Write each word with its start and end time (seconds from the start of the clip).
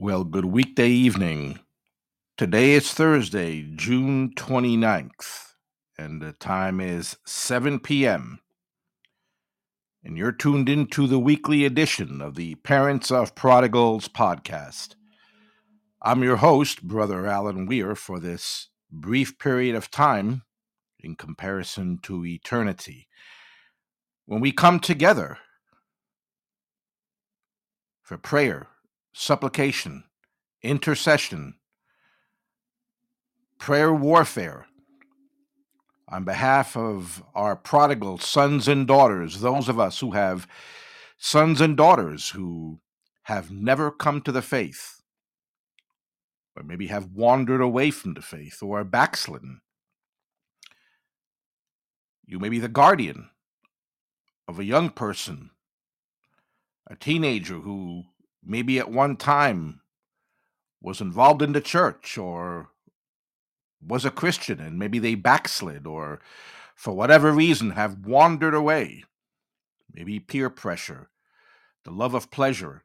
Well, 0.00 0.22
good 0.22 0.44
weekday 0.44 0.90
evening. 0.90 1.58
Today 2.36 2.70
is 2.70 2.94
Thursday, 2.94 3.62
June 3.74 4.30
29th, 4.36 5.54
and 5.98 6.22
the 6.22 6.34
time 6.34 6.80
is 6.80 7.16
7 7.26 7.80
p.m. 7.80 8.38
And 10.04 10.16
you're 10.16 10.30
tuned 10.30 10.68
into 10.68 11.08
the 11.08 11.18
weekly 11.18 11.64
edition 11.64 12.22
of 12.22 12.36
the 12.36 12.54
Parents 12.54 13.10
of 13.10 13.34
Prodigals 13.34 14.06
podcast. 14.06 14.94
I'm 16.00 16.22
your 16.22 16.36
host, 16.36 16.84
Brother 16.84 17.26
Alan 17.26 17.66
Weir, 17.66 17.96
for 17.96 18.20
this 18.20 18.68
brief 18.92 19.36
period 19.36 19.74
of 19.74 19.90
time 19.90 20.42
in 21.00 21.16
comparison 21.16 21.98
to 22.04 22.24
eternity. 22.24 23.08
When 24.26 24.40
we 24.40 24.52
come 24.52 24.78
together 24.78 25.38
for 28.04 28.16
prayer, 28.16 28.68
supplication, 29.12 30.04
intercession, 30.62 31.54
prayer 33.58 33.92
warfare 33.92 34.66
on 36.08 36.24
behalf 36.24 36.76
of 36.76 37.22
our 37.34 37.54
prodigal 37.54 38.18
sons 38.18 38.66
and 38.66 38.86
daughters, 38.86 39.40
those 39.40 39.68
of 39.68 39.78
us 39.78 40.00
who 40.00 40.12
have 40.12 40.46
sons 41.18 41.60
and 41.60 41.76
daughters 41.76 42.30
who 42.30 42.80
have 43.24 43.50
never 43.50 43.90
come 43.90 44.22
to 44.22 44.32
the 44.32 44.40
faith, 44.40 45.02
or 46.56 46.62
maybe 46.62 46.86
have 46.86 47.12
wandered 47.12 47.60
away 47.60 47.90
from 47.90 48.14
the 48.14 48.22
faith 48.22 48.62
or 48.62 48.80
are 48.80 48.84
backslidden. 48.84 49.60
You 52.24 52.38
may 52.38 52.48
be 52.48 52.58
the 52.58 52.68
guardian 52.68 53.30
of 54.46 54.58
a 54.58 54.64
young 54.64 54.90
person, 54.90 55.50
a 56.86 56.96
teenager 56.96 57.56
who 57.56 58.04
maybe 58.48 58.78
at 58.78 58.90
one 58.90 59.14
time 59.14 59.80
was 60.80 61.00
involved 61.00 61.42
in 61.42 61.52
the 61.52 61.60
church 61.60 62.16
or 62.16 62.70
was 63.86 64.04
a 64.04 64.10
Christian 64.10 64.58
and 64.58 64.78
maybe 64.78 64.98
they 64.98 65.14
backslid 65.14 65.86
or 65.86 66.20
for 66.74 66.94
whatever 66.94 67.30
reason 67.30 67.72
have 67.72 68.06
wandered 68.06 68.54
away. 68.54 69.04
Maybe 69.92 70.18
peer 70.18 70.48
pressure, 70.48 71.10
the 71.84 71.90
love 71.90 72.14
of 72.14 72.30
pleasure, 72.30 72.84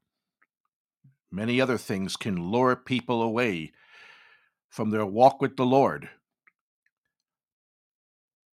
many 1.32 1.62
other 1.62 1.78
things 1.78 2.18
can 2.18 2.52
lure 2.52 2.76
people 2.76 3.22
away 3.22 3.72
from 4.70 4.90
their 4.90 5.06
walk 5.06 5.42
with 5.42 5.56
the 5.56 5.66
Lord. 5.66 6.10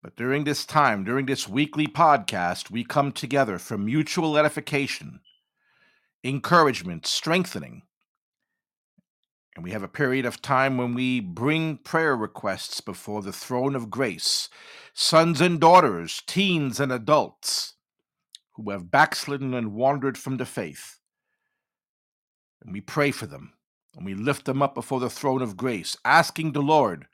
But 0.04 0.16
during 0.16 0.44
this 0.44 0.66
time, 0.66 1.04
during 1.04 1.26
this 1.26 1.48
weekly 1.48 1.88
podcast, 1.88 2.72
we 2.72 2.84
come 2.84 3.12
together 3.12 3.60
for 3.60 3.78
mutual 3.78 4.38
edification 4.38 5.22
encouragement, 6.24 7.06
strengthening. 7.06 7.84
And 9.56 9.64
we 9.64 9.72
have 9.72 9.84
a 9.84 9.88
period 9.88 10.26
of 10.26 10.42
time 10.42 10.78
when 10.78 10.94
we 10.94 11.20
bring 11.20 11.78
prayer 11.78 12.16
requests 12.16 12.80
before 12.80 13.22
the 13.22 13.34
throne 13.34 13.76
of 13.76 13.90
grace, 13.90 14.50
sons 14.94 15.42
and 15.42 15.60
daughters, 15.60 16.22
teens 16.28 16.80
and 16.80 16.92
adults 16.92 17.74
who 18.54 18.70
have 18.72 18.92
backslidden 18.92 19.54
and 19.54 19.74
wandered 19.74 20.18
from 20.18 20.38
the 20.38 20.46
faith. 20.46 21.00
And 22.64 22.74
we 22.74 22.82
pray 22.82 23.12
for 23.12 23.26
them 23.26 23.54
and 23.96 24.06
we 24.06 24.14
lift 24.14 24.46
them 24.46 24.62
up 24.62 24.76
before 24.76 25.00
the 25.00 25.10
throne 25.10 25.42
of 25.42 25.58
grace, 25.58 25.98
asking 26.06 26.52
the 26.52 26.62
Lord 26.62 27.08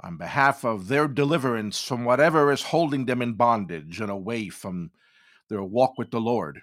on 0.00 0.18
behalf 0.18 0.62
of 0.64 0.88
their 0.88 1.08
deliverance 1.08 1.80
from 1.80 2.04
whatever 2.04 2.52
is 2.52 2.62
holding 2.64 3.06
them 3.06 3.22
in 3.22 3.32
bondage 3.32 4.00
and 4.00 4.10
away 4.10 4.50
from 4.50 4.90
their 5.48 5.62
walk 5.62 5.96
with 5.96 6.10
the 6.10 6.20
Lord 6.20 6.60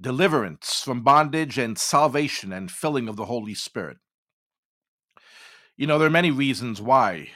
deliverance 0.00 0.82
from 0.82 1.02
bondage 1.02 1.58
and 1.58 1.78
salvation 1.78 2.52
and 2.52 2.70
filling 2.70 3.08
of 3.08 3.16
the 3.16 3.26
Holy 3.26 3.54
Spirit. 3.54 3.98
You 5.76 5.86
know, 5.86 5.98
there 5.98 6.08
are 6.08 6.10
many 6.10 6.30
reasons 6.30 6.80
why 6.80 7.28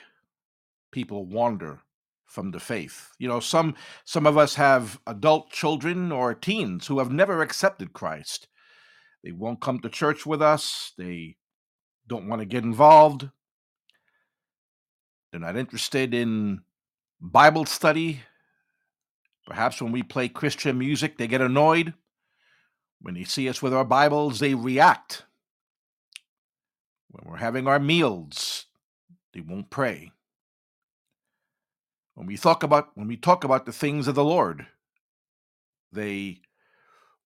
people 0.93 1.27
wander 1.27 1.81
from 2.27 2.51
the 2.51 2.61
faith. 2.61 3.11
You 3.19 3.29
know, 3.29 3.41
some 3.41 3.75
some 4.05 4.27
of 4.27 4.37
us 4.37 4.57
have 4.57 5.01
adult 5.07 5.51
children 5.51 6.13
or 6.13 6.35
teens 6.35 6.87
who 6.87 6.99
have 6.99 7.11
never 7.11 7.41
accepted 7.41 7.93
Christ. 7.93 8.49
They 9.25 9.33
won't 9.33 9.61
come 9.61 9.81
to 9.81 9.89
church 9.89 10.27
with 10.27 10.43
us. 10.43 10.93
They 10.99 11.37
don't 12.07 12.29
want 12.29 12.41
to 12.41 12.47
get 12.47 12.65
involved. 12.65 13.29
They're 15.31 15.41
not 15.41 15.57
interested 15.57 16.15
in 16.15 16.61
Bible 17.21 17.65
study. 17.65 18.21
Perhaps 19.47 19.81
when 19.81 19.93
we 19.93 20.03
play 20.03 20.29
Christian 20.29 20.79
music, 20.79 21.19
they 21.19 21.27
get 21.27 21.41
annoyed. 21.41 21.95
When 23.01 23.15
they 23.15 23.25
see 23.25 23.49
us 23.49 23.63
with 23.63 23.75
our 23.75 23.85
Bibles, 23.85 24.41
they 24.41 24.55
react. 24.55 25.25
When 27.09 27.31
we're 27.31 27.39
having 27.39 27.67
our 27.67 27.79
meals, 27.79 28.67
they 29.33 29.41
won't 29.41 29.71
pray. 29.71 30.13
When 32.15 32.27
we 32.27 32.37
talk 32.37 32.63
about 32.63 32.91
when 32.95 33.09
we 33.09 33.17
talk 33.17 33.45
about 33.45 33.67
the 33.67 33.73
things 33.73 34.09
of 34.09 34.15
the 34.15 34.25
Lord, 34.25 34.67
they 35.93 36.41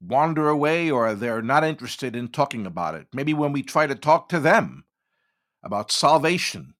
wander 0.00 0.48
away 0.48 0.90
or 0.90 1.14
they're 1.14 1.42
not 1.42 1.64
interested 1.64 2.16
in 2.16 2.28
talking 2.28 2.66
about 2.66 2.94
it. 2.94 3.06
Maybe 3.12 3.34
when 3.34 3.52
we 3.52 3.62
try 3.62 3.86
to 3.86 3.94
talk 3.94 4.28
to 4.30 4.40
them 4.40 4.84
about 5.62 5.92
salvation, 5.92 6.74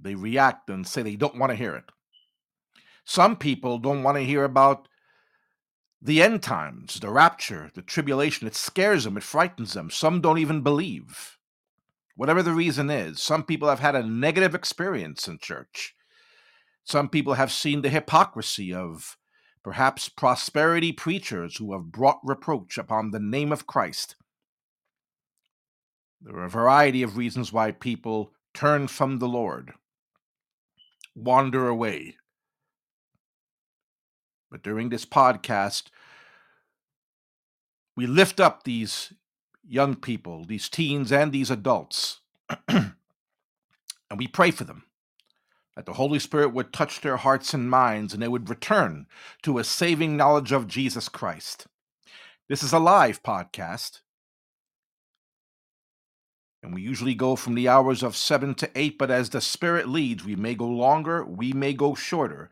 they 0.00 0.14
react 0.14 0.68
and 0.70 0.86
say 0.86 1.02
they 1.02 1.16
don't 1.16 1.38
want 1.38 1.50
to 1.50 1.56
hear 1.56 1.74
it. 1.74 1.84
Some 3.04 3.36
people 3.36 3.78
don't 3.78 4.02
want 4.02 4.16
to 4.18 4.24
hear 4.24 4.44
about 4.44 4.88
the 6.06 6.22
end 6.22 6.42
times, 6.42 7.00
the 7.00 7.10
rapture, 7.10 7.70
the 7.74 7.82
tribulation, 7.82 8.46
it 8.46 8.54
scares 8.54 9.04
them, 9.04 9.16
it 9.16 9.24
frightens 9.24 9.72
them. 9.72 9.90
Some 9.90 10.20
don't 10.20 10.38
even 10.38 10.62
believe. 10.62 11.36
Whatever 12.14 12.42
the 12.42 12.52
reason 12.52 12.90
is, 12.90 13.20
some 13.20 13.42
people 13.42 13.68
have 13.68 13.80
had 13.80 13.96
a 13.96 14.06
negative 14.06 14.54
experience 14.54 15.26
in 15.26 15.38
church. 15.38 15.94
Some 16.84 17.08
people 17.08 17.34
have 17.34 17.50
seen 17.50 17.82
the 17.82 17.88
hypocrisy 17.88 18.72
of 18.72 19.16
perhaps 19.64 20.08
prosperity 20.08 20.92
preachers 20.92 21.56
who 21.56 21.72
have 21.72 21.90
brought 21.90 22.20
reproach 22.22 22.78
upon 22.78 23.10
the 23.10 23.18
name 23.18 23.50
of 23.50 23.66
Christ. 23.66 24.14
There 26.20 26.36
are 26.36 26.44
a 26.44 26.48
variety 26.48 27.02
of 27.02 27.16
reasons 27.16 27.52
why 27.52 27.72
people 27.72 28.32
turn 28.54 28.86
from 28.86 29.18
the 29.18 29.28
Lord, 29.28 29.72
wander 31.16 31.66
away, 31.66 32.16
but 34.50 34.62
during 34.62 34.88
this 34.88 35.04
podcast, 35.04 35.88
we 37.96 38.06
lift 38.06 38.38
up 38.40 38.62
these 38.62 39.12
young 39.66 39.96
people, 39.96 40.44
these 40.44 40.68
teens 40.68 41.10
and 41.10 41.32
these 41.32 41.50
adults, 41.50 42.20
and 42.68 42.92
we 44.16 44.26
pray 44.26 44.50
for 44.50 44.64
them 44.64 44.84
that 45.74 45.86
the 45.86 45.94
Holy 45.94 46.18
Spirit 46.18 46.54
would 46.54 46.72
touch 46.72 47.00
their 47.00 47.18
hearts 47.18 47.52
and 47.52 47.70
minds 47.70 48.14
and 48.14 48.22
they 48.22 48.28
would 48.28 48.48
return 48.48 49.06
to 49.42 49.58
a 49.58 49.64
saving 49.64 50.16
knowledge 50.16 50.50
of 50.50 50.66
Jesus 50.66 51.08
Christ. 51.08 51.66
This 52.48 52.62
is 52.62 52.72
a 52.72 52.78
live 52.78 53.22
podcast. 53.22 54.00
And 56.62 56.74
we 56.74 56.80
usually 56.80 57.14
go 57.14 57.36
from 57.36 57.54
the 57.54 57.68
hours 57.68 58.02
of 58.02 58.16
7 58.16 58.54
to 58.56 58.70
8, 58.74 58.98
but 58.98 59.10
as 59.10 59.30
the 59.30 59.40
Spirit 59.40 59.88
leads, 59.88 60.24
we 60.24 60.34
may 60.34 60.54
go 60.54 60.66
longer, 60.66 61.24
we 61.24 61.52
may 61.52 61.74
go 61.74 61.94
shorter. 61.94 62.50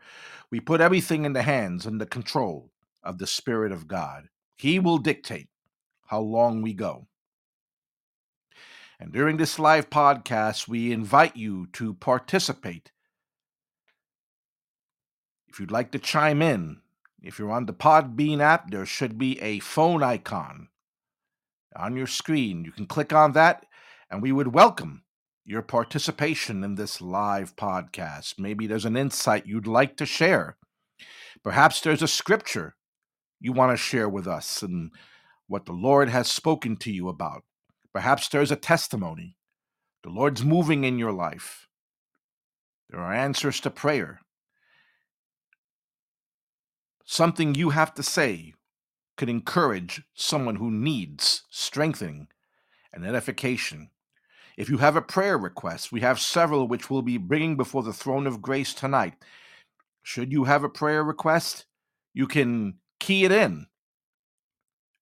We 0.51 0.59
put 0.59 0.79
everything 0.79 1.25
in 1.25 1.33
the 1.33 1.41
hands 1.41 1.85
and 1.85 1.99
the 1.99 2.05
control 2.05 2.71
of 3.03 3.17
the 3.17 3.27
Spirit 3.27 3.71
of 3.71 3.87
God. 3.87 4.29
He 4.55 4.79
will 4.79 4.97
dictate 4.97 5.49
how 6.07 6.21
long 6.21 6.61
we 6.61 6.73
go. 6.73 7.07
And 8.99 9.11
during 9.11 9.37
this 9.37 9.59
live 9.59 9.89
podcast, 9.89 10.67
we 10.67 10.91
invite 10.91 11.35
you 11.35 11.67
to 11.73 11.93
participate. 11.95 12.91
If 15.47 15.59
you'd 15.59 15.71
like 15.71 15.91
to 15.91 15.99
chime 15.99 16.41
in, 16.41 16.77
if 17.21 17.37
you're 17.37 17.51
on 17.51 17.65
the 17.65 17.73
Podbean 17.73 18.39
app, 18.39 18.71
there 18.71 18.85
should 18.85 19.17
be 19.17 19.41
a 19.41 19.59
phone 19.59 20.01
icon 20.01 20.69
on 21.75 21.97
your 21.97 22.07
screen. 22.07 22.63
You 22.63 22.71
can 22.71 22.85
click 22.85 23.11
on 23.11 23.33
that, 23.33 23.65
and 24.09 24.21
we 24.21 24.31
would 24.31 24.53
welcome 24.53 25.03
your 25.43 25.61
participation 25.61 26.63
in 26.63 26.75
this 26.75 27.01
live 27.01 27.55
podcast. 27.55 28.39
Maybe 28.39 28.67
there's 28.67 28.85
an 28.85 28.95
insight 28.95 29.45
you'd 29.45 29.67
like 29.67 29.97
to 29.97 30.05
share. 30.05 30.57
Perhaps 31.43 31.81
there's 31.81 32.01
a 32.01 32.07
scripture 32.07 32.75
you 33.39 33.51
want 33.53 33.71
to 33.71 33.77
share 33.77 34.09
with 34.09 34.27
us 34.27 34.61
and 34.61 34.91
what 35.47 35.65
the 35.65 35.73
Lord 35.73 36.09
has 36.09 36.29
spoken 36.29 36.75
to 36.77 36.91
you 36.91 37.09
about. 37.09 37.43
Perhaps 37.93 38.29
there's 38.29 38.51
a 38.51 38.55
testimony. 38.55 39.37
The 40.03 40.09
Lord's 40.09 40.43
moving 40.43 40.83
in 40.83 40.99
your 40.99 41.11
life. 41.11 41.67
There 42.89 42.99
are 42.99 43.13
answers 43.13 43.59
to 43.61 43.69
prayer. 43.69 44.19
Something 47.05 47.55
you 47.55 47.71
have 47.71 47.93
to 47.95 48.03
say 48.03 48.53
could 49.17 49.29
encourage 49.29 50.03
someone 50.13 50.55
who 50.55 50.71
needs 50.71 51.43
strengthening 51.49 52.27
and 52.91 53.05
edification 53.05 53.89
if 54.57 54.69
you 54.69 54.77
have 54.77 54.95
a 54.95 55.01
prayer 55.01 55.37
request, 55.37 55.91
we 55.91 56.01
have 56.01 56.19
several 56.19 56.67
which 56.67 56.89
we'll 56.89 57.01
be 57.01 57.17
bringing 57.17 57.57
before 57.57 57.83
the 57.83 57.93
throne 57.93 58.25
of 58.25 58.41
grace 58.41 58.73
tonight. 58.73 59.15
Should 60.01 60.31
you 60.31 60.45
have 60.45 60.63
a 60.63 60.69
prayer 60.69 61.03
request, 61.03 61.65
you 62.13 62.27
can 62.27 62.75
key 62.99 63.25
it 63.25 63.31
in. 63.31 63.67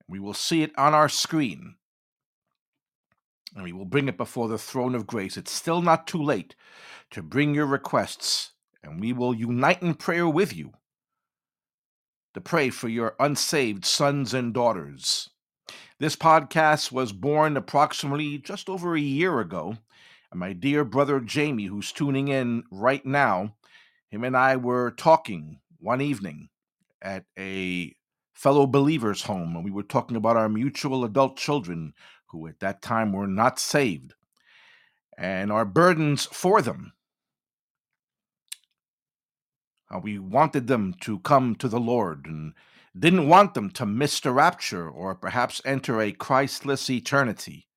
We 0.08 0.20
will 0.20 0.34
see 0.34 0.64
it 0.64 0.72
on 0.78 0.94
our 0.94 1.10
screen. 1.10 1.76
And 3.56 3.64
we 3.64 3.74
will 3.74 3.86
bring 3.86 4.08
it 4.08 4.18
before 4.18 4.48
the 4.48 4.58
throne 4.58 4.96
of 4.96 5.08
grace. 5.08 5.38
It's 5.38 5.52
still 5.52 5.82
not 5.82 6.08
too 6.08 6.22
late 6.22 6.56
to 7.12 7.22
bring 7.22 7.54
your 7.54 7.68
requests, 7.68 8.52
and 8.84 9.00
we 9.00 9.14
will 9.14 9.34
unite 9.34 9.82
in 9.82 9.94
prayer 9.94 10.28
with 10.28 10.56
you 10.56 10.74
to 12.34 12.42
pray 12.42 12.70
for 12.70 12.90
your 12.90 13.16
unsaved 13.20 13.86
sons 13.86 14.34
and 14.34 14.54
daughters. 14.54 15.30
This 16.00 16.16
podcast 16.16 16.92
was 16.92 17.14
born 17.14 17.56
approximately 17.56 18.40
just 18.40 18.68
over 18.68 18.96
a 18.96 19.00
year 19.00 19.40
ago. 19.40 19.78
And 20.32 20.40
my 20.40 20.54
dear 20.54 20.84
brother 20.84 21.20
Jamie, 21.20 21.66
who's 21.66 21.92
tuning 21.92 22.28
in 22.28 22.64
right 22.72 23.06
now, 23.06 23.56
him 24.10 24.24
and 24.24 24.36
I 24.36 24.56
were 24.58 24.92
talking 24.92 25.60
one 25.80 26.02
evening 26.02 26.50
at 27.04 27.26
a 27.38 27.96
fellow 28.34 28.66
believer's 28.66 29.24
home, 29.24 29.56
and 29.56 29.64
we 29.64 29.72
were 29.72 29.84
talking 29.84 30.18
about 30.18 30.38
our 30.38 30.50
mutual 30.50 31.04
adult 31.04 31.38
children 31.38 31.94
who 32.28 32.48
at 32.48 32.60
that 32.62 32.82
time 32.82 33.14
were 33.14 33.28
not 33.28 33.60
saved 33.60 34.14
and 35.18 35.52
our 35.52 35.66
burdens 35.66 36.26
for 36.26 36.62
them. 36.62 36.94
How 39.88 40.00
we 40.00 40.18
wanted 40.18 40.68
them 40.68 40.96
to 41.02 41.20
come 41.20 41.56
to 41.56 41.68
the 41.68 41.80
Lord 41.80 42.26
and 42.26 42.54
didn't 42.98 43.28
want 43.28 43.54
them 43.54 43.70
to 43.72 43.86
miss 43.86 44.20
the 44.20 44.32
rapture 44.32 44.90
or 44.90 45.14
perhaps 45.16 45.62
enter 45.66 46.02
a 46.02 46.12
Christless 46.12 46.90
eternity. 46.90 47.68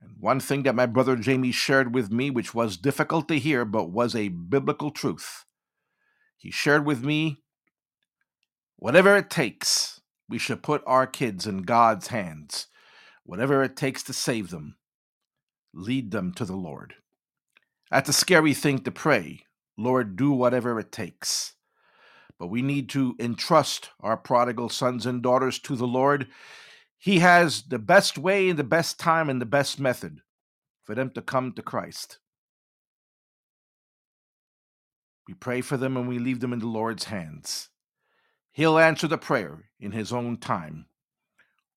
And 0.00 0.16
one 0.18 0.40
thing 0.40 0.64
that 0.64 0.74
my 0.74 0.86
brother 0.86 1.16
Jamie 1.16 1.52
shared 1.52 1.94
with 1.94 2.12
me, 2.12 2.30
which 2.30 2.54
was 2.54 2.76
difficult 2.76 3.28
to 3.28 3.38
hear 3.38 3.64
but 3.64 3.90
was 3.90 4.14
a 4.14 4.28
biblical 4.28 4.90
truth, 4.90 5.45
he 6.46 6.52
shared 6.52 6.86
with 6.86 7.02
me 7.02 7.42
whatever 8.76 9.16
it 9.16 9.28
takes, 9.28 10.00
we 10.28 10.38
should 10.38 10.62
put 10.62 10.80
our 10.86 11.04
kids 11.04 11.44
in 11.44 11.62
God's 11.62 12.06
hands. 12.06 12.68
Whatever 13.24 13.64
it 13.64 13.74
takes 13.74 14.04
to 14.04 14.12
save 14.12 14.50
them, 14.50 14.76
lead 15.74 16.12
them 16.12 16.32
to 16.34 16.44
the 16.44 16.54
Lord. 16.54 16.94
That's 17.90 18.08
a 18.08 18.12
scary 18.12 18.54
thing 18.54 18.78
to 18.84 18.92
pray. 18.92 19.40
Lord, 19.76 20.14
do 20.14 20.30
whatever 20.30 20.78
it 20.78 20.92
takes. 20.92 21.54
But 22.38 22.46
we 22.46 22.62
need 22.62 22.88
to 22.90 23.16
entrust 23.18 23.90
our 23.98 24.16
prodigal 24.16 24.68
sons 24.68 25.04
and 25.04 25.24
daughters 25.24 25.58
to 25.58 25.74
the 25.74 25.88
Lord. 25.88 26.28
He 26.96 27.18
has 27.18 27.62
the 27.62 27.80
best 27.80 28.18
way 28.18 28.50
and 28.50 28.56
the 28.56 28.62
best 28.62 29.00
time 29.00 29.28
and 29.28 29.40
the 29.42 29.46
best 29.46 29.80
method 29.80 30.20
for 30.84 30.94
them 30.94 31.10
to 31.10 31.22
come 31.22 31.54
to 31.54 31.62
Christ. 31.62 32.20
We 35.26 35.34
pray 35.34 35.60
for 35.60 35.76
them 35.76 35.96
and 35.96 36.08
we 36.08 36.18
leave 36.18 36.40
them 36.40 36.52
in 36.52 36.60
the 36.60 36.66
Lord's 36.66 37.04
hands. 37.04 37.68
He'll 38.52 38.78
answer 38.78 39.08
the 39.08 39.18
prayer 39.18 39.64
in 39.80 39.92
His 39.92 40.12
own 40.12 40.38
time. 40.38 40.86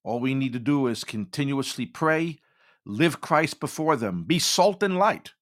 All 0.04 0.20
we 0.20 0.34
need 0.34 0.54
to 0.54 0.60
do 0.60 0.88
is 0.88 1.04
continuously 1.04 1.86
pray, 1.86 2.40
live 2.86 3.22
Christ 3.22 3.60
before 3.60 3.96
them, 3.96 4.24
be 4.24 4.40
salt 4.40 4.82
and 4.84 4.98
light 4.98 5.34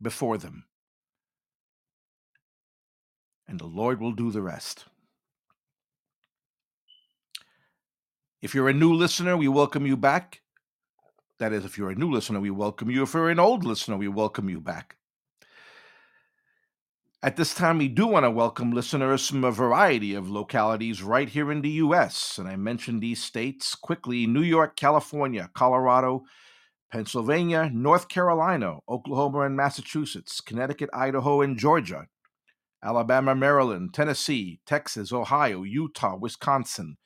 before 0.00 0.38
them. 0.38 0.64
And 3.46 3.58
the 3.58 3.66
Lord 3.66 4.00
will 4.00 4.12
do 4.12 4.30
the 4.30 4.42
rest. 4.42 4.84
If 8.40 8.54
you're 8.54 8.68
a 8.68 8.74
new 8.74 8.94
listener, 8.94 9.36
we 9.36 9.48
welcome 9.48 9.86
you 9.86 9.96
back. 9.96 10.42
That 11.38 11.52
is, 11.52 11.64
if 11.64 11.76
you're 11.76 11.90
a 11.90 11.94
new 11.94 12.10
listener, 12.10 12.40
we 12.40 12.50
welcome 12.50 12.90
you. 12.90 13.02
If 13.02 13.14
you're 13.14 13.30
an 13.30 13.40
old 13.40 13.64
listener, 13.64 13.96
we 13.96 14.08
welcome 14.08 14.48
you 14.48 14.60
back. 14.60 14.96
At 17.20 17.34
this 17.34 17.52
time, 17.52 17.78
we 17.78 17.88
do 17.88 18.06
want 18.06 18.22
to 18.26 18.30
welcome 18.30 18.70
listeners 18.70 19.26
from 19.26 19.42
a 19.42 19.50
variety 19.50 20.14
of 20.14 20.30
localities 20.30 21.02
right 21.02 21.28
here 21.28 21.50
in 21.50 21.62
the 21.62 21.70
U.S. 21.82 22.38
And 22.38 22.46
I 22.46 22.54
mentioned 22.54 23.02
these 23.02 23.20
states 23.20 23.74
quickly 23.74 24.24
New 24.24 24.42
York, 24.42 24.76
California, 24.76 25.50
Colorado, 25.52 26.22
Pennsylvania, 26.92 27.72
North 27.74 28.08
Carolina, 28.08 28.76
Oklahoma, 28.88 29.40
and 29.40 29.56
Massachusetts, 29.56 30.40
Connecticut, 30.40 30.90
Idaho, 30.92 31.40
and 31.40 31.58
Georgia, 31.58 32.06
Alabama, 32.84 33.34
Maryland, 33.34 33.92
Tennessee, 33.92 34.60
Texas, 34.64 35.12
Ohio, 35.12 35.64
Utah, 35.64 36.16
Wisconsin, 36.16 36.98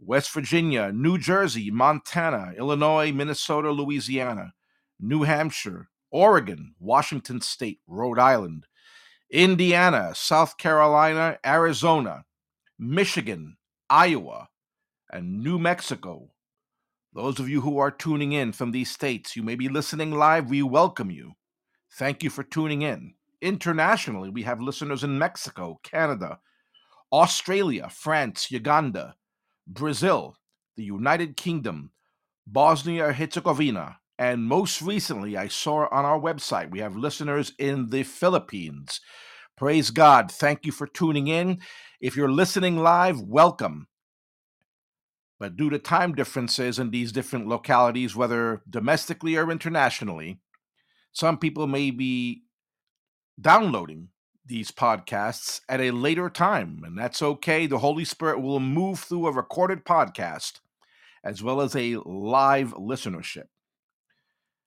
West 0.00 0.32
Virginia, 0.32 0.90
New 0.92 1.18
Jersey, 1.18 1.70
Montana, 1.70 2.54
Illinois, 2.56 3.12
Minnesota, 3.12 3.70
Louisiana, 3.70 4.54
New 4.98 5.24
Hampshire, 5.24 5.90
Oregon, 6.10 6.74
Washington 6.80 7.42
State, 7.42 7.80
Rhode 7.86 8.18
Island, 8.18 8.66
Indiana, 9.32 10.12
South 10.14 10.58
Carolina, 10.58 11.38
Arizona, 11.44 12.22
Michigan, 12.78 13.56
Iowa, 13.88 14.50
and 15.10 15.42
New 15.42 15.58
Mexico. 15.58 16.28
Those 17.14 17.40
of 17.40 17.48
you 17.48 17.62
who 17.62 17.78
are 17.78 17.90
tuning 17.90 18.32
in 18.32 18.52
from 18.52 18.72
these 18.72 18.90
states, 18.90 19.34
you 19.34 19.42
may 19.42 19.54
be 19.54 19.70
listening 19.70 20.12
live. 20.12 20.50
We 20.50 20.62
welcome 20.62 21.10
you. 21.10 21.32
Thank 21.94 22.22
you 22.22 22.28
for 22.28 22.42
tuning 22.42 22.82
in. 22.82 23.14
Internationally, 23.40 24.28
we 24.28 24.42
have 24.42 24.60
listeners 24.60 25.02
in 25.02 25.18
Mexico, 25.18 25.80
Canada, 25.82 26.38
Australia, 27.10 27.88
France, 27.88 28.50
Uganda, 28.50 29.14
Brazil, 29.66 30.36
the 30.76 30.84
United 30.84 31.38
Kingdom, 31.38 31.90
Bosnia 32.46 33.10
Herzegovina, 33.14 33.96
and 34.22 34.44
most 34.44 34.80
recently, 34.80 35.36
I 35.36 35.48
saw 35.48 35.88
on 35.90 36.04
our 36.04 36.20
website, 36.20 36.70
we 36.70 36.78
have 36.78 36.94
listeners 36.94 37.54
in 37.58 37.90
the 37.90 38.04
Philippines. 38.04 39.00
Praise 39.56 39.90
God. 39.90 40.30
Thank 40.30 40.64
you 40.64 40.70
for 40.70 40.86
tuning 40.86 41.26
in. 41.26 41.58
If 42.00 42.14
you're 42.14 42.30
listening 42.30 42.76
live, 42.76 43.20
welcome. 43.20 43.88
But 45.40 45.56
due 45.56 45.70
to 45.70 45.78
time 45.80 46.14
differences 46.14 46.78
in 46.78 46.92
these 46.92 47.10
different 47.10 47.48
localities, 47.48 48.14
whether 48.14 48.62
domestically 48.70 49.34
or 49.34 49.50
internationally, 49.50 50.38
some 51.10 51.36
people 51.36 51.66
may 51.66 51.90
be 51.90 52.44
downloading 53.40 54.10
these 54.46 54.70
podcasts 54.70 55.62
at 55.68 55.80
a 55.80 55.90
later 55.90 56.30
time, 56.30 56.82
and 56.84 56.96
that's 56.96 57.22
okay. 57.22 57.66
The 57.66 57.78
Holy 57.78 58.04
Spirit 58.04 58.40
will 58.40 58.60
move 58.60 59.00
through 59.00 59.26
a 59.26 59.32
recorded 59.32 59.84
podcast 59.84 60.60
as 61.24 61.42
well 61.42 61.60
as 61.60 61.74
a 61.74 61.96
live 62.04 62.72
listenership. 62.74 63.46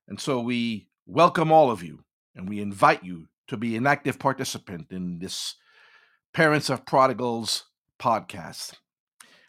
And 0.07 0.19
so 0.19 0.40
we 0.40 0.88
welcome 1.07 1.52
all 1.52 1.72
of 1.72 1.84
you 1.84 2.04
and 2.36 2.48
we 2.48 2.62
invite 2.62 3.04
you 3.04 3.28
to 3.48 3.57
be 3.57 3.75
an 3.75 3.88
active 3.88 4.19
participant 4.19 4.88
in 4.92 5.19
this 5.19 5.56
Parents 6.34 6.69
of 6.69 6.86
Prodigals 6.86 7.63
podcast. 8.00 8.74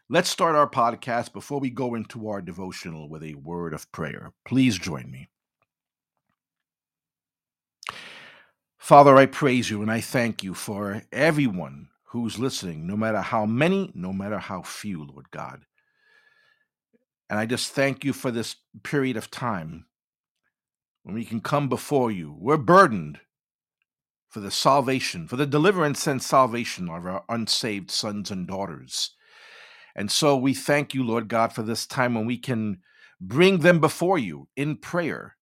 Let's 0.08 0.31
start 0.31 0.55
our 0.55 0.69
podcast 0.69 1.32
before 1.32 1.61
we 1.61 1.69
go 1.69 1.94
into 1.94 2.29
our 2.29 2.41
devotional 2.41 3.08
with 3.08 3.22
a 3.22 3.34
word 3.34 3.75
of 3.75 3.91
prayer. 3.93 4.32
Please 4.46 4.79
join 4.79 5.10
me. 5.10 5.29
Father, 8.79 9.17
I 9.17 9.27
praise 9.27 9.69
you 9.69 9.82
and 9.82 9.91
I 9.91 10.01
thank 10.01 10.43
you 10.43 10.55
for 10.55 11.03
everyone 11.13 11.89
who's 12.05 12.39
listening, 12.39 12.86
no 12.86 12.96
matter 12.96 13.20
how 13.20 13.44
many, 13.44 13.91
no 13.94 14.13
matter 14.13 14.39
how 14.39 14.63
few, 14.63 15.05
Lord 15.05 15.31
God. 15.32 15.63
And 17.29 17.39
I 17.39 17.44
just 17.44 17.72
thank 17.72 18.05
you 18.05 18.13
for 18.13 18.31
this 18.31 18.56
period 18.84 19.17
of 19.17 19.31
time 19.31 19.86
when 21.06 21.15
we 21.15 21.25
can 21.25 21.41
come 21.41 21.69
before 21.69 22.10
you. 22.10 22.34
We're 22.36 22.56
burdened 22.56 23.20
for 24.29 24.41
the 24.41 24.51
salvation, 24.51 25.29
for 25.29 25.36
the 25.36 25.46
deliverance 25.46 26.05
and 26.08 26.20
salvation 26.20 26.89
of 26.91 27.06
our 27.06 27.22
unsaved 27.29 27.93
sons 27.93 28.32
and 28.32 28.44
daughters. 28.44 29.13
And 29.94 30.10
so 30.10 30.36
we 30.36 30.53
thank 30.53 30.94
you, 30.94 31.05
Lord 31.05 31.29
God, 31.29 31.53
for 31.53 31.63
this 31.63 31.86
time 31.86 32.17
when 32.17 32.27
we 32.27 32.36
can 32.36 32.79
bring 33.20 33.58
them 33.58 33.79
before 33.79 34.19
you 34.19 34.48
in 34.56 34.79
prayer 34.79 35.36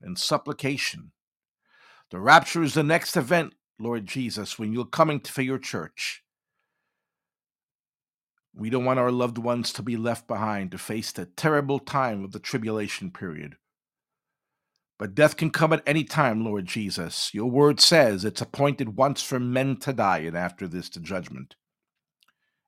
and 0.00 0.16
supplication. 0.16 1.10
The 2.12 2.20
rapture 2.20 2.62
is 2.62 2.74
the 2.74 2.84
next 2.84 3.16
event, 3.16 3.54
Lord 3.80 4.06
Jesus, 4.06 4.60
when 4.60 4.72
you're 4.72 4.84
coming 4.84 5.18
for 5.18 5.42
your 5.42 5.58
church. 5.58 6.22
We 8.54 8.70
don't 8.70 8.84
want 8.84 9.00
our 9.00 9.10
loved 9.10 9.38
ones 9.38 9.72
to 9.72 9.82
be 9.82 9.96
left 9.96 10.28
behind 10.28 10.70
to 10.70 10.78
face 10.78 11.10
the 11.10 11.26
terrible 11.26 11.80
time 11.80 12.22
of 12.22 12.30
the 12.30 12.38
tribulation 12.38 13.10
period. 13.10 13.56
But 14.98 15.14
death 15.14 15.36
can 15.36 15.50
come 15.50 15.72
at 15.72 15.82
any 15.86 16.04
time, 16.04 16.44
Lord 16.44 16.66
Jesus. 16.66 17.34
Your 17.34 17.50
word 17.50 17.80
says 17.80 18.24
it's 18.24 18.40
appointed 18.40 18.96
once 18.96 19.22
for 19.22 19.40
men 19.40 19.76
to 19.78 19.92
die, 19.92 20.18
and 20.18 20.36
after 20.36 20.68
this, 20.68 20.88
to 20.90 21.00
judgment. 21.00 21.56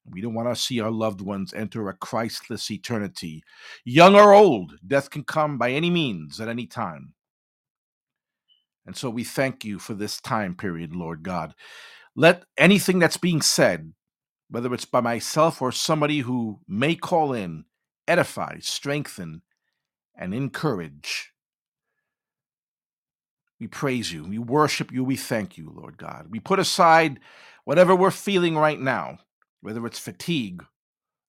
We 0.08 0.20
don't 0.20 0.34
want 0.34 0.48
to 0.48 0.60
see 0.60 0.80
our 0.80 0.90
loved 0.90 1.20
ones 1.20 1.52
enter 1.54 1.88
a 1.88 1.94
Christless 1.94 2.70
eternity. 2.70 3.42
Young 3.84 4.14
or 4.14 4.32
old, 4.32 4.74
death 4.86 5.10
can 5.10 5.24
come 5.24 5.58
by 5.58 5.72
any 5.72 5.90
means 5.90 6.40
at 6.40 6.48
any 6.48 6.66
time. 6.66 7.14
And 8.86 8.96
so 8.96 9.10
we 9.10 9.24
thank 9.24 9.64
you 9.64 9.78
for 9.78 9.94
this 9.94 10.20
time 10.20 10.54
period, 10.54 10.94
Lord 10.94 11.22
God. 11.24 11.54
Let 12.14 12.44
anything 12.56 12.98
that's 12.98 13.16
being 13.16 13.42
said, 13.42 13.92
whether 14.48 14.72
it's 14.72 14.84
by 14.84 15.00
myself 15.00 15.60
or 15.60 15.72
somebody 15.72 16.20
who 16.20 16.60
may 16.68 16.94
call 16.94 17.32
in, 17.32 17.64
edify, 18.06 18.58
strengthen, 18.60 19.42
and 20.16 20.32
encourage 20.32 21.32
we 23.58 23.66
praise 23.66 24.12
you. 24.12 24.24
We 24.24 24.38
worship 24.38 24.92
you. 24.92 25.02
We 25.02 25.16
thank 25.16 25.56
you, 25.56 25.72
Lord 25.74 25.96
God. 25.96 26.26
We 26.30 26.40
put 26.40 26.58
aside 26.58 27.20
whatever 27.64 27.96
we're 27.96 28.10
feeling 28.10 28.56
right 28.56 28.78
now, 28.78 29.18
whether 29.60 29.84
it's 29.86 29.98
fatigue 29.98 30.62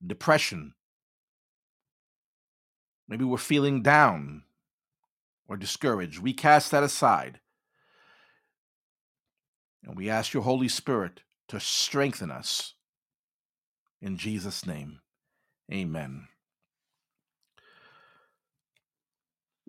depression. 0.05 0.73
Maybe 3.07 3.23
we're 3.23 3.37
feeling 3.37 3.81
down 3.81 4.43
or 5.47 5.55
discouraged. 5.55 6.19
We 6.19 6.33
cast 6.33 6.71
that 6.71 6.83
aside. 6.83 7.39
And 9.83 9.95
we 9.95 10.09
ask 10.09 10.33
your 10.33 10.43
Holy 10.43 10.67
Spirit 10.67 11.21
to 11.47 11.59
strengthen 11.61 12.29
us. 12.29 12.73
In 14.01 14.17
Jesus' 14.17 14.65
name, 14.67 14.99
amen. 15.71 16.27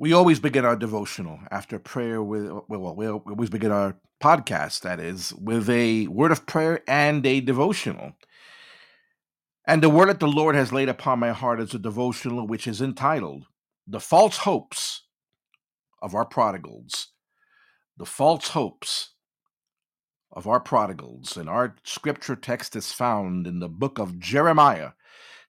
We 0.00 0.12
always 0.12 0.38
begin 0.38 0.64
our 0.64 0.76
devotional 0.76 1.40
after 1.50 1.80
prayer 1.80 2.22
with, 2.22 2.48
well, 2.68 2.94
we 2.94 3.08
always 3.08 3.50
begin 3.50 3.72
our 3.72 3.96
podcast, 4.22 4.82
that 4.82 5.00
is, 5.00 5.34
with 5.34 5.68
a 5.68 6.06
word 6.06 6.30
of 6.30 6.46
prayer 6.46 6.82
and 6.86 7.26
a 7.26 7.40
devotional. 7.40 8.12
And 9.66 9.82
the 9.82 9.90
word 9.90 10.08
that 10.08 10.20
the 10.20 10.28
Lord 10.28 10.54
has 10.54 10.72
laid 10.72 10.88
upon 10.88 11.18
my 11.18 11.32
heart 11.32 11.58
is 11.60 11.74
a 11.74 11.80
devotional 11.80 12.46
which 12.46 12.68
is 12.68 12.80
entitled 12.80 13.46
The 13.88 13.98
False 13.98 14.36
Hopes 14.38 15.02
of 16.00 16.14
Our 16.14 16.24
Prodigals. 16.24 17.08
The 17.96 18.06
False 18.06 18.50
Hopes 18.50 19.14
of 20.30 20.46
Our 20.46 20.60
Prodigals. 20.60 21.36
And 21.36 21.48
our 21.48 21.74
scripture 21.82 22.36
text 22.36 22.76
is 22.76 22.92
found 22.92 23.48
in 23.48 23.58
the 23.58 23.68
book 23.68 23.98
of 23.98 24.20
Jeremiah, 24.20 24.90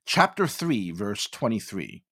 chapter 0.07 0.47
3, 0.47 0.89
verse 0.89 1.27
23. 1.27 2.03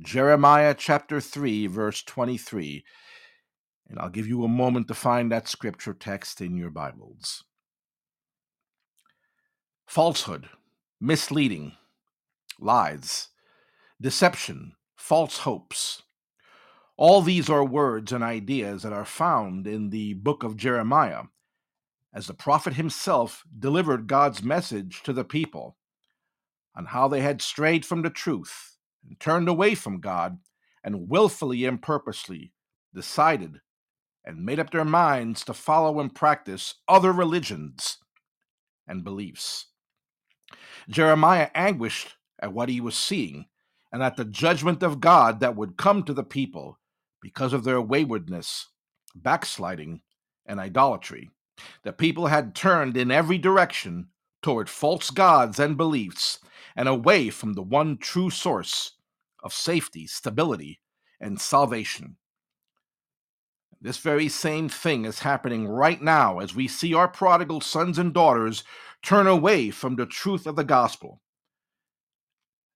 Jeremiah 0.00 0.74
chapter 0.76 1.20
3, 1.20 1.68
verse 1.68 2.02
23. 2.02 2.84
And 3.88 3.98
I'll 3.98 4.08
give 4.08 4.26
you 4.26 4.42
a 4.42 4.48
moment 4.48 4.88
to 4.88 4.94
find 4.94 5.30
that 5.30 5.46
scripture 5.46 5.94
text 5.94 6.40
in 6.40 6.56
your 6.56 6.70
Bibles. 6.70 7.44
Falsehood 9.86 10.48
misleading, 11.00 11.72
lies, 12.58 13.28
deception, 14.00 14.72
false 14.96 15.38
hopes. 15.38 16.02
All 16.96 17.20
these 17.20 17.50
are 17.50 17.64
words 17.64 18.10
and 18.10 18.24
ideas 18.24 18.82
that 18.82 18.92
are 18.92 19.04
found 19.04 19.66
in 19.66 19.90
the 19.90 20.14
book 20.14 20.42
of 20.42 20.56
Jeremiah, 20.56 21.24
as 22.14 22.26
the 22.26 22.34
prophet 22.34 22.74
himself 22.74 23.44
delivered 23.56 24.06
God's 24.06 24.42
message 24.42 25.02
to 25.02 25.12
the 25.12 25.24
people 25.24 25.76
on 26.74 26.86
how 26.86 27.06
they 27.06 27.20
had 27.20 27.42
strayed 27.42 27.84
from 27.84 28.02
the 28.02 28.10
truth 28.10 28.73
and 29.06 29.18
turned 29.20 29.48
away 29.48 29.74
from 29.74 30.00
God 30.00 30.38
and 30.82 31.08
willfully 31.08 31.64
and 31.64 31.80
purposely 31.80 32.52
decided 32.94 33.60
and 34.24 34.44
made 34.44 34.58
up 34.58 34.70
their 34.70 34.84
minds 34.84 35.44
to 35.44 35.54
follow 35.54 36.00
and 36.00 36.14
practice 36.14 36.74
other 36.88 37.12
religions 37.12 37.98
and 38.86 39.04
beliefs. 39.04 39.66
Jeremiah 40.88 41.50
anguished 41.54 42.14
at 42.40 42.52
what 42.52 42.68
he 42.68 42.80
was 42.80 42.96
seeing 42.96 43.46
and 43.92 44.02
at 44.02 44.16
the 44.16 44.24
judgment 44.24 44.82
of 44.82 45.00
God 45.00 45.40
that 45.40 45.56
would 45.56 45.76
come 45.76 46.02
to 46.04 46.14
the 46.14 46.24
people 46.24 46.78
because 47.20 47.52
of 47.52 47.64
their 47.64 47.80
waywardness, 47.80 48.68
backsliding, 49.14 50.02
and 50.46 50.60
idolatry. 50.60 51.30
The 51.84 51.92
people 51.92 52.26
had 52.26 52.54
turned 52.54 52.96
in 52.96 53.10
every 53.10 53.38
direction 53.38 54.08
toward 54.44 54.68
false 54.68 55.08
gods 55.08 55.58
and 55.58 55.74
beliefs 55.74 56.38
and 56.76 56.86
away 56.86 57.30
from 57.30 57.54
the 57.54 57.62
one 57.62 57.96
true 57.96 58.28
source 58.28 58.92
of 59.42 59.54
safety, 59.54 60.06
stability, 60.06 60.80
and 61.18 61.40
salvation. 61.40 62.16
This 63.80 63.96
very 63.96 64.28
same 64.28 64.68
thing 64.68 65.06
is 65.06 65.20
happening 65.20 65.66
right 65.66 66.00
now 66.00 66.40
as 66.40 66.54
we 66.54 66.68
see 66.68 66.92
our 66.92 67.08
prodigal 67.08 67.62
sons 67.62 67.98
and 67.98 68.12
daughters 68.12 68.64
turn 69.02 69.26
away 69.26 69.70
from 69.70 69.96
the 69.96 70.04
truth 70.04 70.46
of 70.46 70.56
the 70.56 70.64
gospel. 70.64 71.22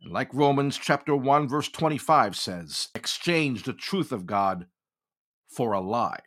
And 0.00 0.10
like 0.10 0.32
Romans 0.32 0.78
chapter 0.78 1.14
1 1.14 1.48
verse 1.48 1.68
25 1.68 2.34
says, 2.34 2.88
exchange 2.94 3.64
the 3.64 3.74
truth 3.74 4.10
of 4.10 4.24
God 4.24 4.68
for 5.50 5.72
a 5.74 5.82
lie. 5.82 6.20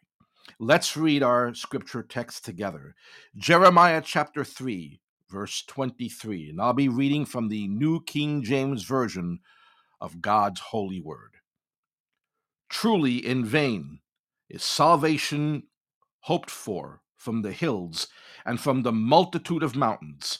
Let's 0.60 0.96
read 0.96 1.24
our 1.24 1.56
scripture 1.56 2.04
text 2.04 2.46
together. 2.46 2.94
Jeremiah 3.36 4.04
chapter 4.06 4.44
3 4.44 5.01
verse 5.32 5.64
23, 5.68 6.50
and 6.50 6.62
I'll 6.62 6.74
be 6.74 6.90
reading 6.90 7.26
from 7.26 7.48
the 7.48 7.68
New 7.68 8.04
King 8.04 8.44
James 8.44 8.84
version 8.84 9.40
of 10.02 10.22
God's 10.22 10.60
holy 10.60 11.00
word. 11.00 11.36
Truly 12.70 13.26
in 13.26 13.46
vain 13.46 14.00
is 14.50 14.64
salvation 14.64 15.64
hoped 16.22 16.50
for 16.50 17.02
from 17.16 17.42
the 17.42 17.54
hills 17.54 18.08
and 18.46 18.60
from 18.60 18.82
the 18.82 18.92
multitude 18.92 19.64
of 19.64 19.76
mountains. 19.76 20.40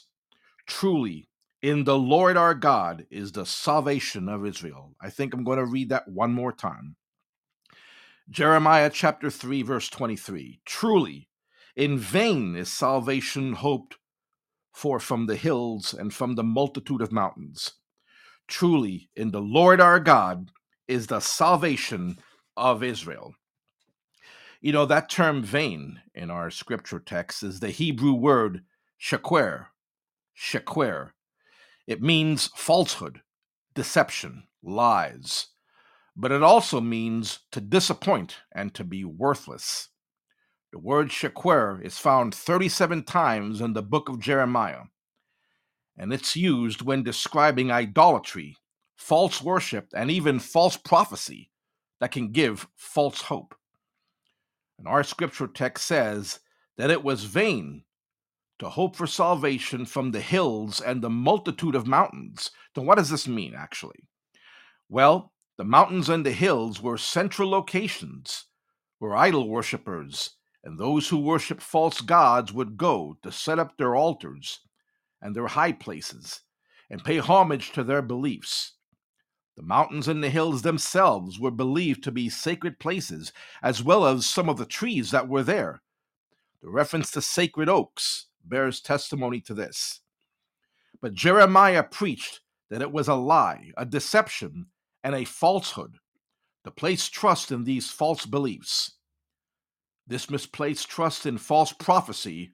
Truly, 0.66 1.28
in 1.62 1.84
the 1.84 1.98
Lord 1.98 2.36
our 2.36 2.54
God 2.54 3.06
is 3.10 3.32
the 3.32 3.46
salvation 3.46 4.28
of 4.28 4.44
Israel. 4.44 4.94
I 5.00 5.08
think 5.08 5.32
I'm 5.32 5.44
going 5.44 5.58
to 5.58 5.64
read 5.64 5.88
that 5.88 6.08
one 6.08 6.32
more 6.32 6.52
time. 6.52 6.96
Jeremiah 8.28 8.90
chapter 8.92 9.30
3, 9.30 9.62
verse 9.62 9.88
23. 9.88 10.60
Truly, 10.64 11.28
in 11.76 11.98
vain 11.98 12.56
is 12.56 12.70
salvation 12.70 13.54
hoped 13.54 13.96
for 14.72 14.98
from 14.98 15.26
the 15.26 15.36
hills 15.36 15.94
and 15.94 16.12
from 16.12 16.34
the 16.34 16.42
multitude 16.42 17.02
of 17.02 17.12
mountains. 17.12 17.72
Truly, 18.48 19.10
in 19.14 19.30
the 19.30 19.40
Lord 19.40 19.80
our 19.80 20.00
God 20.00 20.50
is 20.88 21.06
the 21.06 21.20
salvation 21.20 22.18
of 22.56 22.82
Israel. 22.82 23.34
You 24.60 24.72
know, 24.72 24.86
that 24.86 25.10
term 25.10 25.42
vain 25.42 26.00
in 26.14 26.30
our 26.30 26.50
scripture 26.50 27.00
text 27.00 27.42
is 27.42 27.60
the 27.60 27.70
Hebrew 27.70 28.12
word 28.12 28.62
shakwer. 29.00 29.66
Shakwer. 30.38 31.10
It 31.86 32.00
means 32.00 32.48
falsehood, 32.54 33.22
deception, 33.74 34.44
lies. 34.62 35.48
But 36.14 36.30
it 36.30 36.42
also 36.42 36.80
means 36.80 37.40
to 37.52 37.60
disappoint 37.60 38.36
and 38.54 38.72
to 38.74 38.84
be 38.84 39.04
worthless. 39.04 39.88
The 40.72 40.78
word 40.78 41.10
shakwer 41.10 41.84
is 41.84 41.98
found 41.98 42.34
37 42.34 43.04
times 43.04 43.60
in 43.60 43.74
the 43.74 43.82
book 43.82 44.08
of 44.08 44.18
Jeremiah, 44.18 44.84
and 45.98 46.14
it's 46.14 46.34
used 46.34 46.80
when 46.80 47.02
describing 47.02 47.70
idolatry, 47.70 48.56
false 48.96 49.42
worship, 49.42 49.88
and 49.94 50.10
even 50.10 50.38
false 50.38 50.78
prophecy 50.78 51.50
that 52.00 52.10
can 52.10 52.32
give 52.32 52.66
false 52.74 53.20
hope. 53.20 53.54
And 54.78 54.88
our 54.88 55.04
scripture 55.04 55.46
text 55.46 55.86
says 55.86 56.40
that 56.78 56.90
it 56.90 57.04
was 57.04 57.24
vain 57.24 57.84
to 58.58 58.70
hope 58.70 58.96
for 58.96 59.06
salvation 59.06 59.84
from 59.84 60.10
the 60.10 60.22
hills 60.22 60.80
and 60.80 61.02
the 61.02 61.10
multitude 61.10 61.74
of 61.74 61.86
mountains. 61.86 62.50
So, 62.74 62.80
what 62.80 62.96
does 62.96 63.10
this 63.10 63.28
mean, 63.28 63.52
actually? 63.54 64.08
Well, 64.88 65.34
the 65.58 65.64
mountains 65.64 66.08
and 66.08 66.24
the 66.24 66.32
hills 66.32 66.80
were 66.80 66.96
central 66.96 67.50
locations 67.50 68.46
where 69.00 69.14
idol 69.14 69.50
worshippers 69.50 70.30
and 70.64 70.78
those 70.78 71.08
who 71.08 71.18
worship 71.18 71.60
false 71.60 72.00
gods 72.00 72.52
would 72.52 72.76
go 72.76 73.16
to 73.22 73.32
set 73.32 73.58
up 73.58 73.76
their 73.76 73.94
altars 73.94 74.60
and 75.20 75.34
their 75.34 75.48
high 75.48 75.72
places 75.72 76.42
and 76.90 77.04
pay 77.04 77.18
homage 77.18 77.72
to 77.72 77.82
their 77.82 78.02
beliefs. 78.02 78.74
The 79.56 79.62
mountains 79.62 80.08
and 80.08 80.22
the 80.22 80.30
hills 80.30 80.62
themselves 80.62 81.38
were 81.38 81.50
believed 81.50 82.02
to 82.04 82.12
be 82.12 82.28
sacred 82.28 82.78
places, 82.78 83.32
as 83.62 83.82
well 83.82 84.06
as 84.06 84.24
some 84.24 84.48
of 84.48 84.56
the 84.56 84.64
trees 84.64 85.10
that 85.10 85.28
were 85.28 85.42
there. 85.42 85.82
The 86.62 86.70
reference 86.70 87.10
to 87.12 87.22
sacred 87.22 87.68
oaks 87.68 88.26
bears 88.44 88.80
testimony 88.80 89.40
to 89.42 89.54
this. 89.54 90.00
But 91.00 91.14
Jeremiah 91.14 91.82
preached 91.82 92.40
that 92.70 92.82
it 92.82 92.92
was 92.92 93.08
a 93.08 93.14
lie, 93.14 93.72
a 93.76 93.84
deception, 93.84 94.66
and 95.04 95.14
a 95.14 95.24
falsehood 95.24 95.96
to 96.64 96.70
place 96.70 97.08
trust 97.08 97.50
in 97.50 97.64
these 97.64 97.90
false 97.90 98.24
beliefs. 98.24 98.92
This 100.06 100.28
misplaced 100.28 100.88
trust 100.88 101.26
in 101.26 101.38
false 101.38 101.72
prophecy, 101.72 102.52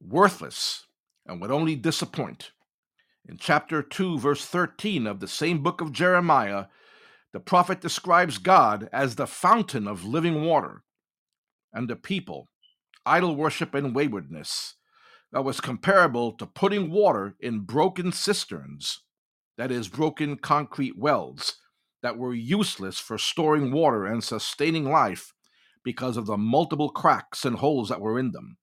worthless, 0.00 0.86
and 1.26 1.40
would 1.40 1.50
only 1.50 1.76
disappoint. 1.76 2.50
In 3.28 3.36
chapter 3.36 3.82
2, 3.82 4.18
verse 4.18 4.44
13 4.44 5.06
of 5.06 5.20
the 5.20 5.28
same 5.28 5.62
book 5.62 5.80
of 5.80 5.92
Jeremiah, 5.92 6.66
the 7.32 7.40
prophet 7.40 7.80
describes 7.80 8.38
God 8.38 8.88
as 8.92 9.14
the 9.14 9.28
fountain 9.28 9.86
of 9.86 10.04
living 10.04 10.44
water, 10.44 10.82
and 11.72 11.88
the 11.88 11.96
people, 11.96 12.48
idol 13.06 13.36
worship 13.36 13.74
and 13.74 13.94
waywardness, 13.94 14.74
that 15.30 15.44
was 15.44 15.60
comparable 15.60 16.32
to 16.32 16.46
putting 16.46 16.90
water 16.90 17.36
in 17.40 17.60
broken 17.60 18.12
cisterns, 18.12 19.02
that 19.56 19.70
is, 19.70 19.88
broken 19.88 20.36
concrete 20.36 20.98
wells, 20.98 21.54
that 22.02 22.18
were 22.18 22.34
useless 22.34 22.98
for 22.98 23.16
storing 23.16 23.70
water 23.70 24.04
and 24.04 24.24
sustaining 24.24 24.90
life 24.90 25.32
because 25.84 26.16
of 26.16 26.26
the 26.26 26.36
multiple 26.36 26.90
cracks 26.90 27.44
and 27.44 27.56
holes 27.56 27.88
that 27.88 28.00
were 28.00 28.18
in 28.18 28.32
them. 28.32 28.56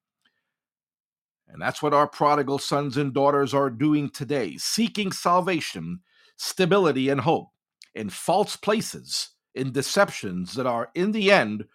And 1.47 1.61
that's 1.61 1.81
what 1.81 1.93
our 1.93 2.07
prodigal 2.07 2.59
sons 2.59 2.95
and 2.95 3.13
daughters 3.13 3.53
are 3.53 3.69
doing 3.69 4.09
today, 4.09 4.57
seeking 4.57 5.11
salvation, 5.11 6.01
stability, 6.37 7.09
and 7.09 7.21
hope 7.21 7.49
in 7.95 8.09
false 8.09 8.55
places, 8.55 9.29
in 9.55 9.71
deceptions 9.71 10.53
that 10.53 10.67
are, 10.67 10.89
in 10.93 11.11
the 11.11 11.31
end, 11.31 11.65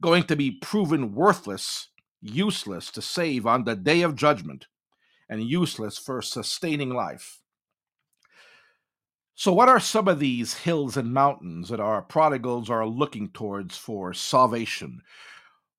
going 0.00 0.22
to 0.24 0.36
be 0.36 0.50
proven 0.50 1.14
worthless, 1.14 1.88
useless 2.20 2.90
to 2.92 3.02
save 3.02 3.46
on 3.46 3.64
the 3.64 3.74
day 3.74 4.02
of 4.02 4.14
judgment, 4.14 4.66
and 5.28 5.42
useless 5.42 5.98
for 5.98 6.22
sustaining 6.22 6.90
life. 6.90 7.40
So, 9.36 9.52
what 9.52 9.68
are 9.68 9.80
some 9.80 10.06
of 10.06 10.20
these 10.20 10.54
hills 10.54 10.96
and 10.96 11.12
mountains 11.12 11.68
that 11.68 11.80
our 11.80 12.02
prodigals 12.02 12.70
are 12.70 12.86
looking 12.86 13.30
towards 13.30 13.76
for 13.76 14.14
salvation? 14.14 15.02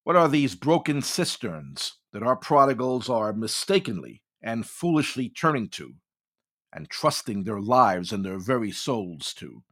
What 0.03 0.17
are 0.17 0.27
these 0.27 0.55
broken 0.55 1.01
cisterns 1.01 1.93
that 2.11 2.21
our 2.21 2.35
prodigals 2.35 3.09
are 3.09 3.31
mistakenly 3.31 4.21
and 4.43 4.65
foolishly 4.65 5.29
turning 5.29 5.69
to 5.69 5.93
and 6.73 6.89
trusting 6.89 7.45
their 7.45 7.61
lives 7.61 8.11
and 8.11 8.25
their 8.25 8.39
very 8.39 8.71
souls 8.73 9.33
to? 9.35 9.63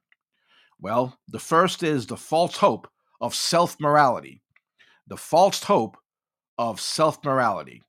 Well, 0.79 1.19
the 1.27 1.39
first 1.39 1.83
is 1.83 2.07
the 2.07 2.15
false 2.15 2.55
hope 2.55 2.87
of 3.19 3.35
self 3.35 3.75
morality. 3.81 4.41
The 5.07 5.17
false 5.17 5.61
hope 5.61 5.97
of 6.57 6.79
self 6.79 7.21
morality. 7.25 7.81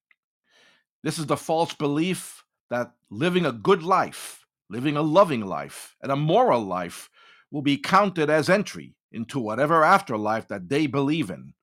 This 1.04 1.20
is 1.20 1.26
the 1.26 1.36
false 1.36 1.72
belief 1.72 2.42
that 2.68 2.94
living 3.10 3.46
a 3.46 3.52
good 3.52 3.84
life 3.84 4.43
living 4.74 4.96
a 4.96 5.02
loving 5.02 5.40
life 5.40 5.94
and 6.02 6.10
a 6.10 6.16
moral 6.16 6.60
life 6.60 7.08
will 7.52 7.62
be 7.62 7.76
counted 7.76 8.28
as 8.28 8.50
entry 8.50 8.96
into 9.12 9.38
whatever 9.38 9.84
afterlife 9.84 10.48
that 10.48 10.68
they 10.68 10.88
believe 10.88 11.30
in. 11.30 11.54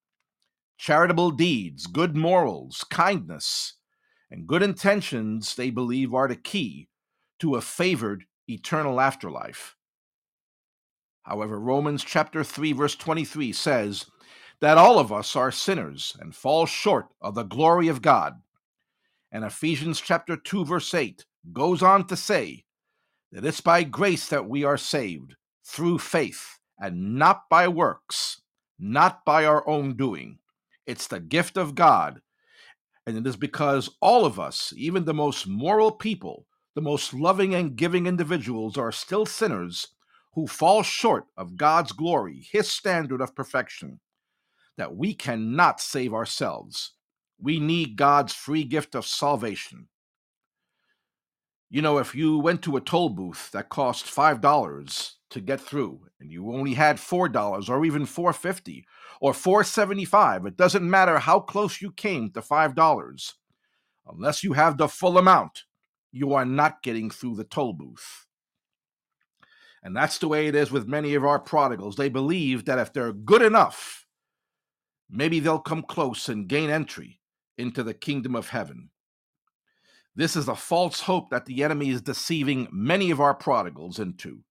Charitable 0.78 1.32
deeds, 1.32 1.88
good 1.88 2.16
morals, 2.16 2.86
kindness, 2.90 3.74
and 4.32 4.48
good 4.48 4.64
intentions, 4.64 5.56
they 5.56 5.70
believe, 5.70 6.14
are 6.14 6.30
the 6.30 6.38
key 6.38 6.88
to 7.40 7.56
a 7.56 7.62
favored 7.62 8.24
eternal 8.48 9.02
afterlife. 9.02 9.76
However, 11.24 11.60
Romans 11.60 12.06
chapter 12.06 12.46
3 12.46 12.72
verse 12.72 12.96
23 12.96 13.52
says 13.52 14.06
that 14.62 14.78
all 14.78 15.00
of 15.00 15.12
us 15.12 15.36
are 15.36 15.52
sinners 15.52 16.16
and 16.22 16.34
fall 16.34 16.66
short 16.66 17.08
of 17.20 17.36
the 17.36 17.44
glory 17.44 17.90
of 17.90 18.02
God. 18.02 18.42
And 19.34 19.44
Ephesians 19.44 20.00
chapter 20.00 20.38
2 20.38 20.64
verse 20.64 20.94
8 20.94 21.26
goes 21.52 21.84
on 21.84 22.08
to 22.08 22.16
say 22.16 22.64
that 23.32 23.46
it's 23.46 23.62
by 23.62 23.84
grace 23.84 24.28
that 24.28 24.48
we 24.48 24.64
are 24.64 24.78
saved 24.78 25.36
through 25.66 26.00
faith 26.00 26.60
and 26.78 27.16
not 27.16 27.50
by 27.50 27.68
works, 27.68 28.42
not 28.80 29.24
by 29.24 29.46
our 29.46 29.68
own 29.68 29.96
doing. 29.96 30.40
It's 30.86 31.08
the 31.08 31.20
gift 31.20 31.58
of 31.58 31.76
God. 31.76 32.22
And 33.06 33.18
it 33.18 33.28
is 33.28 33.38
because 33.38 33.90
all 34.02 34.26
of 34.26 34.40
us, 34.40 34.74
even 34.76 35.06
the 35.06 35.14
most 35.14 35.48
moral 35.48 35.92
people, 35.92 36.46
the 36.76 36.82
most 36.82 37.14
loving 37.14 37.56
and 37.56 37.76
giving 37.76 38.06
individuals, 38.06 38.78
are 38.78 38.92
still 38.92 39.26
sinners 39.26 39.88
who 40.34 40.48
fall 40.48 40.84
short 40.84 41.26
of 41.36 41.58
God's 41.58 41.92
glory, 41.92 42.48
His 42.52 42.70
standard 42.70 43.22
of 43.22 43.36
perfection, 43.36 44.00
that 44.78 44.96
we 44.96 45.14
cannot 45.14 45.82
save 45.82 46.14
ourselves. 46.14 46.94
We 47.40 47.60
need 47.60 47.98
God's 47.98 48.34
free 48.34 48.64
gift 48.64 48.96
of 48.96 49.06
salvation. 49.06 49.88
You 51.74 51.82
know, 51.82 52.00
if 52.00 52.14
you 52.14 52.38
went 52.38 52.62
to 52.64 52.76
a 52.76 52.82
toll 52.82 53.08
booth 53.08 53.50
that 53.52 53.70
cost 53.70 54.04
five 54.06 54.42
dollars 54.42 55.16
to 55.30 55.40
get 55.40 55.62
through, 55.62 56.02
and 56.20 56.30
you 56.30 56.52
only 56.52 56.74
had 56.74 57.00
four 57.00 57.30
dollars, 57.30 57.70
or 57.70 57.86
even 57.86 58.06
four 58.06 58.34
fifty, 58.34 58.86
or 59.22 59.34
four 59.34 59.64
seventy-five, 59.64 60.46
it 60.46 60.58
doesn't 60.58 60.88
matter 60.88 61.18
how 61.18 61.40
close 61.40 61.82
you 61.82 61.94
came 61.94 62.30
to 62.32 62.42
five 62.42 62.76
dollars. 62.76 63.36
Unless 64.06 64.44
you 64.44 64.52
have 64.52 64.78
the 64.78 64.90
full 64.90 65.18
amount, 65.18 65.64
you 66.12 66.34
are 66.34 66.44
not 66.44 66.84
getting 66.84 67.10
through 67.10 67.38
the 67.38 67.46
toll 67.46 67.72
booth. 67.72 68.26
And 69.82 69.96
that's 69.96 70.18
the 70.18 70.28
way 70.28 70.48
it 70.48 70.56
is 70.56 70.72
with 70.72 70.90
many 70.90 71.16
of 71.16 71.24
our 71.24 71.40
prodigals. 71.40 71.96
They 71.96 72.10
believe 72.10 72.66
that 72.66 72.80
if 72.80 72.92
they're 72.92 73.14
good 73.14 73.42
enough, 73.42 74.06
maybe 75.10 75.40
they'll 75.40 75.58
come 75.58 75.84
close 75.84 76.28
and 76.28 76.50
gain 76.50 76.70
entry 76.70 77.22
into 77.58 77.82
the 77.82 77.94
kingdom 77.94 78.36
of 78.36 78.50
heaven. 78.50 78.90
This 80.16 80.36
is 80.36 80.48
a 80.48 80.56
false 80.56 81.02
hope 81.02 81.30
that 81.30 81.46
the 81.46 81.64
enemy 81.64 81.90
is 81.90 82.02
deceiving 82.02 82.68
many 82.72 83.12
of 83.12 83.22
our 83.22 83.34
prodigals 83.34 84.00
into. 84.00 84.44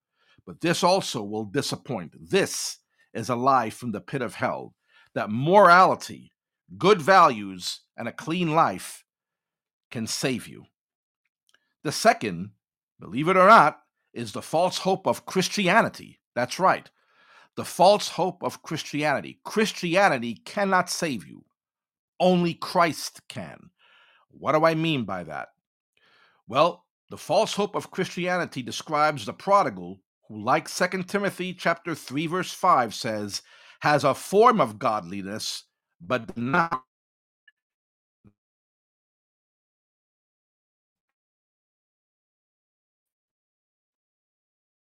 But 0.45 0.61
this 0.61 0.83
also 0.83 1.21
will 1.21 1.45
disappoint. 1.45 2.15
This 2.19 2.79
is 3.13 3.29
a 3.29 3.35
lie 3.35 3.69
from 3.69 3.91
the 3.91 4.01
pit 4.01 4.21
of 4.21 4.35
hell 4.35 4.73
that 5.13 5.29
morality, 5.29 6.31
good 6.77 7.01
values, 7.01 7.81
and 7.97 8.07
a 8.07 8.13
clean 8.13 8.55
life 8.55 9.03
can 9.91 10.07
save 10.07 10.47
you. 10.47 10.65
The 11.83 11.91
second, 11.91 12.51
believe 12.99 13.27
it 13.27 13.37
or 13.37 13.47
not, 13.47 13.79
is 14.13 14.31
the 14.31 14.41
false 14.41 14.79
hope 14.79 15.05
of 15.05 15.25
Christianity. 15.25 16.19
That's 16.33 16.59
right. 16.59 16.89
The 17.55 17.65
false 17.65 18.07
hope 18.09 18.43
of 18.43 18.63
Christianity. 18.63 19.39
Christianity 19.43 20.35
cannot 20.45 20.89
save 20.89 21.27
you, 21.27 21.43
only 22.19 22.53
Christ 22.53 23.21
can. 23.27 23.69
What 24.29 24.53
do 24.53 24.63
I 24.63 24.75
mean 24.75 25.03
by 25.03 25.23
that? 25.25 25.49
Well, 26.51 26.83
the 27.09 27.17
false 27.17 27.53
hope 27.53 27.75
of 27.75 27.91
Christianity 27.91 28.61
describes 28.61 29.25
the 29.25 29.31
prodigal 29.31 30.01
who, 30.27 30.43
like 30.43 30.67
2 30.67 31.03
Timothy 31.03 31.53
chapter 31.53 31.95
3, 31.95 32.27
verse 32.27 32.51
5 32.51 32.93
says, 32.93 33.41
has 33.79 34.03
a 34.03 34.13
form 34.13 34.59
of 34.59 34.77
godliness, 34.77 35.63
but 36.01 36.37
not 36.37 36.83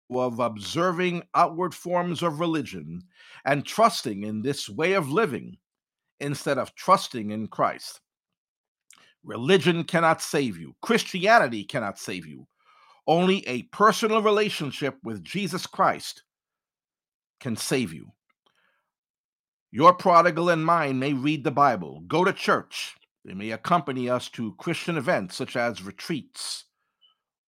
of 0.09 0.39
observing 0.39 1.21
outward 1.35 1.75
forms 1.75 2.23
of 2.23 2.39
religion 2.39 3.03
and 3.45 3.63
trusting 3.63 4.23
in 4.23 4.41
this 4.41 4.67
way 4.67 4.93
of 4.93 5.11
living 5.11 5.55
instead 6.19 6.57
of 6.57 6.73
trusting 6.73 7.29
in 7.29 7.47
Christ. 7.47 8.01
Religion 9.23 9.83
cannot 9.83 10.21
save 10.21 10.57
you, 10.57 10.75
Christianity 10.81 11.63
cannot 11.63 11.99
save 11.99 12.25
you. 12.25 12.47
Only 13.05 13.45
a 13.47 13.63
personal 13.63 14.21
relationship 14.21 14.97
with 15.03 15.23
Jesus 15.23 15.65
Christ 15.65 16.23
can 17.39 17.55
save 17.55 17.91
you. 17.91 18.11
Your 19.71 19.93
prodigal 19.93 20.49
and 20.49 20.65
mine 20.65 20.99
may 20.99 21.13
read 21.13 21.43
the 21.43 21.51
Bible, 21.51 22.01
go 22.07 22.23
to 22.23 22.33
church. 22.33 22.95
They 23.25 23.33
may 23.33 23.51
accompany 23.51 24.09
us 24.09 24.29
to 24.29 24.55
Christian 24.55 24.97
events 24.97 25.35
such 25.35 25.55
as 25.55 25.83
retreats 25.83 26.65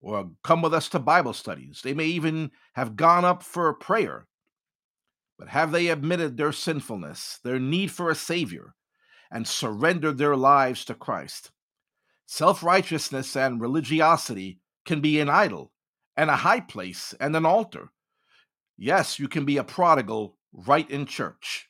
or 0.01 0.31
come 0.43 0.61
with 0.61 0.73
us 0.73 0.89
to 0.89 0.99
Bible 0.99 1.33
studies. 1.33 1.81
They 1.83 1.93
may 1.93 2.05
even 2.05 2.51
have 2.73 2.95
gone 2.95 3.23
up 3.23 3.43
for 3.43 3.73
prayer. 3.73 4.27
But 5.37 5.49
have 5.49 5.71
they 5.71 5.87
admitted 5.87 6.37
their 6.37 6.51
sinfulness, 6.51 7.39
their 7.43 7.59
need 7.59 7.91
for 7.91 8.09
a 8.09 8.15
Savior, 8.15 8.75
and 9.31 9.47
surrendered 9.47 10.17
their 10.17 10.35
lives 10.35 10.85
to 10.85 10.93
Christ? 10.93 11.51
Self 12.33 12.63
righteousness 12.63 13.35
and 13.35 13.59
religiosity 13.59 14.61
can 14.85 15.01
be 15.01 15.19
an 15.19 15.29
idol 15.29 15.73
and 16.15 16.29
a 16.29 16.37
high 16.37 16.61
place 16.61 17.13
and 17.19 17.35
an 17.35 17.45
altar. 17.45 17.89
Yes, 18.77 19.19
you 19.19 19.27
can 19.27 19.43
be 19.43 19.57
a 19.57 19.65
prodigal 19.65 20.37
right 20.53 20.89
in 20.89 21.05
church. 21.05 21.67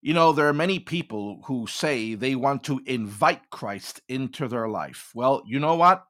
You 0.00 0.14
know, 0.14 0.30
there 0.30 0.46
are 0.46 0.52
many 0.52 0.78
people 0.78 1.40
who 1.46 1.66
say 1.66 2.14
they 2.14 2.36
want 2.36 2.62
to 2.64 2.80
invite 2.86 3.50
Christ 3.50 4.00
into 4.08 4.46
their 4.46 4.68
life. 4.68 5.10
Well, 5.12 5.42
you 5.44 5.58
know 5.58 5.74
what? 5.74 6.04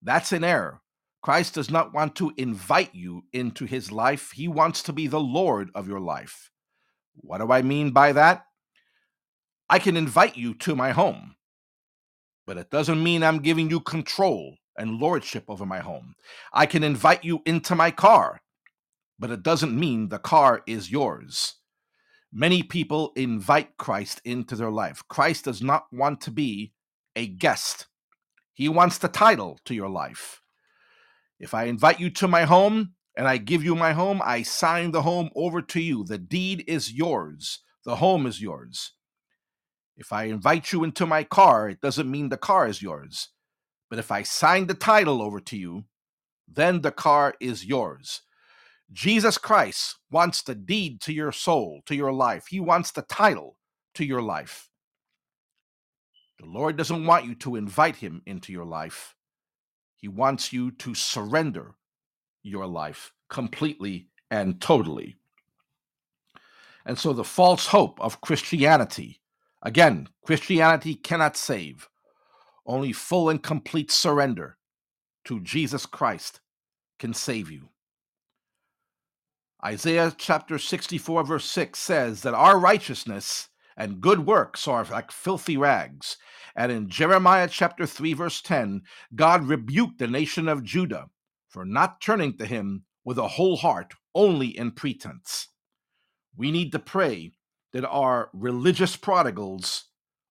That's 0.00 0.32
an 0.32 0.42
error. 0.42 0.80
Christ 1.20 1.52
does 1.52 1.70
not 1.70 1.92
want 1.92 2.16
to 2.16 2.32
invite 2.38 2.94
you 2.94 3.26
into 3.34 3.66
his 3.66 3.92
life, 3.92 4.30
he 4.30 4.48
wants 4.48 4.82
to 4.84 4.94
be 4.94 5.06
the 5.08 5.20
Lord 5.20 5.70
of 5.74 5.88
your 5.88 6.00
life. 6.00 6.50
What 7.16 7.42
do 7.42 7.52
I 7.52 7.60
mean 7.60 7.90
by 7.90 8.12
that? 8.12 8.46
I 9.68 9.78
can 9.78 9.94
invite 9.98 10.38
you 10.38 10.54
to 10.54 10.74
my 10.74 10.92
home 10.92 11.36
but 12.46 12.58
it 12.58 12.70
doesn't 12.70 13.02
mean 13.02 13.22
I'm 13.22 13.40
giving 13.40 13.70
you 13.70 13.80
control 13.80 14.56
and 14.76 14.98
lordship 14.98 15.44
over 15.48 15.66
my 15.66 15.80
home. 15.80 16.14
I 16.52 16.66
can 16.66 16.82
invite 16.82 17.24
you 17.24 17.42
into 17.46 17.74
my 17.74 17.90
car, 17.90 18.42
but 19.18 19.30
it 19.30 19.42
doesn't 19.42 19.78
mean 19.78 20.08
the 20.08 20.18
car 20.18 20.62
is 20.66 20.90
yours. 20.90 21.54
Many 22.32 22.62
people 22.62 23.12
invite 23.16 23.76
Christ 23.76 24.20
into 24.24 24.56
their 24.56 24.70
life. 24.70 25.02
Christ 25.08 25.44
does 25.44 25.62
not 25.62 25.86
want 25.92 26.20
to 26.22 26.30
be 26.30 26.72
a 27.14 27.26
guest, 27.26 27.86
He 28.54 28.68
wants 28.68 28.98
the 28.98 29.08
title 29.08 29.58
to 29.66 29.74
your 29.74 29.90
life. 29.90 30.40
If 31.38 31.54
I 31.54 31.64
invite 31.64 32.00
you 32.00 32.10
to 32.10 32.28
my 32.28 32.44
home 32.44 32.94
and 33.16 33.28
I 33.28 33.36
give 33.36 33.62
you 33.64 33.74
my 33.74 33.92
home, 33.92 34.22
I 34.24 34.42
sign 34.42 34.92
the 34.92 35.02
home 35.02 35.30
over 35.36 35.60
to 35.60 35.80
you. 35.80 36.04
The 36.04 36.18
deed 36.18 36.64
is 36.66 36.92
yours, 36.92 37.60
the 37.84 37.96
home 37.96 38.26
is 38.26 38.40
yours. 38.40 38.92
If 39.96 40.12
I 40.12 40.24
invite 40.24 40.72
you 40.72 40.84
into 40.84 41.06
my 41.06 41.24
car, 41.24 41.68
it 41.68 41.80
doesn't 41.80 42.10
mean 42.10 42.28
the 42.28 42.36
car 42.36 42.66
is 42.66 42.82
yours. 42.82 43.28
But 43.90 43.98
if 43.98 44.10
I 44.10 44.22
sign 44.22 44.66
the 44.66 44.74
title 44.74 45.20
over 45.20 45.40
to 45.40 45.56
you, 45.56 45.84
then 46.48 46.80
the 46.80 46.92
car 46.92 47.34
is 47.40 47.64
yours. 47.64 48.22
Jesus 48.92 49.38
Christ 49.38 49.96
wants 50.10 50.42
the 50.42 50.54
deed 50.54 51.00
to 51.02 51.12
your 51.12 51.32
soul, 51.32 51.80
to 51.86 51.94
your 51.94 52.12
life. 52.12 52.46
He 52.48 52.60
wants 52.60 52.90
the 52.90 53.02
title 53.02 53.56
to 53.94 54.04
your 54.04 54.22
life. 54.22 54.68
The 56.38 56.46
Lord 56.46 56.76
doesn't 56.76 57.06
want 57.06 57.24
you 57.24 57.34
to 57.36 57.56
invite 57.56 57.96
him 57.96 58.22
into 58.26 58.52
your 58.52 58.64
life. 58.64 59.14
He 59.96 60.08
wants 60.08 60.52
you 60.52 60.72
to 60.72 60.94
surrender 60.94 61.74
your 62.42 62.66
life 62.66 63.12
completely 63.30 64.08
and 64.30 64.60
totally. 64.60 65.16
And 66.84 66.98
so 66.98 67.12
the 67.12 67.24
false 67.24 67.66
hope 67.66 68.00
of 68.00 68.20
Christianity 68.20 69.21
Again, 69.62 70.08
Christianity 70.24 70.94
cannot 70.94 71.36
save. 71.36 71.88
Only 72.66 72.92
full 72.92 73.28
and 73.28 73.42
complete 73.42 73.90
surrender 73.90 74.58
to 75.24 75.40
Jesus 75.40 75.86
Christ 75.86 76.40
can 76.98 77.14
save 77.14 77.50
you. 77.50 77.68
Isaiah 79.64 80.12
chapter 80.16 80.58
64, 80.58 81.24
verse 81.24 81.44
6 81.44 81.78
says 81.78 82.22
that 82.22 82.34
our 82.34 82.58
righteousness 82.58 83.48
and 83.76 84.00
good 84.00 84.26
works 84.26 84.66
are 84.66 84.84
like 84.84 85.12
filthy 85.12 85.56
rags. 85.56 86.16
And 86.56 86.72
in 86.72 86.88
Jeremiah 86.88 87.48
chapter 87.48 87.86
3, 87.86 88.12
verse 88.14 88.42
10, 88.42 88.82
God 89.14 89.44
rebuked 89.44 89.98
the 89.98 90.08
nation 90.08 90.48
of 90.48 90.64
Judah 90.64 91.06
for 91.48 91.64
not 91.64 92.00
turning 92.00 92.36
to 92.38 92.46
him 92.46 92.84
with 93.04 93.18
a 93.18 93.28
whole 93.28 93.56
heart, 93.56 93.94
only 94.14 94.48
in 94.48 94.72
pretense. 94.72 95.48
We 96.36 96.50
need 96.50 96.72
to 96.72 96.78
pray 96.78 97.32
that 97.72 97.88
our 97.88 98.30
religious 98.32 98.96
prodigals 98.96 99.84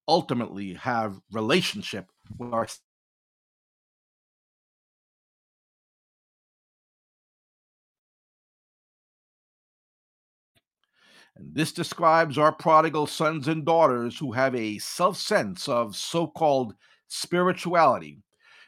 ultimately 0.08 0.74
have 0.76 1.20
relationship 1.32 2.08
with 2.38 2.54
our 2.54 2.68
And 11.36 11.56
this 11.56 11.72
describes 11.72 12.38
our 12.38 12.52
prodigal 12.52 13.08
sons 13.08 13.48
and 13.48 13.66
daughters 13.66 14.20
who 14.20 14.34
have 14.34 14.54
a 14.54 14.78
self 14.78 15.18
sense 15.18 15.68
of 15.68 15.96
so 15.96 16.28
called 16.28 16.76
spirituality. 17.08 18.22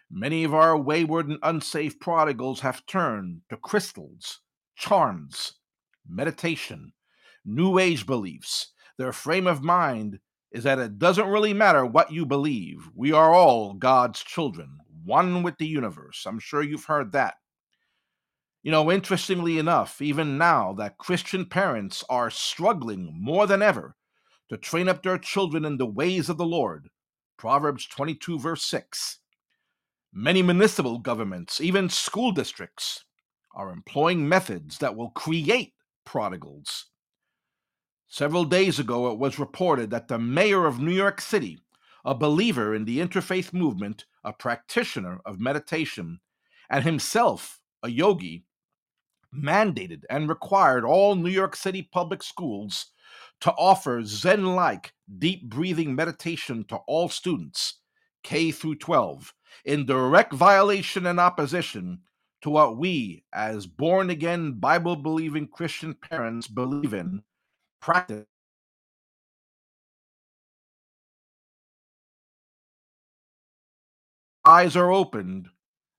Many 0.10 0.44
of 0.44 0.54
our 0.54 0.78
wayward 0.78 1.28
and 1.28 1.40
unsafe 1.44 2.00
prodigals 2.00 2.62
have 2.62 2.86
turned 2.86 3.42
to 3.50 3.58
crystals, 3.58 4.40
charms, 4.76 5.54
meditation, 6.08 6.94
new 7.46 7.80
age 7.80 8.06
beliefs. 8.06 8.74
Their 8.98 9.14
frame 9.14 9.48
of 9.48 9.64
mind 9.64 10.20
is 10.52 10.64
that 10.64 10.80
it 10.80 11.00
doesn't 11.00 11.28
really 11.28 11.54
matter 11.54 11.86
what 11.86 12.12
you 12.12 12.26
believe. 12.26 12.90
We 12.96 13.12
are 13.12 13.34
all 13.34 13.74
God's 13.74 14.24
children, 14.24 14.78
one 15.04 15.44
with 15.44 15.58
the 15.58 15.68
universe. 15.68 16.26
I'm 16.28 16.40
sure 16.40 16.62
you've 16.62 16.86
heard 16.86 17.12
that. 17.14 17.36
You 18.62 18.72
know, 18.72 18.92
interestingly 18.92 19.58
enough, 19.58 20.02
even 20.02 20.38
now 20.38 20.74
that 20.74 20.98
Christian 20.98 21.46
parents 21.46 22.04
are 22.10 22.30
struggling 22.30 23.14
more 23.20 23.46
than 23.46 23.62
ever 23.62 23.96
to 24.50 24.58
train 24.58 24.88
up 24.88 25.04
their 25.04 25.18
children 25.18 25.66
in 25.66 25.78
the 25.78 25.86
ways 25.86 26.30
of 26.30 26.38
the 26.38 26.46
Lord, 26.46 26.90
Proverbs 27.38 27.86
22, 27.88 28.40
verse 28.40 28.64
6. 28.64 29.20
Many 30.14 30.44
municipal 30.44 31.00
governments, 31.00 31.60
even 31.60 31.90
school 31.90 32.32
districts, 32.32 33.04
are 33.56 33.72
employing 33.72 34.30
methods 34.30 34.78
that 34.78 34.96
will 34.96 35.10
create 35.10 35.74
prodigals. 36.06 36.86
Several 38.14 38.46
days 38.46 38.78
ago, 38.78 39.12
it 39.12 39.18
was 39.18 39.40
reported 39.40 39.90
that 39.90 40.08
the 40.08 40.20
mayor 40.20 40.68
of 40.68 40.80
New 40.80 40.92
York 40.92 41.20
City, 41.20 41.58
a 42.06 42.14
believer 42.14 42.76
in 42.76 42.86
the 42.86 43.00
interfaith 43.00 43.52
movement, 43.54 44.06
a 44.24 44.32
practitioner 44.32 45.20
of 45.26 45.40
meditation, 45.40 46.20
and 46.70 46.84
himself 46.84 47.60
a 47.82 47.90
yogi, 47.90 48.46
mandated 49.36 50.04
and 50.12 50.30
required 50.30 50.86
all 50.86 51.16
New 51.16 51.32
York 51.32 51.56
City 51.56 51.90
public 51.92 52.22
schools 52.22 52.92
to 53.42 53.52
offer 53.54 54.04
Zen 54.04 54.46
like 54.46 54.94
deep 55.18 55.50
breathing 55.50 55.96
meditation 55.96 56.66
to 56.66 56.76
all 56.86 57.10
students, 57.10 57.80
K 58.22 58.52
through 58.52 58.76
12, 58.76 59.34
in 59.66 59.88
direct 59.88 60.34
violation 60.34 61.08
and 61.08 61.20
opposition 61.20 62.02
to 62.42 62.52
what 62.52 62.78
we, 62.78 63.24
as 63.34 63.66
born 63.66 64.12
again, 64.12 64.60
Bible 64.60 64.98
believing 64.98 65.48
Christian 65.48 65.96
parents, 65.96 66.48
believe 66.48 66.94
in, 66.94 67.24
practice. 67.84 68.26
Eyes 74.46 74.76
are 74.76 74.92
opened 74.92 75.50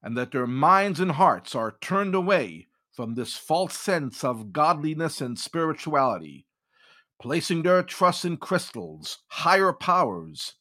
and 0.02 0.16
that 0.16 0.32
their 0.32 0.46
minds 0.46 0.98
and 0.98 1.12
hearts 1.12 1.54
are 1.54 1.76
turned 1.80 2.14
away 2.14 2.68
from 2.92 3.14
this 3.14 3.36
false 3.36 3.78
sense 3.78 4.24
of 4.24 4.52
godliness 4.52 5.20
and 5.20 5.38
spirituality, 5.38 6.46
placing 7.20 7.62
their 7.62 7.82
trust 7.82 8.24
in 8.24 8.36
crystals, 8.36 9.18
higher 9.28 9.72
powers, 9.72 10.54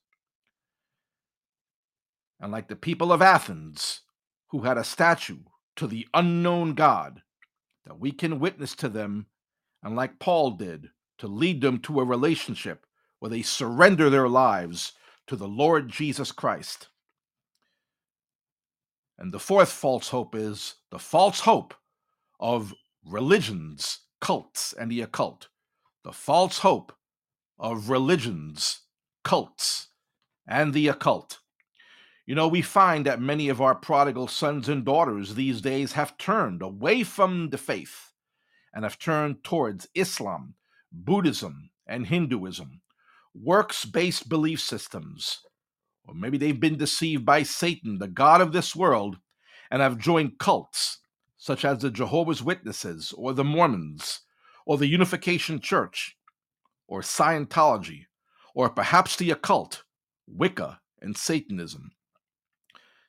and 2.39 2.51
like 2.51 2.67
the 2.67 2.75
people 2.75 3.12
of 3.13 3.21
Athens, 3.21 4.01
who 4.49 4.62
had 4.63 4.77
a 4.77 4.83
statue 4.83 5.39
to 5.75 5.88
the 5.88 6.07
unknown 6.13 6.73
God, 6.73 7.21
that 7.86 7.99
we 7.99 8.12
can 8.12 8.39
witness 8.39 8.75
to 8.75 8.89
them, 8.89 9.27
and 9.81 9.95
like 9.95 10.19
Paul 10.19 10.51
did, 10.51 10.89
to 11.23 11.27
lead 11.29 11.62
them 11.62 11.79
to 11.79 12.01
a 12.01 12.03
relationship 12.03 12.86
where 13.19 13.29
they 13.29 13.41
surrender 13.41 14.09
their 14.09 14.27
lives 14.27 14.91
to 15.25 15.38
the 15.38 15.47
Lord 15.47 15.88
Jesus 15.88 16.33
Christ. 16.33 16.89
And 19.17 19.33
the 19.33 19.39
fourth 19.39 19.71
false 19.71 20.09
hope 20.09 20.36
is 20.36 20.75
the 20.91 20.99
false 20.99 21.39
hope 21.39 21.73
of 22.41 22.73
religions, 23.05 23.99
cults, 24.19 24.73
and 24.73 24.91
the 24.91 24.99
occult, 24.99 25.47
the 26.03 26.12
false 26.12 26.57
hope 26.57 26.91
of 27.57 27.89
religions, 27.89 28.81
cults, 29.23 29.88
and 30.45 30.73
the 30.73 30.89
occult. 30.89 31.39
You 32.25 32.36
know, 32.36 32.49
we 32.49 32.62
find 32.62 33.05
that 33.05 33.21
many 33.21 33.47
of 33.47 33.62
our 33.62 33.75
prodigal 33.75 34.27
sons 34.27 34.67
and 34.67 34.83
daughters 34.83 35.36
these 35.36 35.62
days 35.62 35.93
have 35.93 36.17
turned 36.17 36.62
away 36.62 37.03
from 37.03 37.51
the 37.51 37.57
faith 37.57 38.12
and 38.73 38.83
have 38.83 38.99
turned 38.99 39.41
towards 39.45 39.88
Islam, 39.95 40.55
Buddhism, 40.93 41.71
and 41.88 42.08
Hinduism, 42.08 42.82
works 43.34 43.84
based 43.84 44.29
belief 44.29 44.62
systems. 44.62 45.39
Or 46.06 46.13
maybe 46.13 46.38
they've 46.38 46.60
been 46.60 46.77
deceived 46.77 47.25
by 47.25 47.43
Satan, 47.43 47.97
the 47.97 48.08
God 48.08 48.41
of 48.41 48.53
this 48.53 48.75
world, 48.75 49.17
and 49.71 49.82
have 49.82 49.97
joined 49.97 50.38
cults 50.38 50.99
such 51.38 51.65
as 51.65 51.79
the 51.79 51.91
Jehovah's 51.91 52.43
Witnesses 52.43 53.13
or 53.17 53.34
the 53.34 53.43
Mormons 53.43 54.21
or 54.65 54.77
the 54.77 54.88
Unification 54.88 55.60
Church 55.60 56.15
or 56.88 57.01
Scientology 57.01 58.06
or 58.56 58.69
perhaps 58.69 59.15
the 59.15 59.32
occult, 59.32 59.84
Wicca, 60.27 60.79
and 61.01 61.17
Satanism. 61.17 61.91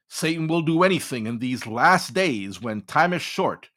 Satan 0.09 0.49
will 0.49 0.63
do 0.63 0.83
anything 0.83 1.27
in 1.27 1.39
these 1.39 1.67
last 1.67 2.15
days 2.15 2.61
when 2.61 2.83
time 2.83 3.13
is 3.13 3.23
short, 3.23 3.71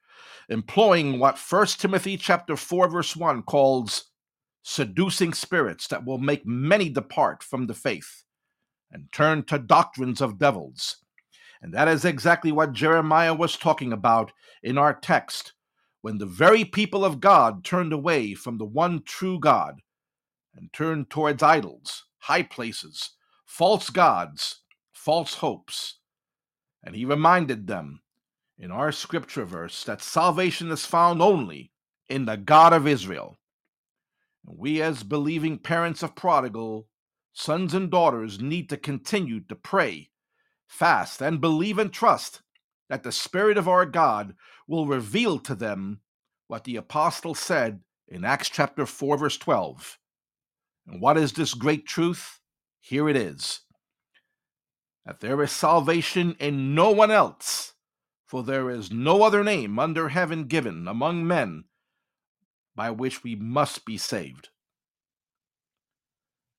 employing 0.50 1.20
what 1.20 1.38
1 1.38 1.68
Timothy 1.68 2.18
chapter 2.18 2.56
4 2.56 2.90
verse 2.90 3.16
1 3.16 3.44
calls 3.44 4.12
seducing 4.64 5.34
spirits 5.34 5.88
that 5.88 6.06
will 6.06 6.18
make 6.18 6.46
many 6.46 6.90
depart 6.90 7.44
from 7.44 7.68
the 7.68 7.74
faith 7.74 8.24
and 8.92 9.12
turn 9.12 9.44
to 9.44 9.58
doctrines 9.60 10.22
of 10.22 10.40
devils 10.40 10.98
and 11.62 11.74
that 11.74 11.88
is 11.88 12.06
exactly 12.06 12.52
what 12.52 12.74
Jeremiah 12.74 13.34
was 13.34 13.58
talking 13.58 13.92
about 13.92 14.32
in 14.64 14.78
our 14.78 14.94
text 14.94 15.54
when 16.02 16.18
the 16.18 16.26
very 16.26 16.64
people 16.64 17.04
of 17.04 17.20
God 17.20 17.64
turned 17.64 17.92
away 17.92 18.34
from 18.34 18.58
the 18.58 18.66
one 18.66 19.02
true 19.04 19.40
God 19.40 19.82
and 20.56 20.72
turned 20.72 21.10
towards 21.10 21.44
idols, 21.44 22.06
high 22.20 22.44
places, 22.44 23.12
false 23.46 23.90
gods, 23.90 24.62
false 24.94 25.36
hopes. 25.36 26.00
And 26.84 26.96
he 26.96 27.06
reminded 27.06 27.68
them 27.68 28.02
in 28.58 28.72
our 28.72 28.91
scripture 28.91 29.46
verse 29.46 29.84
that 29.84 30.02
salvation 30.02 30.72
is 30.72 30.86
found 30.86 31.22
only 31.22 31.72
in 32.10 32.26
the 32.26 32.38
God 32.38 32.74
of 32.74 32.88
Israel. 32.88 33.38
We, 34.46 34.82
as 34.82 35.04
believing 35.04 35.58
parents 35.58 36.04
of 36.04 36.15
prodigal 36.15 36.88
sons 37.34 37.74
and 37.74 37.91
daughters, 37.91 38.39
need 38.39 38.70
to 38.70 38.78
continue 38.78 39.41
to 39.41 39.56
pray 39.56 40.10
fast, 40.67 41.22
and 41.22 41.41
believe 41.41 41.78
and 41.78 41.91
trust 41.91 42.41
that 42.89 43.04
the 43.04 43.12
Spirit 43.12 43.58
of 43.58 43.67
our 43.67 43.86
God 43.86 44.36
will 44.67 44.86
reveal 44.86 45.39
to 45.39 45.56
them 45.56 46.02
what 46.48 46.63
the 46.63 46.76
apostle 46.76 47.36
said 47.36 47.82
in 48.08 48.24
Acts 48.24 48.50
chapter 48.50 48.86
4, 48.86 49.17
verse 49.17 49.38
12. 49.38 49.98
And 50.88 51.02
what 51.02 51.17
is 51.17 51.34
this 51.34 51.54
great 51.54 51.86
truth? 51.86 52.39
Here 52.80 53.10
it 53.10 53.15
is 53.15 53.62
that 55.06 55.22
there 55.22 55.41
is 55.41 55.52
salvation 55.54 56.36
in 56.38 56.76
no 56.76 56.91
one 56.91 57.12
else, 57.12 57.74
for 58.28 58.44
there 58.44 58.70
is 58.70 58.92
no 58.92 59.24
other 59.24 59.44
name 59.44 59.80
under 59.80 60.10
heaven 60.10 60.44
given 60.46 60.88
among 60.88 61.26
men 61.26 61.63
by 62.76 62.92
which 62.92 63.24
we 63.24 63.36
must 63.36 63.86
be 63.86 63.98
saved. 63.98 64.50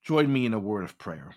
Join 0.03 0.33
me 0.33 0.47
in 0.47 0.55
a 0.55 0.59
word 0.59 0.85
of 0.85 0.99
prayer. 0.99 1.37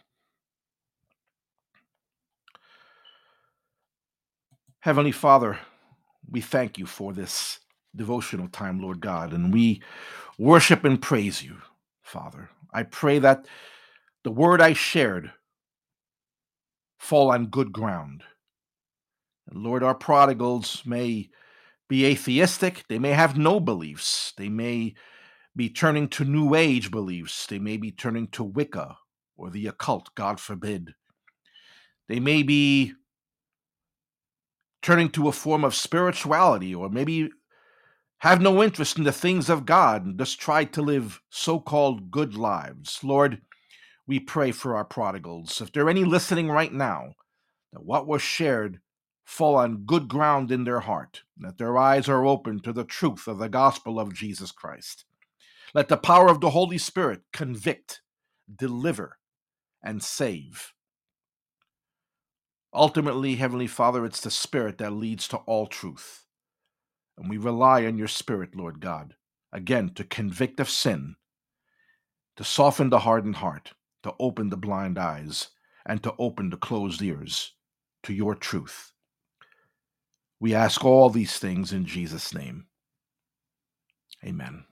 Heavenly 4.79 5.11
Father, 5.11 5.59
we 6.29 6.41
thank 6.41 6.79
you 6.79 6.85
for 6.85 7.13
this 7.13 7.59
devotional 7.95 8.47
time, 8.47 8.81
Lord 8.81 9.01
God, 9.01 9.33
and 9.33 9.53
we 9.53 9.81
worship 10.39 10.85
and 10.85 11.01
praise 11.01 11.43
you, 11.43 11.57
Father. 12.01 12.49
I 12.73 12.83
pray 12.83 13.19
that 13.19 13.45
the 14.23 14.31
word 14.31 14.61
I 14.61 14.73
shared 14.73 15.31
fall 16.97 17.31
on 17.31 17.47
good 17.47 17.73
ground. 17.73 18.23
Lord, 19.53 19.83
our 19.83 19.95
prodigals 19.95 20.83
may 20.85 21.29
be 21.89 22.05
atheistic, 22.05 22.85
they 22.87 22.99
may 22.99 23.11
have 23.11 23.37
no 23.37 23.59
beliefs, 23.59 24.33
they 24.37 24.49
may 24.49 24.93
be 25.55 25.69
turning 25.69 26.07
to 26.09 26.23
New 26.23 26.55
Age 26.55 26.89
beliefs, 26.89 27.47
they 27.47 27.59
may 27.59 27.77
be 27.77 27.91
turning 27.91 28.27
to 28.29 28.43
Wicca 28.43 28.97
or 29.35 29.49
the 29.49 29.67
occult, 29.67 30.09
God 30.15 30.39
forbid. 30.39 30.93
They 32.07 32.19
may 32.19 32.43
be 32.43 32.93
turning 34.81 35.09
to 35.11 35.27
a 35.27 35.33
form 35.33 35.63
of 35.63 35.75
spirituality 35.75 36.73
or 36.73 36.89
maybe 36.89 37.29
have 38.19 38.41
no 38.41 38.63
interest 38.63 38.97
in 38.97 39.03
the 39.03 39.11
things 39.11 39.49
of 39.49 39.65
God 39.65 40.05
and 40.05 40.17
just 40.17 40.39
try 40.39 40.63
to 40.65 40.81
live 40.81 41.21
so 41.29 41.59
called 41.59 42.11
good 42.11 42.35
lives. 42.35 42.99
Lord, 43.03 43.41
we 44.07 44.19
pray 44.19 44.51
for 44.51 44.75
our 44.75 44.85
prodigals. 44.85 45.59
If 45.59 45.71
there 45.71 45.85
are 45.85 45.89
any 45.89 46.03
listening 46.03 46.49
right 46.49 46.71
now, 46.71 47.15
that 47.73 47.83
what 47.83 48.07
was 48.07 48.21
shared 48.21 48.79
fall 49.31 49.55
on 49.55 49.85
good 49.85 50.09
ground 50.09 50.51
in 50.51 50.65
their 50.65 50.81
heart, 50.81 51.23
that 51.37 51.57
their 51.57 51.77
eyes 51.77 52.09
are 52.09 52.25
open 52.25 52.59
to 52.59 52.73
the 52.73 52.83
truth 52.83 53.27
of 53.27 53.39
the 53.39 53.47
gospel 53.47 53.97
of 53.97 54.13
Jesus 54.13 54.51
Christ. 54.51 55.05
Let 55.73 55.87
the 55.87 55.95
power 55.95 56.27
of 56.27 56.41
the 56.41 56.49
Holy 56.49 56.77
Spirit 56.77 57.21
convict, 57.31 58.01
deliver, 58.53 59.19
and 59.81 60.03
save. 60.03 60.73
Ultimately, 62.73 63.35
Heavenly 63.35 63.67
Father, 63.67 64.05
it's 64.05 64.19
the 64.19 64.29
Spirit 64.29 64.77
that 64.79 64.91
leads 64.91 65.29
to 65.29 65.37
all 65.37 65.65
truth. 65.65 66.25
And 67.17 67.29
we 67.29 67.37
rely 67.37 67.85
on 67.85 67.97
your 67.97 68.09
Spirit, 68.09 68.53
Lord 68.53 68.81
God, 68.81 69.15
again, 69.53 69.91
to 69.95 70.03
convict 70.03 70.59
of 70.59 70.69
sin, 70.69 71.15
to 72.35 72.43
soften 72.43 72.89
the 72.89 72.99
hardened 72.99 73.37
heart, 73.37 73.71
to 74.03 74.13
open 74.19 74.49
the 74.49 74.57
blind 74.57 74.99
eyes, 74.99 75.51
and 75.85 76.03
to 76.03 76.13
open 76.19 76.49
the 76.49 76.57
closed 76.57 77.01
ears 77.01 77.53
to 78.03 78.13
your 78.13 78.35
truth. 78.35 78.91
We 80.41 80.55
ask 80.55 80.83
all 80.83 81.11
these 81.11 81.37
things 81.37 81.71
in 81.71 81.85
Jesus' 81.85 82.33
name. 82.33 82.65
Amen. 84.25 84.65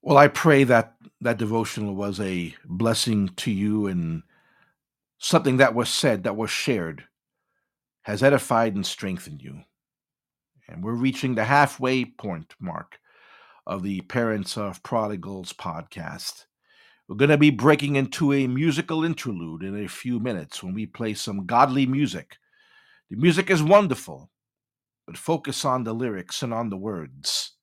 Well, 0.00 0.16
I 0.16 0.28
pray 0.28 0.64
that 0.64 0.94
that 1.20 1.36
devotional 1.36 1.94
was 1.94 2.18
a 2.20 2.54
blessing 2.64 3.28
to 3.36 3.50
you 3.50 3.86
and 3.86 4.22
something 5.18 5.58
that 5.58 5.74
was 5.74 5.90
said, 5.90 6.24
that 6.24 6.36
was 6.36 6.48
shared, 6.48 7.04
has 8.04 8.22
edified 8.22 8.74
and 8.74 8.86
strengthened 8.86 9.42
you. 9.42 9.60
And 10.66 10.82
we're 10.82 10.94
reaching 10.94 11.34
the 11.34 11.44
halfway 11.44 12.06
point 12.06 12.54
mark 12.58 12.98
of 13.66 13.82
the 13.82 14.00
Parents 14.00 14.56
of 14.56 14.82
Prodigals 14.82 15.52
podcast. 15.52 16.46
We're 17.06 17.16
going 17.16 17.28
to 17.28 17.36
be 17.36 17.50
breaking 17.50 17.96
into 17.96 18.32
a 18.32 18.46
musical 18.46 19.04
interlude 19.04 19.64
in 19.64 19.84
a 19.84 19.88
few 19.88 20.18
minutes 20.18 20.62
when 20.62 20.72
we 20.72 20.86
play 20.86 21.12
some 21.12 21.44
godly 21.44 21.84
music. 21.84 22.38
The 23.10 23.16
music 23.16 23.50
is 23.50 23.60
wonderful, 23.60 24.30
but 25.04 25.18
focus 25.18 25.64
on 25.64 25.82
the 25.82 25.92
lyrics 25.92 26.44
and 26.44 26.54
on 26.54 26.70
the 26.70 26.76
words. 26.76 27.56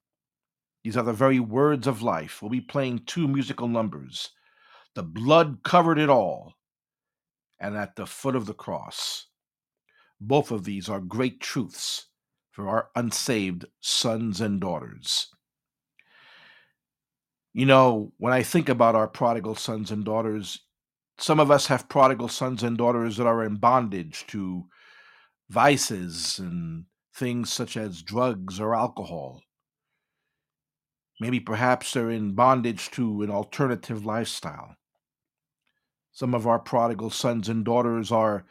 These 0.83 0.97
are 0.97 1.03
the 1.03 1.13
very 1.13 1.39
words 1.39 1.87
of 1.87 2.01
life. 2.01 2.41
We'll 2.41 2.51
be 2.51 2.59
playing 2.59 3.03
two 3.05 3.29
musical 3.29 3.69
numbers 3.69 4.29
The 4.93 5.03
Blood 5.03 5.59
Covered 5.63 5.99
It 5.99 6.09
All 6.09 6.53
and 7.59 7.77
At 7.77 7.95
the 7.95 8.05
Foot 8.05 8.35
of 8.35 8.45
the 8.45 8.53
Cross. 8.53 9.27
Both 10.19 10.51
of 10.51 10.65
these 10.65 10.89
are 10.89 10.99
great 10.99 11.39
truths 11.39 12.07
for 12.51 12.67
our 12.67 12.89
unsaved 12.95 13.65
sons 13.79 14.41
and 14.41 14.59
daughters. 14.59 15.27
You 17.53 17.65
know, 17.65 18.11
when 18.17 18.33
I 18.33 18.43
think 18.43 18.67
about 18.67 18.95
our 18.95 19.07
prodigal 19.07 19.55
sons 19.55 19.91
and 19.91 20.03
daughters, 20.03 20.59
some 21.17 21.39
of 21.39 21.51
us 21.51 21.67
have 21.67 21.87
prodigal 21.87 22.27
sons 22.27 22.63
and 22.63 22.77
daughters 22.77 23.15
that 23.15 23.27
are 23.27 23.43
in 23.45 23.55
bondage 23.55 24.25
to 24.27 24.65
vices 25.49 26.39
and 26.39 26.85
things 27.13 27.51
such 27.51 27.77
as 27.77 28.01
drugs 28.01 28.59
or 28.59 28.75
alcohol. 28.75 29.41
Maybe 31.19 31.39
perhaps 31.39 31.93
they're 31.93 32.11
in 32.11 32.33
bondage 32.33 32.91
to 32.91 33.23
an 33.23 33.31
alternative 33.31 34.05
lifestyle. 34.05 34.75
Some 36.11 36.33
of 36.33 36.45
our 36.45 36.59
prodigal 36.59 37.09
sons 37.09 37.49
and 37.49 37.65
daughters 37.65 38.11
are 38.11 38.45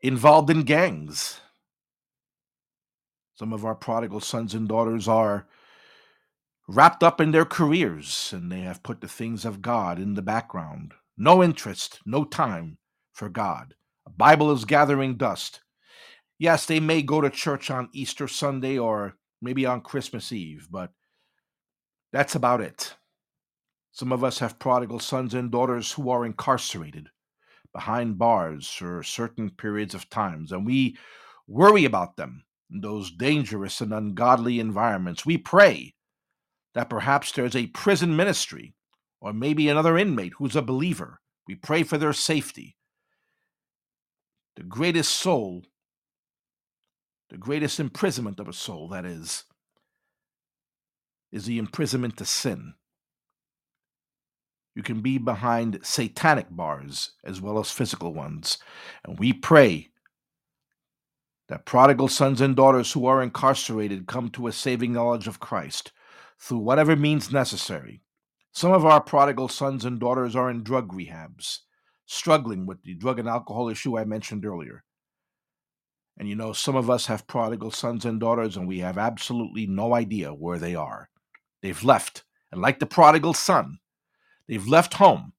involved 0.00 0.50
in 0.50 0.62
gangs. 0.62 1.40
Some 3.34 3.52
of 3.52 3.64
our 3.64 3.74
prodigal 3.74 4.20
sons 4.20 4.54
and 4.54 4.68
daughters 4.68 5.06
are 5.08 5.46
wrapped 6.66 7.02
up 7.02 7.20
in 7.20 7.30
their 7.30 7.44
careers 7.44 8.30
and 8.32 8.52
they 8.52 8.60
have 8.60 8.82
put 8.82 9.00
the 9.00 9.08
things 9.08 9.44
of 9.44 9.62
God 9.62 9.98
in 9.98 10.14
the 10.14 10.22
background. 10.22 10.92
No 11.16 11.42
interest, 11.42 12.00
no 12.04 12.24
time 12.24 12.78
for 13.12 13.28
God. 13.28 13.74
A 14.06 14.10
Bible 14.10 14.52
is 14.52 14.64
gathering 14.64 15.16
dust. 15.16 15.60
Yes, 16.38 16.66
they 16.66 16.80
may 16.80 17.02
go 17.02 17.20
to 17.20 17.30
church 17.30 17.70
on 17.70 17.88
Easter 17.92 18.28
Sunday 18.28 18.78
or 18.78 19.16
maybe 19.42 19.66
on 19.66 19.80
Christmas 19.80 20.32
Eve, 20.32 20.68
but 20.70 20.92
that's 22.12 22.34
about 22.34 22.60
it. 22.60 22.94
Some 23.90 24.12
of 24.12 24.22
us 24.22 24.38
have 24.38 24.60
prodigal 24.60 25.00
sons 25.00 25.34
and 25.34 25.50
daughters 25.50 25.92
who 25.92 26.10
are 26.10 26.24
incarcerated 26.24 27.08
behind 27.72 28.18
bars 28.18 28.68
for 28.68 29.02
certain 29.02 29.50
periods 29.50 29.94
of 29.94 30.08
times, 30.08 30.52
and 30.52 30.64
we 30.64 30.96
worry 31.48 31.84
about 31.84 32.16
them 32.16 32.44
in 32.70 32.80
those 32.80 33.10
dangerous 33.10 33.80
and 33.80 33.92
ungodly 33.92 34.60
environments. 34.60 35.26
We 35.26 35.38
pray 35.38 35.94
that 36.74 36.90
perhaps 36.90 37.32
there's 37.32 37.56
a 37.56 37.66
prison 37.68 38.14
ministry 38.14 38.74
or 39.20 39.32
maybe 39.32 39.68
another 39.68 39.98
inmate 39.98 40.34
who's 40.38 40.54
a 40.54 40.62
believer. 40.62 41.20
We 41.48 41.56
pray 41.56 41.82
for 41.82 41.98
their 41.98 42.12
safety. 42.12 42.76
The 44.56 44.62
greatest 44.62 45.14
soul, 45.14 45.64
the 47.30 47.38
greatest 47.38 47.78
imprisonment 47.78 48.40
of 48.40 48.48
a 48.48 48.52
soul, 48.52 48.88
that 48.88 49.04
is, 49.04 49.44
is 51.30 51.44
the 51.44 51.58
imprisonment 51.58 52.16
to 52.16 52.24
sin. 52.24 52.74
You 54.74 54.82
can 54.82 55.00
be 55.00 55.18
behind 55.18 55.80
satanic 55.82 56.46
bars 56.50 57.12
as 57.24 57.40
well 57.40 57.58
as 57.58 57.70
physical 57.70 58.14
ones. 58.14 58.58
And 59.04 59.18
we 59.18 59.32
pray 59.32 59.88
that 61.48 61.64
prodigal 61.66 62.08
sons 62.08 62.40
and 62.40 62.54
daughters 62.54 62.92
who 62.92 63.06
are 63.06 63.22
incarcerated 63.22 64.06
come 64.06 64.28
to 64.30 64.46
a 64.46 64.52
saving 64.52 64.92
knowledge 64.92 65.26
of 65.26 65.40
Christ 65.40 65.92
through 66.38 66.58
whatever 66.58 66.94
means 66.94 67.32
necessary. 67.32 68.02
Some 68.52 68.72
of 68.72 68.84
our 68.84 69.00
prodigal 69.00 69.48
sons 69.48 69.84
and 69.84 69.98
daughters 69.98 70.36
are 70.36 70.50
in 70.50 70.62
drug 70.62 70.92
rehabs, 70.92 71.60
struggling 72.06 72.64
with 72.66 72.82
the 72.82 72.94
drug 72.94 73.18
and 73.18 73.28
alcohol 73.28 73.68
issue 73.68 73.98
I 73.98 74.04
mentioned 74.04 74.46
earlier. 74.46 74.84
And 76.18 76.28
you 76.28 76.34
know, 76.34 76.52
some 76.52 76.74
of 76.74 76.90
us 76.90 77.06
have 77.06 77.28
prodigal 77.28 77.70
sons 77.70 78.04
and 78.04 78.18
daughters, 78.18 78.56
and 78.56 78.66
we 78.66 78.80
have 78.80 78.98
absolutely 78.98 79.66
no 79.68 79.94
idea 79.94 80.34
where 80.34 80.58
they 80.58 80.74
are. 80.74 81.08
They've 81.62 81.82
left. 81.84 82.24
And 82.50 82.60
like 82.60 82.80
the 82.80 82.86
prodigal 82.86 83.34
son, 83.34 83.78
they've 84.48 84.66
left 84.66 84.94
home. 84.94 85.32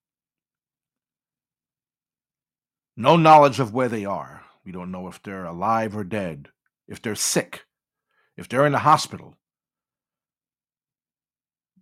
No 2.96 3.18
knowledge 3.18 3.60
of 3.60 3.74
where 3.74 3.90
they 3.90 4.06
are. 4.06 4.44
We 4.66 4.72
don't 4.72 4.92
know 4.92 5.08
if 5.08 5.22
they're 5.22 5.46
alive 5.46 5.98
or 5.98 6.04
dead, 6.04 6.50
if 6.88 7.02
they're 7.02 7.16
sick, 7.16 7.66
if 8.38 8.48
they're 8.48 8.66
in 8.66 8.72
the 8.72 8.80
hospital. 8.80 9.36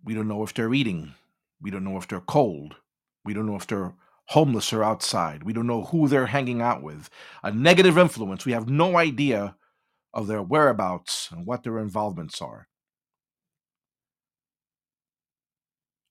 We 0.02 0.14
don't 0.14 0.28
know 0.28 0.42
if 0.42 0.54
they're 0.54 0.74
eating. 0.74 1.14
We 1.60 1.70
don't 1.70 1.84
know 1.84 1.98
if 1.98 2.08
they're 2.08 2.20
cold. 2.20 2.76
We 3.24 3.34
don't 3.34 3.46
know 3.46 3.56
if 3.56 3.66
they're 3.66 3.92
homeless 4.28 4.72
or 4.72 4.84
outside. 4.84 5.42
We 5.42 5.52
don't 5.52 5.66
know 5.66 5.84
who 5.84 6.06
they're 6.06 6.26
hanging 6.26 6.60
out 6.60 6.82
with. 6.82 7.08
A 7.42 7.50
negative 7.50 7.96
influence. 7.96 8.44
We 8.44 8.52
have 8.52 8.68
no 8.68 8.96
idea 8.96 9.56
of 10.12 10.26
their 10.26 10.42
whereabouts 10.42 11.28
and 11.30 11.46
what 11.46 11.62
their 11.62 11.78
involvements 11.78 12.42
are. 12.42 12.68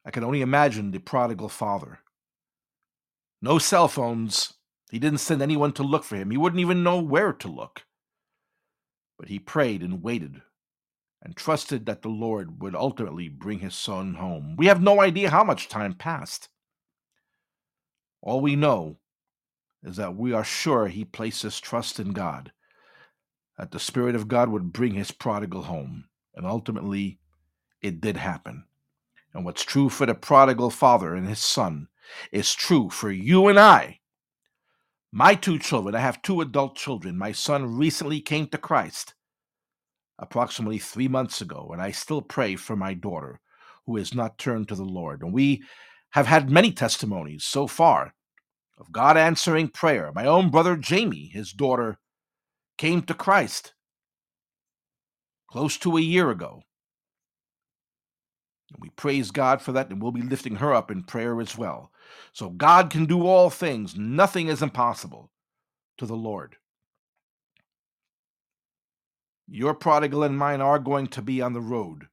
I 0.05 0.11
can 0.11 0.23
only 0.23 0.41
imagine 0.41 0.91
the 0.91 0.99
prodigal 0.99 1.49
father. 1.49 1.99
No 3.41 3.59
cell 3.59 3.87
phones. 3.87 4.53
He 4.89 4.99
didn't 4.99 5.19
send 5.19 5.41
anyone 5.41 5.73
to 5.73 5.83
look 5.83 6.03
for 6.03 6.15
him. 6.15 6.31
He 6.31 6.37
wouldn't 6.37 6.61
even 6.61 6.81
know 6.81 7.01
where 7.01 7.33
to 7.33 7.47
look. 7.47 7.83
But 9.19 9.27
he 9.27 9.37
prayed 9.37 9.81
and 9.81 10.01
waited 10.01 10.41
and 11.21 11.35
trusted 11.35 11.85
that 11.85 12.03
the 12.03 12.09
Lord 12.09 12.61
would 12.61 12.73
ultimately 12.73 13.27
bring 13.27 13.59
his 13.59 13.75
son 13.75 14.15
home. 14.15 14.55
We 14.57 14.67
have 14.67 14.81
no 14.81 15.01
idea 15.01 15.29
how 15.29 15.43
much 15.43 15.67
time 15.67 15.93
passed. 15.93 16.49
All 18.21 18.41
we 18.41 18.55
know 18.55 18.97
is 19.83 19.95
that 19.97 20.15
we 20.15 20.33
are 20.33 20.43
sure 20.43 20.87
he 20.87 21.05
placed 21.05 21.43
his 21.43 21.59
trust 21.59 21.99
in 21.99 22.11
God, 22.11 22.51
that 23.57 23.71
the 23.71 23.79
Spirit 23.79 24.15
of 24.15 24.27
God 24.27 24.49
would 24.49 24.73
bring 24.73 24.93
his 24.93 25.11
prodigal 25.11 25.63
home. 25.63 26.05
And 26.35 26.45
ultimately, 26.45 27.19
it 27.81 28.01
did 28.01 28.17
happen. 28.17 28.65
And 29.33 29.45
what's 29.45 29.63
true 29.63 29.89
for 29.89 30.05
the 30.05 30.15
prodigal 30.15 30.69
father 30.69 31.15
and 31.15 31.27
his 31.27 31.39
son 31.39 31.87
is 32.31 32.53
true 32.53 32.89
for 32.89 33.11
you 33.11 33.47
and 33.47 33.59
I. 33.59 33.99
My 35.11 35.35
two 35.35 35.57
children, 35.57 35.95
I 35.95 35.99
have 35.99 36.21
two 36.21 36.41
adult 36.41 36.75
children. 36.75 37.17
My 37.17 37.31
son 37.31 37.77
recently 37.77 38.19
came 38.19 38.47
to 38.47 38.57
Christ 38.57 39.13
approximately 40.19 40.79
three 40.79 41.07
months 41.07 41.41
ago, 41.41 41.69
and 41.71 41.81
I 41.81 41.91
still 41.91 42.21
pray 42.21 42.55
for 42.55 42.75
my 42.75 42.93
daughter 42.93 43.39
who 43.85 43.95
has 43.97 44.13
not 44.13 44.37
turned 44.37 44.67
to 44.67 44.75
the 44.75 44.83
Lord. 44.83 45.21
And 45.21 45.31
we 45.31 45.63
have 46.11 46.27
had 46.27 46.49
many 46.49 46.71
testimonies 46.71 47.43
so 47.43 47.67
far 47.67 48.13
of 48.77 48.91
God 48.91 49.17
answering 49.17 49.69
prayer. 49.69 50.11
My 50.13 50.25
own 50.25 50.49
brother 50.49 50.75
Jamie, 50.75 51.29
his 51.33 51.51
daughter, 51.51 51.97
came 52.77 53.01
to 53.03 53.13
Christ 53.13 53.73
close 55.49 55.77
to 55.77 55.97
a 55.97 56.01
year 56.01 56.29
ago. 56.29 56.61
And 58.71 58.81
we 58.81 58.89
praise 58.89 59.31
God 59.31 59.61
for 59.61 59.71
that, 59.71 59.89
and 59.89 60.01
we'll 60.01 60.11
be 60.11 60.21
lifting 60.21 60.57
her 60.57 60.73
up 60.73 60.91
in 60.91 61.03
prayer 61.03 61.39
as 61.39 61.57
well. 61.57 61.91
So 62.33 62.49
God 62.49 62.89
can 62.89 63.05
do 63.05 63.25
all 63.25 63.49
things, 63.49 63.95
nothing 63.95 64.47
is 64.47 64.61
impossible 64.61 65.31
to 65.97 66.05
the 66.05 66.15
Lord. 66.15 66.57
Your 69.47 69.73
prodigal 69.73 70.23
and 70.23 70.37
mine 70.37 70.59
are 70.59 70.79
going 70.79 71.07
to 71.07 71.21
be 71.21 71.41
on 71.41 71.53
the 71.53 71.61
road 71.61 72.07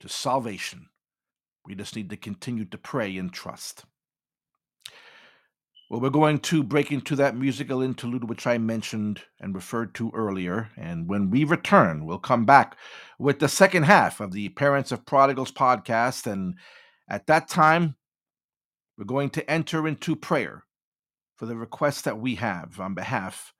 to 0.00 0.08
salvation. 0.08 0.88
We 1.68 1.74
just 1.74 1.94
need 1.94 2.08
to 2.10 2.16
continue 2.16 2.64
to 2.64 2.78
pray 2.78 3.14
and 3.18 3.30
trust. 3.30 3.84
Well, 5.90 6.00
we're 6.00 6.08
going 6.08 6.38
to 6.40 6.62
break 6.62 6.90
into 6.90 7.14
that 7.16 7.36
musical 7.36 7.82
interlude 7.82 8.26
which 8.28 8.46
I 8.46 8.56
mentioned 8.56 9.22
and 9.38 9.54
referred 9.54 9.94
to 9.96 10.10
earlier. 10.14 10.70
And 10.78 11.06
when 11.08 11.28
we 11.28 11.44
return, 11.44 12.06
we'll 12.06 12.18
come 12.18 12.46
back 12.46 12.76
with 13.18 13.38
the 13.38 13.48
second 13.48 13.82
half 13.82 14.20
of 14.20 14.32
the 14.32 14.48
Parents 14.48 14.92
of 14.92 15.04
Prodigals 15.04 15.52
podcast. 15.52 16.26
And 16.26 16.54
at 17.06 17.26
that 17.26 17.48
time, 17.48 17.96
we're 18.96 19.04
going 19.04 19.30
to 19.30 19.50
enter 19.50 19.86
into 19.86 20.16
prayer 20.16 20.64
for 21.36 21.44
the 21.44 21.56
requests 21.56 22.02
that 22.02 22.18
we 22.18 22.36
have 22.36 22.80
on 22.80 22.94
behalf 22.94 23.52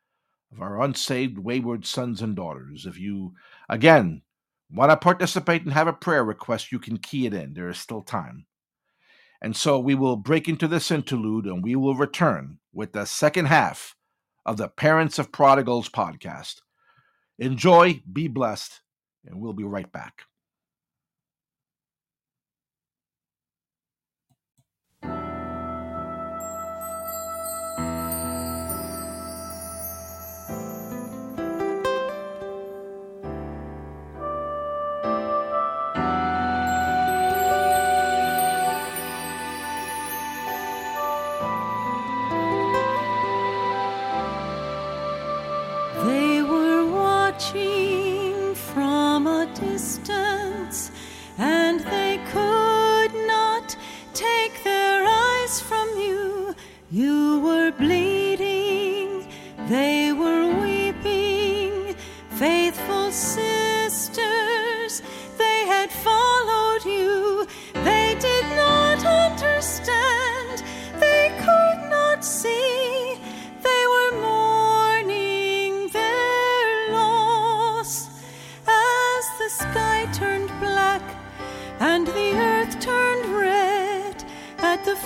of 0.50 0.62
our 0.62 0.80
unsaved, 0.80 1.38
wayward 1.38 1.84
sons 1.84 2.22
and 2.22 2.34
daughters. 2.34 2.86
If 2.86 2.98
you, 2.98 3.34
again, 3.68 4.22
want 4.70 4.90
to 4.90 4.96
participate 4.96 5.62
and 5.62 5.72
have 5.72 5.88
a 5.88 5.92
prayer 5.92 6.24
request, 6.24 6.72
you 6.72 6.78
can 6.78 6.98
key 6.98 7.26
it 7.26 7.34
in. 7.34 7.54
There 7.54 7.68
is 7.68 7.78
still 7.78 8.02
time. 8.02 8.46
And 9.40 9.56
so 9.56 9.78
we 9.78 9.94
will 9.94 10.16
break 10.16 10.48
into 10.48 10.66
this 10.66 10.90
interlude 10.90 11.46
and 11.46 11.62
we 11.62 11.76
will 11.76 11.94
return 11.94 12.58
with 12.72 12.92
the 12.92 13.04
second 13.04 13.46
half 13.46 13.94
of 14.44 14.56
the 14.56 14.68
Parents 14.68 15.18
of 15.18 15.32
Prodigals 15.32 15.88
podcast. 15.88 16.56
Enjoy, 17.38 18.02
be 18.12 18.26
blessed, 18.26 18.80
and 19.24 19.40
we'll 19.40 19.52
be 19.52 19.64
right 19.64 19.90
back. 19.92 20.22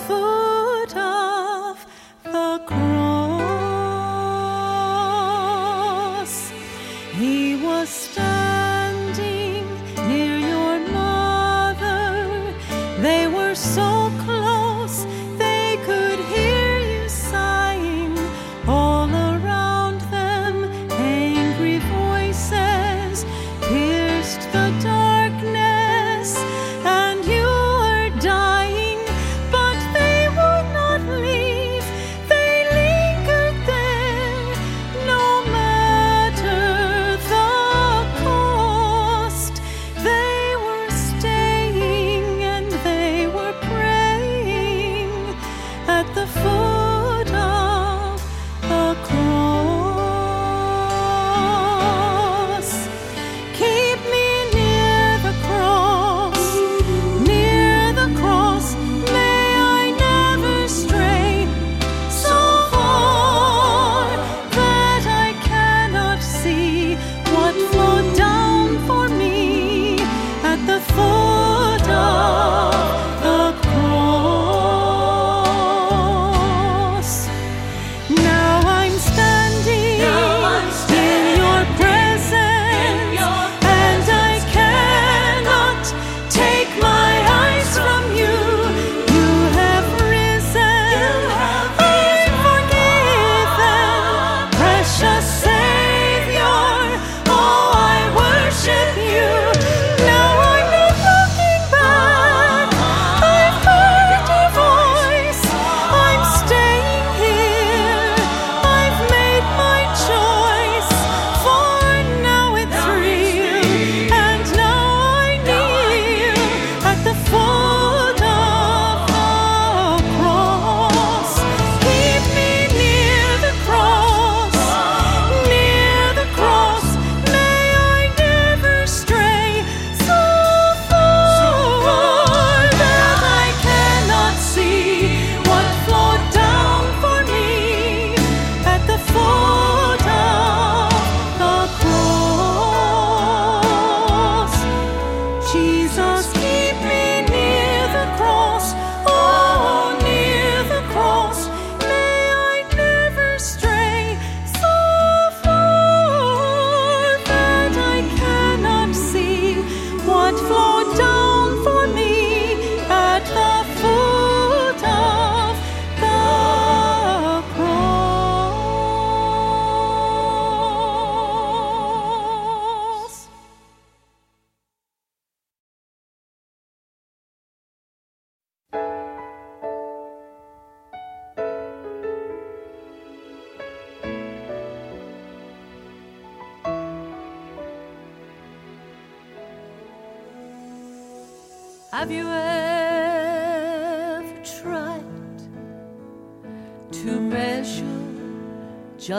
for 0.07 0.62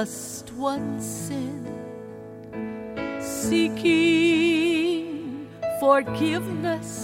just 0.03 0.51
one 0.55 0.99
sin? 0.99 1.63
Seeking 3.21 3.87
forgiveness 5.79 7.02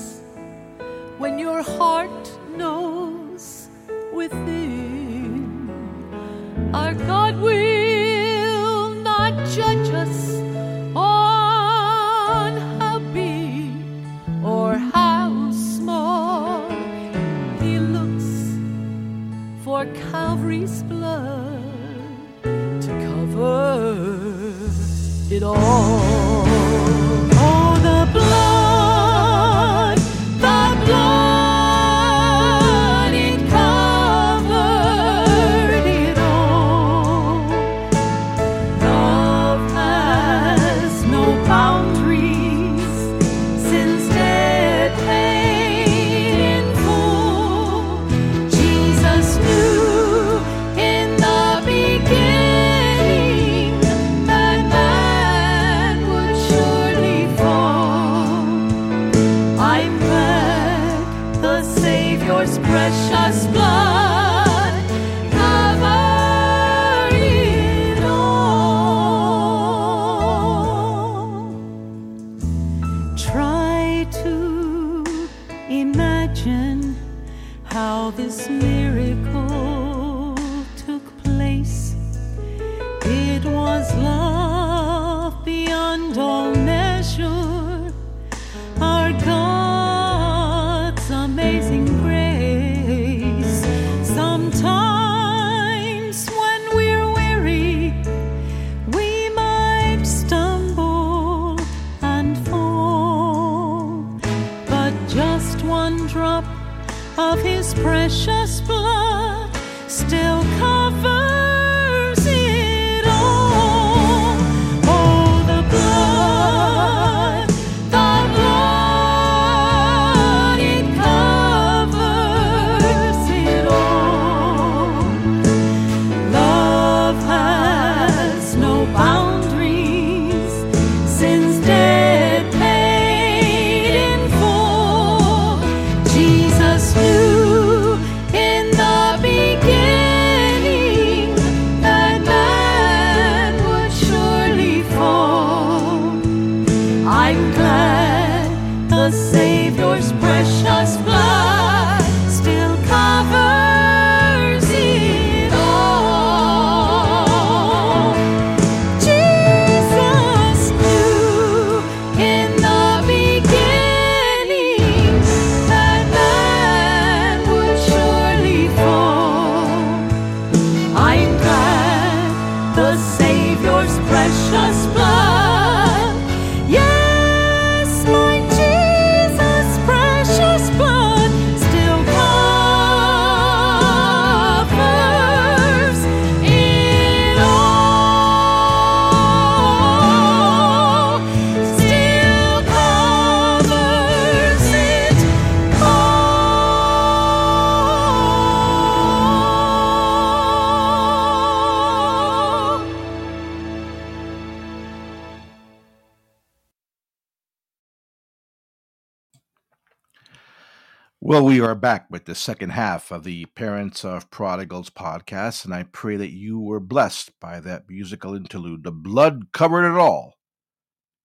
the 212.29 212.35
second 212.35 212.69
half 212.69 213.09
of 213.09 213.23
the 213.23 213.45
Parents 213.55 214.05
of 214.05 214.29
Prodigals 214.29 214.91
podcast, 214.91 215.65
and 215.65 215.73
I 215.73 215.81
pray 215.81 216.15
that 216.15 216.29
you 216.29 216.59
were 216.59 216.79
blessed 216.79 217.31
by 217.39 217.59
that 217.61 217.89
musical 217.89 218.35
interlude. 218.35 218.83
The 218.83 218.91
blood 218.91 219.51
covered 219.51 219.91
it 219.91 219.97
all. 219.97 220.35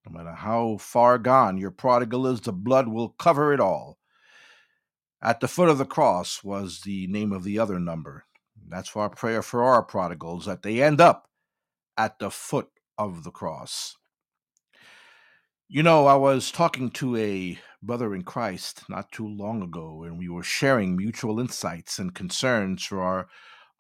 No 0.07 0.13
matter 0.17 0.33
how 0.33 0.79
far 0.79 1.19
gone 1.19 1.59
your 1.59 1.73
prodigal 1.73 2.27
is, 2.27 2.41
the 2.41 2.55
blood 2.55 2.89
will 2.89 3.11
cover 3.11 3.53
it 3.53 3.61
all. 3.61 3.99
At 5.21 5.41
the 5.41 5.49
foot 5.49 5.69
of 5.69 5.77
the 5.77 5.85
cross 5.85 6.43
was 6.43 6.81
the 6.81 7.07
name 7.07 7.33
of 7.33 7.45
the 7.45 7.59
other 7.59 7.79
number. 7.79 8.25
That's 8.67 8.97
our 8.97 9.11
prayer 9.11 9.43
for 9.43 9.63
our 9.63 9.83
prodigals, 9.83 10.47
that 10.47 10.63
they 10.63 10.83
end 10.83 11.03
up 11.03 11.29
at 11.99 12.19
the 12.19 12.31
foot 12.31 12.71
of 12.97 13.25
the 13.25 13.31
cross. 13.31 13.99
You 15.69 15.83
know, 15.83 16.07
I 16.07 16.15
was 16.15 16.51
talking 16.51 16.91
to 16.91 17.17
a 17.17 17.59
brother 17.83 18.15
in 18.15 18.23
Christ 18.23 18.83
not 18.91 19.11
too 19.11 19.27
long 19.27 19.63
ago, 19.63 20.03
and 20.03 20.19
we 20.19 20.29
were 20.29 20.43
sharing 20.43 20.95
mutual 20.95 21.41
insights 21.41 21.99
and 21.99 22.15
concerns 22.15 22.85
for 22.85 23.01
our 23.01 23.29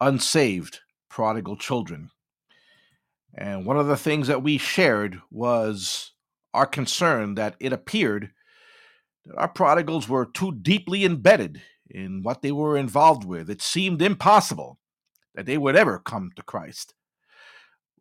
unsaved 0.01 0.81
prodigal 1.11 1.59
children. 1.59 2.11
And 3.35 3.67
one 3.67 3.77
of 3.77 3.87
the 3.87 3.99
things 3.99 4.29
that 4.29 4.43
we 4.43 4.57
shared 4.57 5.21
was 5.31 6.13
our 6.55 6.67
concern 6.67 7.35
that 7.35 7.55
it 7.61 7.73
appeared 7.73 8.31
that 9.27 9.37
our 9.37 9.49
prodigals 9.49 10.09
were 10.09 10.25
too 10.25 10.53
deeply 10.53 11.05
embedded 11.05 11.61
in 11.91 12.23
what 12.23 12.41
they 12.41 12.53
were 12.53 12.79
involved 12.79 13.27
with. 13.27 13.51
It 13.51 13.61
seemed 13.61 14.01
impossible 14.01 14.79
that 15.35 15.45
they 15.45 15.59
would 15.59 15.77
ever 15.77 15.99
come 15.99 16.31
to 16.37 16.43
Christ. 16.43 16.95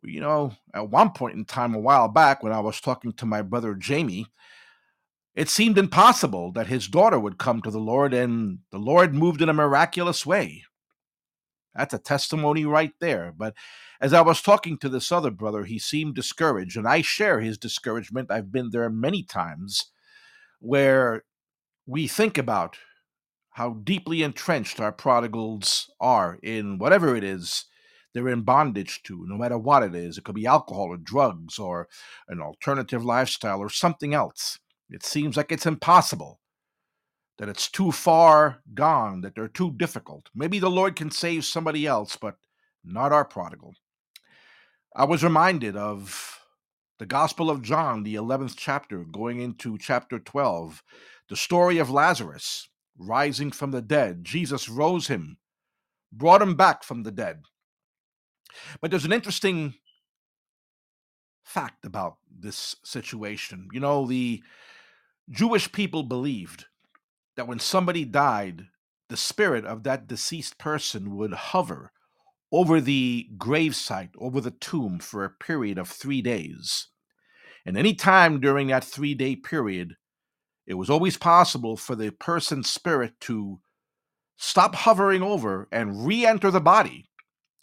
You 0.04 0.20
know, 0.20 0.52
at 0.74 0.90
one 0.90 1.10
point 1.10 1.36
in 1.36 1.44
time, 1.44 1.74
a 1.74 1.80
while 1.80 2.08
back, 2.08 2.42
when 2.42 2.52
I 2.52 2.60
was 2.60 2.80
talking 2.80 3.12
to 3.14 3.26
my 3.26 3.42
brother 3.42 3.74
Jamie, 3.74 4.26
it 5.34 5.48
seemed 5.48 5.78
impossible 5.78 6.52
that 6.52 6.68
his 6.68 6.86
daughter 6.86 7.18
would 7.18 7.38
come 7.38 7.62
to 7.62 7.70
the 7.70 7.80
Lord, 7.80 8.14
and 8.14 8.58
the 8.70 8.78
Lord 8.78 9.14
moved 9.14 9.42
in 9.42 9.48
a 9.48 9.54
miraculous 9.54 10.24
way. 10.24 10.64
That's 11.74 11.94
a 11.94 11.98
testimony 11.98 12.64
right 12.64 12.92
there. 13.00 13.32
But 13.36 13.54
as 14.00 14.12
I 14.12 14.20
was 14.20 14.40
talking 14.40 14.78
to 14.78 14.88
this 14.88 15.10
other 15.10 15.30
brother, 15.30 15.64
he 15.64 15.78
seemed 15.78 16.14
discouraged, 16.14 16.76
and 16.76 16.86
I 16.86 17.02
share 17.02 17.40
his 17.40 17.58
discouragement. 17.58 18.30
I've 18.30 18.52
been 18.52 18.70
there 18.70 18.88
many 18.90 19.24
times 19.24 19.86
where 20.60 21.24
we 21.86 22.06
think 22.06 22.38
about 22.38 22.78
how 23.50 23.74
deeply 23.84 24.22
entrenched 24.22 24.80
our 24.80 24.92
prodigals 24.92 25.90
are 26.00 26.38
in 26.42 26.78
whatever 26.78 27.16
it 27.16 27.24
is 27.24 27.66
they're 28.14 28.28
in 28.28 28.42
bondage 28.42 29.02
to, 29.02 29.26
no 29.26 29.36
matter 29.36 29.58
what 29.58 29.82
it 29.82 29.94
is. 29.94 30.16
It 30.16 30.24
could 30.24 30.36
be 30.36 30.46
alcohol 30.46 30.86
or 30.86 30.96
drugs 30.96 31.58
or 31.58 31.88
an 32.28 32.40
alternative 32.40 33.04
lifestyle 33.04 33.58
or 33.58 33.68
something 33.68 34.14
else. 34.14 34.58
It 34.88 35.04
seems 35.04 35.36
like 35.36 35.50
it's 35.50 35.66
impossible, 35.66 36.40
that 37.38 37.48
it's 37.48 37.68
too 37.70 37.90
far 37.90 38.60
gone, 38.72 39.22
that 39.22 39.34
they're 39.34 39.48
too 39.48 39.72
difficult. 39.72 40.30
Maybe 40.34 40.58
the 40.58 40.70
Lord 40.70 40.94
can 40.94 41.10
save 41.10 41.44
somebody 41.44 41.86
else, 41.86 42.16
but 42.16 42.36
not 42.84 43.12
our 43.12 43.24
prodigal. 43.24 43.74
I 44.94 45.04
was 45.04 45.24
reminded 45.24 45.76
of 45.76 46.40
the 47.00 47.06
Gospel 47.06 47.50
of 47.50 47.62
John, 47.62 48.04
the 48.04 48.14
11th 48.14 48.54
chapter, 48.56 49.02
going 49.02 49.40
into 49.40 49.76
chapter 49.76 50.20
12, 50.20 50.84
the 51.28 51.36
story 51.36 51.78
of 51.78 51.90
Lazarus 51.90 52.68
rising 52.96 53.50
from 53.50 53.72
the 53.72 53.82
dead. 53.82 54.22
Jesus 54.22 54.68
rose 54.68 55.08
him, 55.08 55.38
brought 56.12 56.42
him 56.42 56.54
back 56.54 56.84
from 56.84 57.02
the 57.02 57.10
dead. 57.10 57.42
But 58.80 58.90
there's 58.90 59.04
an 59.04 59.12
interesting 59.12 59.74
fact 61.42 61.84
about 61.84 62.16
this 62.30 62.76
situation. 62.84 63.68
You 63.72 63.80
know, 63.80 64.06
the 64.06 64.42
Jewish 65.30 65.70
people 65.72 66.02
believed 66.02 66.66
that 67.36 67.46
when 67.48 67.58
somebody 67.58 68.04
died, 68.04 68.66
the 69.08 69.16
spirit 69.16 69.64
of 69.64 69.82
that 69.84 70.06
deceased 70.06 70.58
person 70.58 71.16
would 71.16 71.32
hover 71.32 71.92
over 72.52 72.80
the 72.80 73.28
gravesite, 73.36 74.10
over 74.18 74.40
the 74.40 74.52
tomb 74.52 74.98
for 75.00 75.24
a 75.24 75.30
period 75.30 75.78
of 75.78 75.88
three 75.88 76.22
days. 76.22 76.88
And 77.66 77.76
any 77.76 77.94
time 77.94 78.40
during 78.40 78.68
that 78.68 78.84
three 78.84 79.14
day 79.14 79.34
period, 79.36 79.96
it 80.66 80.74
was 80.74 80.88
always 80.88 81.16
possible 81.16 81.76
for 81.76 81.94
the 81.94 82.10
person's 82.10 82.70
spirit 82.70 83.14
to 83.22 83.60
stop 84.36 84.74
hovering 84.74 85.22
over 85.22 85.68
and 85.72 86.06
re 86.06 86.24
enter 86.24 86.50
the 86.50 86.60
body, 86.60 87.10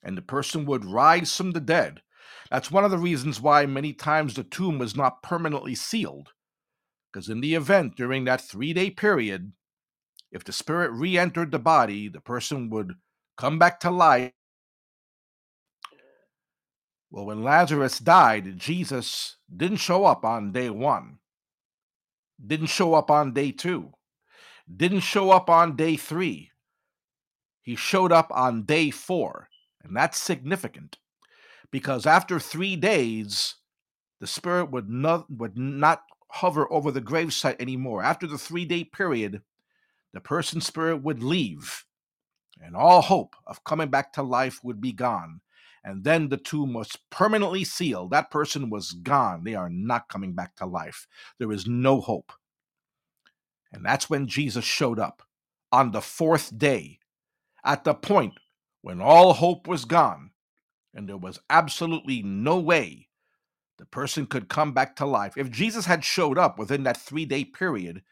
and 0.03 0.17
the 0.17 0.21
person 0.21 0.65
would 0.65 0.85
rise 0.85 1.35
from 1.35 1.51
the 1.51 1.59
dead. 1.59 2.01
That's 2.49 2.71
one 2.71 2.83
of 2.83 2.91
the 2.91 2.97
reasons 2.97 3.39
why 3.39 3.65
many 3.65 3.93
times 3.93 4.33
the 4.33 4.43
tomb 4.43 4.77
was 4.79 4.95
not 4.95 5.23
permanently 5.23 5.75
sealed. 5.75 6.29
Because 7.11 7.29
in 7.29 7.41
the 7.41 7.55
event 7.55 7.95
during 7.95 8.25
that 8.25 8.41
three 8.41 8.73
day 8.73 8.89
period, 8.89 9.53
if 10.31 10.43
the 10.43 10.53
spirit 10.53 10.91
re 10.91 11.17
entered 11.17 11.51
the 11.51 11.59
body, 11.59 12.07
the 12.07 12.21
person 12.21 12.69
would 12.69 12.93
come 13.37 13.59
back 13.59 13.79
to 13.81 13.91
life. 13.91 14.31
Well, 17.09 17.25
when 17.25 17.43
Lazarus 17.43 17.99
died, 17.99 18.57
Jesus 18.57 19.37
didn't 19.53 19.77
show 19.77 20.05
up 20.05 20.23
on 20.23 20.53
day 20.53 20.69
one, 20.69 21.19
didn't 22.45 22.67
show 22.67 22.93
up 22.93 23.11
on 23.11 23.33
day 23.33 23.51
two, 23.51 23.91
didn't 24.73 25.01
show 25.01 25.31
up 25.31 25.49
on 25.49 25.75
day 25.75 25.97
three. 25.97 26.51
He 27.61 27.75
showed 27.75 28.11
up 28.13 28.31
on 28.33 28.63
day 28.63 28.91
four. 28.91 29.49
And 29.83 29.95
that's 29.95 30.17
significant 30.17 30.97
because 31.71 32.05
after 32.05 32.39
three 32.39 32.75
days, 32.75 33.55
the 34.19 34.27
spirit 34.27 34.71
would 34.71 34.89
not, 34.89 35.29
would 35.29 35.57
not 35.57 36.03
hover 36.29 36.71
over 36.71 36.91
the 36.91 37.01
gravesite 37.01 37.59
anymore. 37.59 38.03
After 38.03 38.27
the 38.27 38.37
three 38.37 38.65
day 38.65 38.83
period, 38.83 39.41
the 40.13 40.21
person's 40.21 40.65
spirit 40.65 40.97
would 41.03 41.23
leave, 41.23 41.85
and 42.61 42.75
all 42.75 43.01
hope 43.01 43.35
of 43.47 43.63
coming 43.63 43.89
back 43.89 44.13
to 44.13 44.23
life 44.23 44.59
would 44.63 44.81
be 44.81 44.91
gone. 44.91 45.41
And 45.83 46.03
then 46.03 46.29
the 46.29 46.37
tomb 46.37 46.73
was 46.73 46.95
permanently 47.09 47.63
sealed. 47.63 48.11
That 48.11 48.29
person 48.29 48.69
was 48.69 48.91
gone. 48.91 49.43
They 49.43 49.55
are 49.55 49.69
not 49.69 50.09
coming 50.09 50.33
back 50.33 50.55
to 50.57 50.65
life. 50.65 51.07
There 51.39 51.51
is 51.51 51.65
no 51.65 52.01
hope. 52.01 52.33
And 53.71 53.83
that's 53.83 54.09
when 54.09 54.27
Jesus 54.27 54.63
showed 54.65 54.99
up 54.99 55.23
on 55.71 55.91
the 55.91 56.01
fourth 56.01 56.55
day, 56.55 56.99
at 57.63 57.83
the 57.83 57.93
point 57.93 58.33
when 58.81 59.01
all 59.01 59.33
hope 59.33 59.67
was 59.67 59.85
gone 59.85 60.31
and 60.93 61.07
there 61.07 61.17
was 61.17 61.39
absolutely 61.49 62.21
no 62.23 62.59
way 62.59 63.07
the 63.77 63.85
person 63.85 64.25
could 64.25 64.49
come 64.49 64.73
back 64.73 64.95
to 64.95 65.05
life. 65.05 65.37
If 65.37 65.49
Jesus 65.49 65.85
had 65.85 66.03
showed 66.03 66.37
up 66.37 66.59
within 66.59 66.83
that 66.83 66.97
three 66.97 67.25
day 67.25 67.43
period 67.43 68.03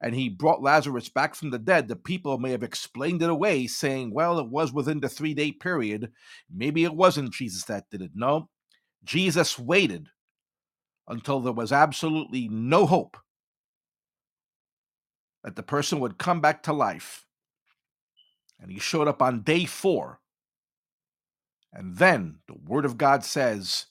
and 0.00 0.14
he 0.14 0.28
brought 0.28 0.62
Lazarus 0.62 1.08
back 1.08 1.34
from 1.34 1.50
the 1.50 1.58
dead, 1.58 1.88
the 1.88 1.96
people 1.96 2.38
may 2.38 2.50
have 2.50 2.62
explained 2.62 3.22
it 3.22 3.30
away, 3.30 3.66
saying, 3.66 4.12
well, 4.12 4.38
it 4.38 4.48
was 4.48 4.72
within 4.72 5.00
the 5.00 5.08
three 5.08 5.34
day 5.34 5.52
period. 5.52 6.12
Maybe 6.52 6.84
it 6.84 6.94
wasn't 6.94 7.32
Jesus 7.32 7.64
that 7.64 7.90
did 7.90 8.02
it. 8.02 8.12
No, 8.14 8.48
Jesus 9.04 9.58
waited 9.58 10.08
until 11.08 11.40
there 11.40 11.52
was 11.52 11.72
absolutely 11.72 12.48
no 12.48 12.86
hope 12.86 13.16
that 15.42 15.56
the 15.56 15.62
person 15.62 15.98
would 16.00 16.18
come 16.18 16.40
back 16.40 16.62
to 16.64 16.72
life. 16.72 17.26
And 18.62 18.70
he 18.70 18.78
showed 18.78 19.08
up 19.08 19.20
on 19.20 19.42
day 19.42 19.64
four. 19.64 20.20
And 21.72 21.96
then 21.96 22.38
the 22.46 22.54
word 22.54 22.84
of 22.84 22.96
God 22.96 23.24
says 23.24 23.86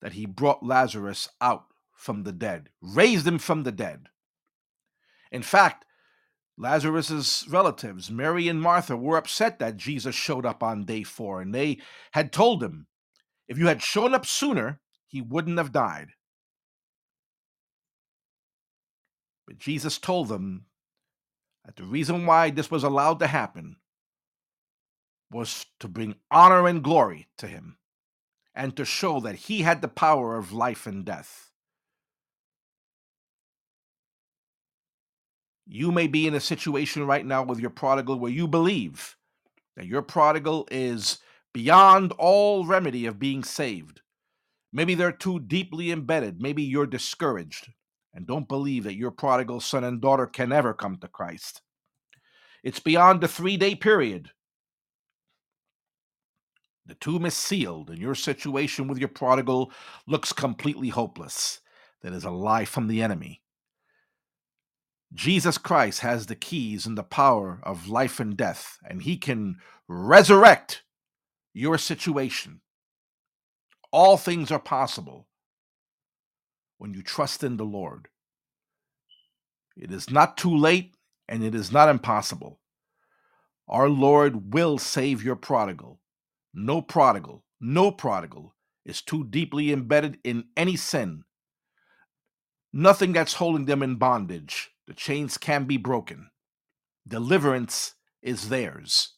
that 0.00 0.14
he 0.14 0.24
brought 0.24 0.64
Lazarus 0.64 1.28
out 1.42 1.66
from 1.92 2.22
the 2.22 2.32
dead, 2.32 2.70
raised 2.80 3.26
him 3.26 3.38
from 3.38 3.64
the 3.64 3.72
dead. 3.72 4.06
In 5.30 5.42
fact, 5.42 5.84
Lazarus's 6.56 7.44
relatives, 7.50 8.10
Mary 8.10 8.48
and 8.48 8.62
Martha, 8.62 8.96
were 8.96 9.18
upset 9.18 9.58
that 9.58 9.76
Jesus 9.76 10.14
showed 10.14 10.46
up 10.46 10.62
on 10.62 10.84
day 10.84 11.02
four, 11.02 11.42
and 11.42 11.54
they 11.54 11.78
had 12.12 12.32
told 12.32 12.62
him, 12.62 12.86
if 13.46 13.58
you 13.58 13.66
had 13.66 13.82
shown 13.82 14.14
up 14.14 14.24
sooner, 14.24 14.80
he 15.06 15.20
wouldn't 15.20 15.58
have 15.58 15.72
died. 15.72 16.08
But 19.46 19.58
Jesus 19.58 19.98
told 19.98 20.28
them 20.28 20.66
that 21.64 21.76
the 21.76 21.84
reason 21.84 22.26
why 22.26 22.50
this 22.50 22.70
was 22.70 22.84
allowed 22.84 23.18
to 23.20 23.26
happen 23.26 23.76
was 25.30 25.66
to 25.78 25.88
bring 25.88 26.16
honor 26.30 26.66
and 26.66 26.82
glory 26.82 27.28
to 27.38 27.46
him 27.46 27.76
and 28.54 28.76
to 28.76 28.84
show 28.84 29.20
that 29.20 29.36
he 29.36 29.62
had 29.62 29.80
the 29.80 29.88
power 29.88 30.36
of 30.36 30.52
life 30.52 30.86
and 30.86 31.04
death. 31.04 31.50
You 35.66 35.92
may 35.92 36.08
be 36.08 36.26
in 36.26 36.34
a 36.34 36.40
situation 36.40 37.06
right 37.06 37.24
now 37.24 37.44
with 37.44 37.60
your 37.60 37.70
prodigal 37.70 38.18
where 38.18 38.32
you 38.32 38.48
believe 38.48 39.16
that 39.76 39.86
your 39.86 40.02
prodigal 40.02 40.66
is 40.70 41.18
beyond 41.54 42.12
all 42.18 42.66
remedy 42.66 43.06
of 43.06 43.20
being 43.20 43.44
saved. 43.44 44.00
Maybe 44.72 44.94
they're 44.94 45.12
too 45.12 45.38
deeply 45.38 45.92
embedded. 45.92 46.40
Maybe 46.40 46.62
you're 46.62 46.86
discouraged 46.86 47.68
and 48.14 48.26
don't 48.26 48.48
believe 48.48 48.84
that 48.84 48.96
your 48.96 49.10
prodigal 49.10 49.60
son 49.60 49.84
and 49.84 50.00
daughter 50.00 50.26
can 50.26 50.52
ever 50.52 50.74
come 50.74 50.96
to 50.98 51.08
Christ. 51.08 51.62
It's 52.62 52.80
beyond 52.80 53.20
the 53.20 53.28
three 53.28 53.56
day 53.56 53.74
period. 53.74 54.30
The 56.86 56.94
tomb 56.94 57.24
is 57.24 57.34
sealed, 57.34 57.88
and 57.90 57.98
your 57.98 58.16
situation 58.16 58.88
with 58.88 58.98
your 58.98 59.08
prodigal 59.08 59.70
looks 60.06 60.32
completely 60.32 60.88
hopeless. 60.88 61.60
That 62.02 62.12
is 62.12 62.24
a 62.24 62.30
lie 62.30 62.64
from 62.64 62.88
the 62.88 63.02
enemy. 63.02 63.42
Jesus 65.12 65.58
Christ 65.58 66.00
has 66.00 66.26
the 66.26 66.36
keys 66.36 66.86
and 66.86 66.96
the 66.96 67.02
power 67.02 67.60
of 67.62 67.88
life 67.88 68.18
and 68.20 68.36
death, 68.36 68.78
and 68.88 69.02
he 69.02 69.16
can 69.16 69.56
resurrect 69.86 70.82
your 71.52 71.78
situation. 71.78 72.60
All 73.92 74.16
things 74.16 74.50
are 74.50 74.60
possible 74.60 75.26
when 76.80 76.94
you 76.94 77.02
trust 77.02 77.44
in 77.44 77.58
the 77.58 77.64
Lord. 77.64 78.08
It 79.76 79.92
is 79.92 80.08
not 80.08 80.38
too 80.38 80.56
late 80.56 80.94
and 81.28 81.44
it 81.44 81.54
is 81.54 81.70
not 81.70 81.90
impossible. 81.90 82.58
Our 83.68 83.90
Lord 83.90 84.54
will 84.54 84.78
save 84.78 85.22
your 85.22 85.36
prodigal. 85.36 86.00
No 86.54 86.80
prodigal, 86.80 87.44
no 87.60 87.92
prodigal 87.92 88.54
is 88.86 89.02
too 89.02 89.24
deeply 89.24 89.70
embedded 89.70 90.20
in 90.24 90.44
any 90.56 90.74
sin. 90.74 91.24
Nothing 92.72 93.12
that's 93.12 93.34
holding 93.34 93.66
them 93.66 93.82
in 93.82 93.96
bondage. 93.96 94.70
The 94.86 94.94
chains 94.94 95.36
can 95.36 95.64
be 95.64 95.76
broken. 95.76 96.30
Deliverance 97.06 97.92
is 98.22 98.48
theirs. 98.48 99.16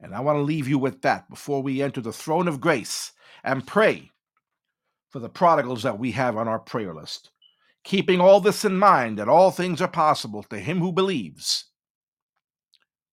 And 0.00 0.14
I 0.14 0.20
want 0.20 0.36
to 0.36 0.42
leave 0.42 0.66
you 0.66 0.78
with 0.78 1.02
that 1.02 1.28
before 1.28 1.62
we 1.62 1.82
enter 1.82 2.00
the 2.00 2.10
throne 2.10 2.48
of 2.48 2.58
grace 2.58 3.12
and 3.44 3.66
pray 3.66 4.12
for 5.10 5.18
the 5.18 5.28
prodigals 5.28 5.82
that 5.82 5.98
we 5.98 6.12
have 6.12 6.36
on 6.36 6.48
our 6.48 6.58
prayer 6.58 6.94
list. 6.94 7.30
Keeping 7.84 8.20
all 8.20 8.40
this 8.40 8.64
in 8.64 8.76
mind 8.76 9.18
that 9.18 9.28
all 9.28 9.50
things 9.50 9.80
are 9.80 9.88
possible 9.88 10.42
to 10.44 10.58
him 10.58 10.78
who 10.78 10.92
believes. 10.92 11.64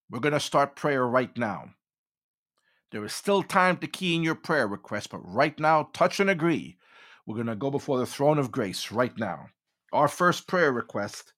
We're 0.10 0.20
going 0.20 0.34
to 0.34 0.40
start 0.40 0.76
prayer 0.76 1.06
right 1.08 1.36
now. 1.38 1.70
There 2.92 3.04
is 3.06 3.14
still 3.14 3.44
time 3.44 3.78
to 3.78 3.88
key 3.88 4.16
in 4.16 4.24
your 4.24 4.36
prayer 4.36 4.68
request, 4.68 5.10
but 5.10 5.20
right 5.20 5.58
now, 5.60 5.90
touch 5.94 6.20
and 6.20 6.30
agree. 6.30 6.78
We're 7.26 7.36
going 7.36 7.48
to 7.48 7.56
go 7.56 7.72
before 7.72 7.98
the 7.98 8.06
throne 8.06 8.38
of 8.38 8.52
grace 8.52 8.92
right 8.92 9.18
now. 9.18 9.48
Our 9.92 10.08
first 10.08 10.48
prayer 10.48 10.72
request. 10.72 11.34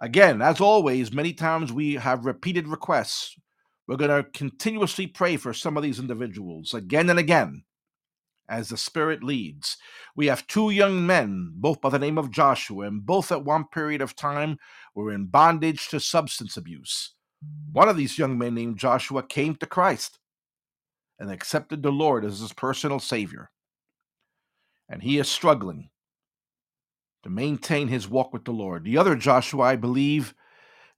Again, 0.00 0.40
as 0.40 0.60
always, 0.60 1.12
many 1.12 1.32
times 1.32 1.72
we 1.72 1.94
have 1.94 2.24
repeated 2.24 2.66
requests. 2.66 3.36
We're 3.86 3.96
going 3.96 4.24
to 4.24 4.30
continuously 4.30 5.06
pray 5.06 5.36
for 5.36 5.52
some 5.52 5.76
of 5.76 5.82
these 5.82 5.98
individuals 5.98 6.72
again 6.72 7.10
and 7.10 7.18
again. 7.18 7.64
As 8.50 8.68
the 8.68 8.76
Spirit 8.76 9.22
leads. 9.22 9.76
We 10.16 10.26
have 10.26 10.46
two 10.46 10.70
young 10.70 11.06
men, 11.06 11.52
both 11.54 11.80
by 11.80 11.88
the 11.88 11.98
name 11.98 12.18
of 12.18 12.30
Joshua, 12.32 12.86
and 12.88 13.06
both 13.06 13.30
at 13.30 13.44
one 13.44 13.64
period 13.64 14.02
of 14.02 14.16
time 14.16 14.58
were 14.94 15.12
in 15.12 15.26
bondage 15.26 15.88
to 15.88 16.00
substance 16.00 16.56
abuse. 16.56 17.14
One 17.72 17.88
of 17.88 17.96
these 17.96 18.18
young 18.18 18.36
men, 18.36 18.54
named 18.54 18.76
Joshua, 18.76 19.22
came 19.22 19.54
to 19.56 19.66
Christ 19.66 20.18
and 21.18 21.30
accepted 21.30 21.82
the 21.82 21.92
Lord 21.92 22.24
as 22.24 22.40
his 22.40 22.52
personal 22.52 22.98
Savior. 22.98 23.50
And 24.88 25.02
he 25.02 25.18
is 25.18 25.28
struggling 25.28 25.90
to 27.22 27.30
maintain 27.30 27.88
his 27.88 28.08
walk 28.08 28.32
with 28.32 28.44
the 28.44 28.50
Lord. 28.50 28.84
The 28.84 28.98
other 28.98 29.14
Joshua, 29.14 29.62
I 29.62 29.76
believe, 29.76 30.34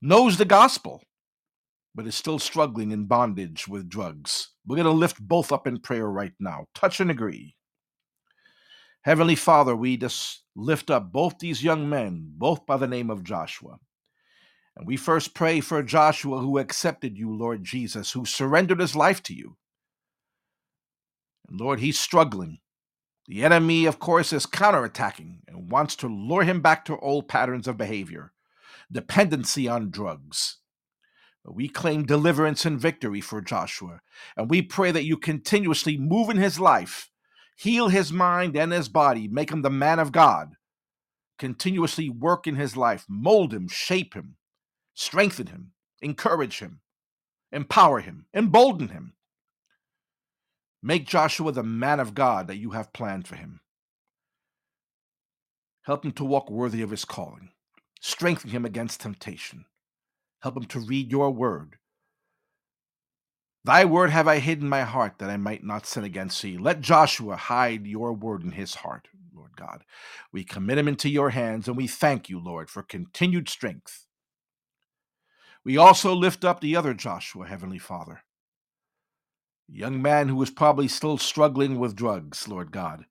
knows 0.01 0.39
the 0.39 0.45
gospel, 0.45 1.03
but 1.95 2.07
is 2.07 2.15
still 2.15 2.39
struggling 2.39 2.93
in 2.93 3.05
bondage 3.05 3.69
with 3.69 3.89
drugs. 3.89 4.52
We're 4.67 4.77
going 4.77 4.87
to 4.87 4.93
lift 4.93 5.21
both 5.21 5.51
up 5.53 5.67
in 5.67 5.81
prayer 5.81 6.07
right 6.07 6.33
now. 6.39 6.67
Touch 6.75 7.01
and 7.01 7.11
agree. 7.11 7.57
Heavenly 9.03 9.35
Father, 9.35 9.75
we 9.75 9.97
just 9.97 10.45
lift 10.55 10.91
up 10.91 11.11
both 11.11 11.39
these 11.39 11.65
young 11.65 11.89
men, 11.89 12.33
both 12.37 12.65
by 12.67 12.77
the 12.77 12.87
name 12.87 13.11
of 13.11 13.25
Joshua. 13.25 13.79
And 14.77 14.87
we 14.87 14.97
first 14.97 15.35
pray 15.35 15.61
for 15.61 15.83
Joshua, 15.83 16.39
who 16.39 16.59
accepted 16.59 17.19
you, 17.19 17.35
Lord 17.37 17.65
Jesus, 17.65 18.13
who 18.13 18.25
surrendered 18.25 18.81
his 18.81 18.95
life 18.95 19.23
to 19.25 19.35
you. 19.35 19.57
And 21.49 21.61
Lord, 21.61 21.81
he's 21.81 21.99
struggling. 21.99 22.59
The 23.27 23.45
enemy, 23.45 23.87
of 23.87 23.99
course, 23.99 24.33
is 24.33 24.47
counterattacking 24.47 25.41
and 25.47 25.71
wants 25.71 25.97
to 25.97 26.07
lure 26.07 26.45
him 26.45 26.61
back 26.61 26.85
to 26.87 26.99
old 26.99 27.29
patterns 27.29 27.69
of 27.69 27.77
behavior, 27.77 28.33
dependency 28.91 29.69
on 29.69 29.91
drugs. 29.91 30.59
We 31.45 31.69
claim 31.69 32.05
deliverance 32.05 32.65
and 32.65 32.81
victory 32.81 33.21
for 33.21 33.41
Joshua, 33.41 34.01
and 34.37 34.49
we 34.49 34.63
pray 34.63 34.93
that 34.93 35.05
you 35.05 35.17
continuously 35.17 35.97
move 35.97 36.31
in 36.31 36.37
his 36.37 36.61
life, 36.61 37.11
heal 37.57 37.89
his 37.89 38.13
mind 38.13 38.57
and 38.57 38.73
his 38.73 38.89
body, 38.89 39.27
make 39.27 39.51
him 39.51 39.63
the 39.63 39.71
man 39.71 39.99
of 39.99 40.13
God, 40.13 40.55
continuously 41.39 42.09
work 42.09 42.47
in 42.47 42.55
his 42.55 42.77
life, 42.77 43.05
mold 43.09 43.53
him, 43.53 43.67
shape 43.67 44.15
him, 44.15 44.37
strengthen 44.95 45.49
him, 45.49 45.73
encourage 46.01 46.61
him, 46.61 46.81
empower 47.51 48.01
him, 48.01 48.27
embolden 48.33 48.89
him. 48.89 49.15
Make 50.81 51.07
Joshua 51.07 51.51
the 51.53 51.63
man 51.63 51.99
of 52.01 52.15
God 52.15 52.47
that 52.47 52.57
you 52.57 52.71
have 52.71 52.93
planned 52.93 53.27
for 53.27 53.37
him. 53.37 53.61
Help 55.83 56.05
him 56.05 56.13
to 56.13 56.25
walk 56.25 56.51
worthy 56.51 56.83
of 56.83 56.91
his 56.91 57.05
calling. 57.05 57.51
Strengthen 58.01 58.51
him 58.51 58.65
against 58.65 59.01
temptation. 59.01 59.65
Help 60.43 60.57
him 60.57 60.65
to 60.67 60.81
read 60.81 61.11
your 61.11 61.31
word. 61.31 61.77
Thy 63.65 63.85
word 63.85 64.11
have 64.11 64.27
I 64.27 64.39
hid 64.41 64.61
in 64.61 64.69
my 64.69 64.83
heart 64.83 65.19
that 65.19 65.31
I 65.31 65.37
might 65.37 65.63
not 65.63 65.87
sin 65.87 66.03
against 66.03 66.43
thee. 66.43 66.59
Let 66.59 66.81
Joshua 66.81 67.37
hide 67.37 67.87
your 67.87 68.13
word 68.13 68.43
in 68.43 68.53
his 68.53 68.75
heart, 68.75 69.09
Lord 69.35 69.53
God. 69.57 69.85
We 70.33 70.43
commit 70.43 70.79
him 70.79 70.89
into 70.89 71.09
your 71.09 71.31
hands 71.31 71.69
and 71.69 71.77
we 71.77 71.87
thank 71.87 72.29
you, 72.29 72.41
Lord, 72.41 72.71
for 72.71 72.83
continued 72.83 73.49
strength. 73.49 74.07
We 75.65 75.77
also 75.77 76.13
lift 76.13 76.45
up 76.45 76.61
the 76.61 76.75
other 76.75 76.93
Joshua, 76.93 77.47
Heavenly 77.47 77.79
Father 77.79 78.23
young 79.73 80.03
man 80.03 80.29
who 80.29 80.43
is 80.43 80.51
probably 80.51 80.89
still 80.89 81.19
struggling 81.19 81.79
with 81.79 81.97
drugs, 81.97 82.47
Lord 82.49 82.73
God. 82.73 83.07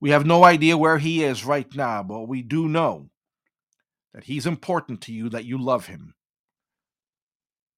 We 0.00 0.10
have 0.10 0.26
no 0.26 0.44
idea 0.44 0.76
where 0.76 0.98
he 0.98 1.24
is 1.24 1.44
right 1.44 1.72
now, 1.74 2.02
but 2.02 2.28
we 2.28 2.42
do 2.42 2.68
know 2.68 3.08
that 4.12 4.24
he's 4.24 4.46
important 4.46 5.00
to 5.02 5.12
you, 5.12 5.28
that 5.30 5.46
you 5.46 5.58
love 5.58 5.86
him. 5.86 6.14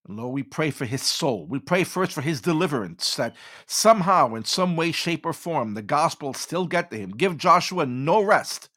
Lord, 0.08 0.32
we 0.32 0.42
pray 0.42 0.70
for 0.70 0.86
his 0.86 1.02
soul. 1.02 1.46
We 1.46 1.58
pray 1.58 1.84
first 1.84 2.12
for 2.12 2.22
his 2.22 2.40
deliverance, 2.40 3.14
that 3.16 3.36
somehow, 3.66 4.34
in 4.34 4.44
some 4.44 4.74
way, 4.74 4.90
shape, 4.90 5.26
or 5.26 5.34
form, 5.34 5.74
the 5.74 5.82
gospel 5.82 6.32
still 6.32 6.66
get 6.66 6.90
to 6.90 6.96
him. 6.96 7.10
Give 7.10 7.36
Joshua 7.36 7.84
no 7.84 8.22
rest. 8.22 8.70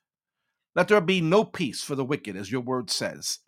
Let 0.76 0.90
there 0.90 1.00
be 1.02 1.22
no 1.22 1.46
peace 1.46 1.84
for 1.84 1.96
the 1.96 2.06
wicked, 2.06 2.36
as 2.36 2.52
your 2.52 2.62
word 2.62 2.90
says. 2.90 3.40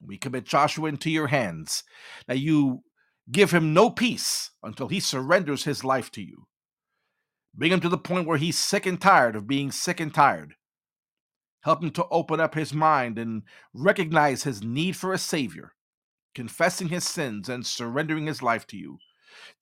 We 0.00 0.16
commit 0.16 0.44
Joshua 0.44 0.88
into 0.88 1.10
your 1.10 1.26
hands, 1.26 1.84
that 2.26 2.38
you 2.38 2.82
Give 3.30 3.52
him 3.52 3.72
no 3.72 3.90
peace 3.90 4.50
until 4.62 4.88
he 4.88 5.00
surrenders 5.00 5.64
his 5.64 5.84
life 5.84 6.10
to 6.12 6.22
you. 6.22 6.46
Bring 7.54 7.72
him 7.72 7.80
to 7.80 7.88
the 7.88 7.98
point 7.98 8.26
where 8.26 8.36
he's 8.36 8.58
sick 8.58 8.84
and 8.84 9.00
tired 9.00 9.36
of 9.36 9.46
being 9.46 9.70
sick 9.70 10.00
and 10.00 10.12
tired. 10.12 10.54
Help 11.62 11.82
him 11.82 11.90
to 11.92 12.06
open 12.10 12.40
up 12.40 12.54
his 12.54 12.74
mind 12.74 13.18
and 13.18 13.42
recognize 13.72 14.42
his 14.42 14.62
need 14.62 14.96
for 14.96 15.12
a 15.14 15.18
Savior, 15.18 15.72
confessing 16.34 16.88
his 16.88 17.04
sins 17.04 17.48
and 17.48 17.66
surrendering 17.66 18.26
his 18.26 18.42
life 18.42 18.66
to 18.68 18.76
you, 18.76 18.98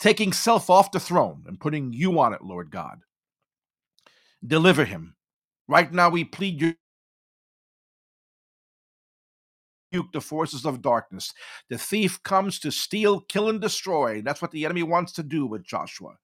taking 0.00 0.32
self 0.32 0.70
off 0.70 0.92
the 0.92 1.00
throne 1.00 1.44
and 1.46 1.60
putting 1.60 1.92
you 1.92 2.18
on 2.20 2.34
it, 2.34 2.42
Lord 2.42 2.70
God. 2.70 3.00
Deliver 4.46 4.84
him. 4.84 5.16
Right 5.68 5.92
now, 5.92 6.10
we 6.10 6.24
plead 6.24 6.60
your 6.60 6.74
rebuke 9.92 10.12
the 10.12 10.20
forces 10.20 10.64
of 10.66 10.82
darkness. 10.82 11.32
The 11.68 11.78
thief 11.78 12.22
comes 12.22 12.58
to 12.60 12.70
steal, 12.72 13.20
kill, 13.20 13.48
and 13.48 13.60
destroy. 13.60 14.22
That's 14.22 14.42
what 14.42 14.50
the 14.50 14.64
enemy 14.64 14.82
wants 14.82 15.12
to 15.14 15.22
do 15.22 15.46
with 15.46 15.64
Joshua. 15.64 16.16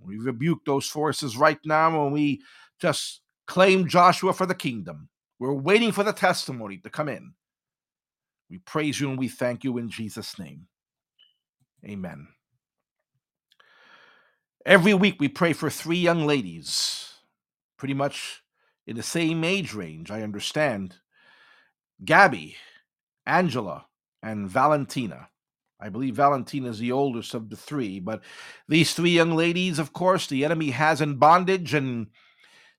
We 0.00 0.18
rebuke 0.18 0.60
those 0.66 0.86
forces 0.88 1.36
right 1.36 1.58
now 1.64 2.04
and 2.04 2.12
we 2.14 2.42
just 2.80 3.22
claim 3.46 3.88
Joshua 3.88 4.32
for 4.32 4.46
the 4.46 4.54
kingdom. 4.54 5.08
We're 5.38 5.54
waiting 5.54 5.92
for 5.92 6.04
the 6.04 6.12
testimony 6.12 6.78
to 6.78 6.90
come 6.90 7.08
in. 7.08 7.34
We 8.50 8.58
praise 8.58 9.00
you 9.00 9.08
and 9.08 9.18
we 9.18 9.28
thank 9.28 9.62
you 9.62 9.78
in 9.78 9.88
Jesus' 9.88 10.38
name. 10.38 10.66
Amen. 11.84 12.28
Every 14.66 14.92
week 14.92 15.16
we 15.18 15.28
pray 15.28 15.52
for 15.52 15.70
three 15.70 15.98
young 15.98 16.26
ladies, 16.26 17.14
pretty 17.78 17.94
much 17.94 18.42
in 18.86 18.96
the 18.96 19.02
same 19.02 19.44
age 19.44 19.72
range, 19.72 20.10
I 20.10 20.22
understand. 20.22 20.96
Gabby, 22.04 22.56
Angela 23.24 23.86
and 24.22 24.48
Valentina. 24.50 25.28
I 25.80 25.88
believe 25.88 26.16
Valentina 26.16 26.68
is 26.68 26.78
the 26.78 26.92
oldest 26.92 27.32
of 27.32 27.48
the 27.48 27.56
three, 27.56 28.00
but 28.00 28.22
these 28.68 28.92
three 28.92 29.10
young 29.10 29.34
ladies, 29.34 29.78
of 29.78 29.94
course, 29.94 30.26
the 30.26 30.44
enemy 30.44 30.70
has 30.70 31.00
in 31.00 31.14
bondage, 31.14 31.72
and 31.72 32.08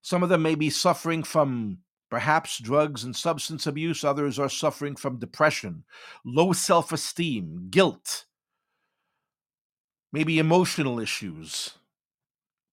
some 0.04 0.22
of 0.22 0.30
them 0.30 0.44
may 0.44 0.54
be 0.54 0.70
suffering 0.70 1.24
from 1.24 1.80
perhaps 2.12 2.60
drugs 2.60 3.04
and 3.04 3.16
substance 3.16 3.66
abuse. 3.66 4.04
Others 4.04 4.38
are 4.38 4.50
suffering 4.50 4.96
from 4.96 5.18
depression, 5.18 5.84
low 6.24 6.54
self 6.54 6.92
esteem, 6.92 7.70
guilt, 7.72 8.26
maybe 10.12 10.38
emotional 10.38 11.00
issues, 11.00 11.72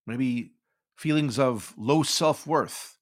maybe 0.07 0.53
feelings 0.97 1.39
of 1.39 1.73
low 1.79 2.03
self 2.03 2.47
worth. 2.47 2.99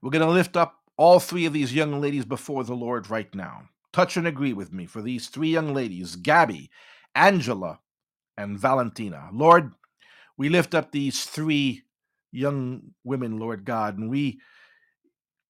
We're 0.00 0.10
going 0.10 0.26
to 0.26 0.32
lift 0.32 0.56
up 0.56 0.76
all 0.96 1.20
three 1.20 1.44
of 1.44 1.52
these 1.52 1.74
young 1.74 2.00
ladies 2.00 2.24
before 2.24 2.64
the 2.64 2.74
Lord 2.74 3.10
right 3.10 3.32
now 3.34 3.64
touch 3.92 4.16
and 4.16 4.26
agree 4.26 4.52
with 4.52 4.72
me 4.72 4.86
for 4.86 5.02
these 5.02 5.28
three 5.28 5.48
young 5.48 5.74
ladies, 5.74 6.14
Gabby, 6.14 6.70
Angela, 7.14 7.80
and 8.36 8.58
Valentina. 8.58 9.28
Lord, 9.32 9.72
we 10.36 10.48
lift 10.48 10.74
up 10.74 10.92
these 10.92 11.24
three 11.24 11.82
young 12.30 12.92
women, 13.02 13.38
Lord 13.38 13.64
God, 13.64 13.98
and 13.98 14.08
we 14.08 14.40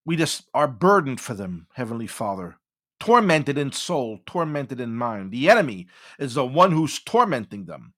we 0.08 0.16
just 0.16 0.48
are 0.54 0.66
burdened 0.66 1.20
for 1.20 1.34
them, 1.34 1.66
Heavenly 1.74 2.06
Father. 2.06 2.56
Tormented 2.98 3.58
in 3.58 3.72
soul, 3.72 4.20
tormented 4.24 4.80
in 4.80 4.96
mind. 4.96 5.30
The 5.30 5.50
enemy 5.50 5.86
is 6.18 6.32
the 6.32 6.46
one 6.46 6.72
who's 6.72 6.98
tormenting 6.98 7.66
them. 7.66 7.92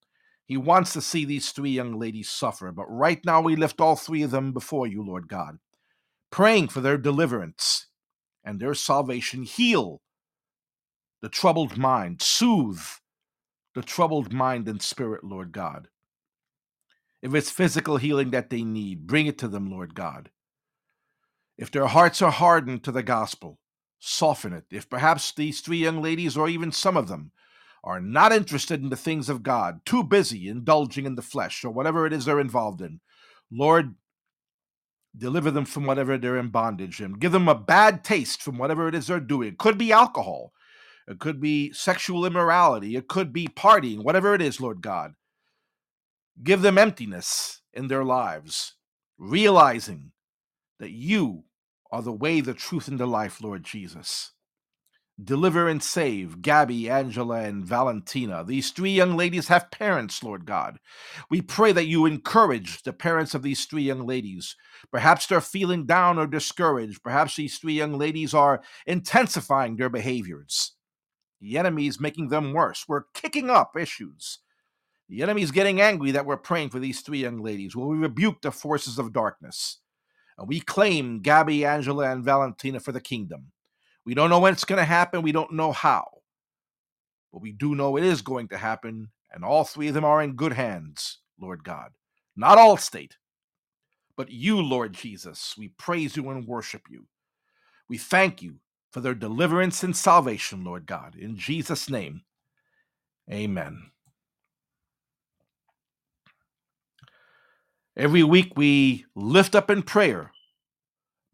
He 0.44 0.56
wants 0.56 0.92
to 0.94 1.02
see 1.02 1.24
these 1.24 1.52
three 1.52 1.70
young 1.70 2.00
ladies 2.00 2.28
suffer, 2.28 2.72
but 2.72 2.86
right 2.86 3.24
now 3.24 3.40
we 3.40 3.54
lift 3.54 3.80
all 3.80 3.94
three 3.94 4.24
of 4.24 4.32
them 4.32 4.50
before 4.50 4.88
you, 4.88 5.06
Lord 5.06 5.28
God, 5.28 5.58
praying 6.32 6.66
for 6.66 6.80
their 6.80 6.98
deliverance 6.98 7.86
and 8.42 8.58
their 8.58 8.74
salvation. 8.74 9.44
Heal 9.44 10.02
the 11.22 11.28
troubled 11.28 11.78
mind. 11.78 12.22
Soothe 12.22 12.82
the 13.76 13.82
troubled 13.82 14.32
mind 14.32 14.66
and 14.66 14.82
spirit, 14.82 15.22
Lord 15.22 15.52
God. 15.52 15.86
If 17.22 17.36
it's 17.36 17.52
physical 17.52 17.98
healing 17.98 18.32
that 18.32 18.50
they 18.50 18.64
need, 18.64 19.06
bring 19.06 19.26
it 19.26 19.38
to 19.38 19.46
them, 19.46 19.70
Lord 19.70 19.94
God. 19.94 20.30
If 21.60 21.70
their 21.70 21.88
hearts 21.88 22.22
are 22.22 22.30
hardened 22.30 22.84
to 22.84 22.90
the 22.90 23.02
gospel, 23.02 23.58
soften 23.98 24.54
it. 24.54 24.64
If 24.70 24.88
perhaps 24.88 25.30
these 25.30 25.60
three 25.60 25.76
young 25.76 26.00
ladies, 26.00 26.34
or 26.34 26.48
even 26.48 26.72
some 26.72 26.96
of 26.96 27.06
them, 27.06 27.32
are 27.84 28.00
not 28.00 28.32
interested 28.32 28.82
in 28.82 28.88
the 28.88 28.96
things 28.96 29.28
of 29.28 29.42
God, 29.42 29.84
too 29.84 30.02
busy 30.02 30.48
indulging 30.48 31.04
in 31.04 31.16
the 31.16 31.22
flesh, 31.22 31.62
or 31.62 31.70
whatever 31.70 32.06
it 32.06 32.14
is 32.14 32.24
they're 32.24 32.40
involved 32.40 32.80
in, 32.80 33.00
Lord, 33.52 33.94
deliver 35.14 35.50
them 35.50 35.66
from 35.66 35.84
whatever 35.84 36.16
they're 36.16 36.38
in 36.38 36.48
bondage 36.48 37.02
in. 37.02 37.12
Give 37.12 37.30
them 37.30 37.46
a 37.46 37.54
bad 37.54 38.04
taste 38.04 38.40
from 38.40 38.56
whatever 38.56 38.88
it 38.88 38.94
is 38.94 39.08
they're 39.08 39.20
doing. 39.20 39.48
It 39.48 39.58
could 39.58 39.76
be 39.76 39.92
alcohol. 39.92 40.54
It 41.06 41.18
could 41.18 41.42
be 41.42 41.74
sexual 41.74 42.24
immorality. 42.24 42.96
It 42.96 43.06
could 43.06 43.34
be 43.34 43.48
partying, 43.48 44.02
whatever 44.02 44.34
it 44.34 44.40
is, 44.40 44.62
Lord 44.62 44.80
God. 44.80 45.12
Give 46.42 46.62
them 46.62 46.78
emptiness 46.78 47.60
in 47.74 47.88
their 47.88 48.04
lives, 48.04 48.76
realizing 49.18 50.12
that 50.78 50.92
you 50.92 51.44
are 51.92 52.02
the 52.02 52.12
way, 52.12 52.40
the 52.40 52.54
truth, 52.54 52.88
and 52.88 52.98
the 52.98 53.06
life, 53.06 53.42
Lord 53.42 53.64
Jesus. 53.64 54.32
Deliver 55.22 55.68
and 55.68 55.82
save 55.82 56.40
Gabby, 56.40 56.88
Angela, 56.88 57.42
and 57.42 57.64
Valentina. 57.64 58.42
These 58.42 58.70
three 58.70 58.92
young 58.92 59.16
ladies 59.16 59.48
have 59.48 59.70
parents, 59.70 60.22
Lord 60.22 60.46
God. 60.46 60.78
We 61.28 61.42
pray 61.42 61.72
that 61.72 61.86
you 61.86 62.06
encourage 62.06 62.82
the 62.82 62.94
parents 62.94 63.34
of 63.34 63.42
these 63.42 63.66
three 63.66 63.82
young 63.82 64.06
ladies. 64.06 64.56
Perhaps 64.90 65.26
they're 65.26 65.42
feeling 65.42 65.84
down 65.84 66.18
or 66.18 66.26
discouraged. 66.26 67.02
Perhaps 67.02 67.36
these 67.36 67.58
three 67.58 67.74
young 67.74 67.98
ladies 67.98 68.32
are 68.32 68.62
intensifying 68.86 69.76
their 69.76 69.90
behaviors. 69.90 70.72
The 71.40 71.58
enemy 71.58 71.86
is 71.86 72.00
making 72.00 72.28
them 72.28 72.54
worse. 72.54 72.84
We're 72.88 73.04
kicking 73.12 73.50
up 73.50 73.76
issues. 73.76 74.38
The 75.10 75.22
enemy 75.22 75.42
is 75.42 75.50
getting 75.50 75.80
angry 75.80 76.12
that 76.12 76.24
we're 76.24 76.36
praying 76.36 76.70
for 76.70 76.78
these 76.78 77.00
three 77.00 77.18
young 77.18 77.42
ladies. 77.42 77.76
Will 77.76 77.88
we 77.88 77.96
rebuke 77.96 78.40
the 78.40 78.52
forces 78.52 78.98
of 78.98 79.12
darkness? 79.12 79.80
And 80.40 80.48
we 80.48 80.60
claim 80.60 81.20
Gabby, 81.20 81.66
Angela, 81.66 82.10
and 82.10 82.24
Valentina 82.24 82.80
for 82.80 82.92
the 82.92 83.00
kingdom. 83.00 83.52
We 84.06 84.14
don't 84.14 84.30
know 84.30 84.40
when 84.40 84.54
it's 84.54 84.64
going 84.64 84.78
to 84.78 84.86
happen. 84.86 85.20
We 85.20 85.32
don't 85.32 85.52
know 85.52 85.70
how. 85.70 86.08
But 87.30 87.42
we 87.42 87.52
do 87.52 87.74
know 87.74 87.98
it 87.98 88.04
is 88.04 88.22
going 88.22 88.48
to 88.48 88.56
happen, 88.56 89.10
and 89.30 89.44
all 89.44 89.64
three 89.64 89.88
of 89.88 89.94
them 89.94 90.04
are 90.04 90.22
in 90.22 90.32
good 90.32 90.54
hands, 90.54 91.18
Lord 91.38 91.62
God. 91.62 91.90
Not 92.36 92.56
all 92.56 92.78
state, 92.78 93.18
but 94.16 94.30
you, 94.30 94.62
Lord 94.62 94.94
Jesus. 94.94 95.54
We 95.58 95.68
praise 95.68 96.16
you 96.16 96.30
and 96.30 96.46
worship 96.48 96.82
you. 96.90 97.06
We 97.88 97.98
thank 97.98 98.40
you 98.40 98.56
for 98.92 99.00
their 99.00 99.14
deliverance 99.14 99.82
and 99.84 99.94
salvation, 99.94 100.64
Lord 100.64 100.86
God. 100.86 101.16
In 101.16 101.36
Jesus' 101.36 101.90
name, 101.90 102.22
amen. 103.30 103.90
Every 108.00 108.22
week 108.22 108.54
we 108.56 109.04
lift 109.14 109.54
up 109.54 109.70
in 109.70 109.82
prayer 109.82 110.32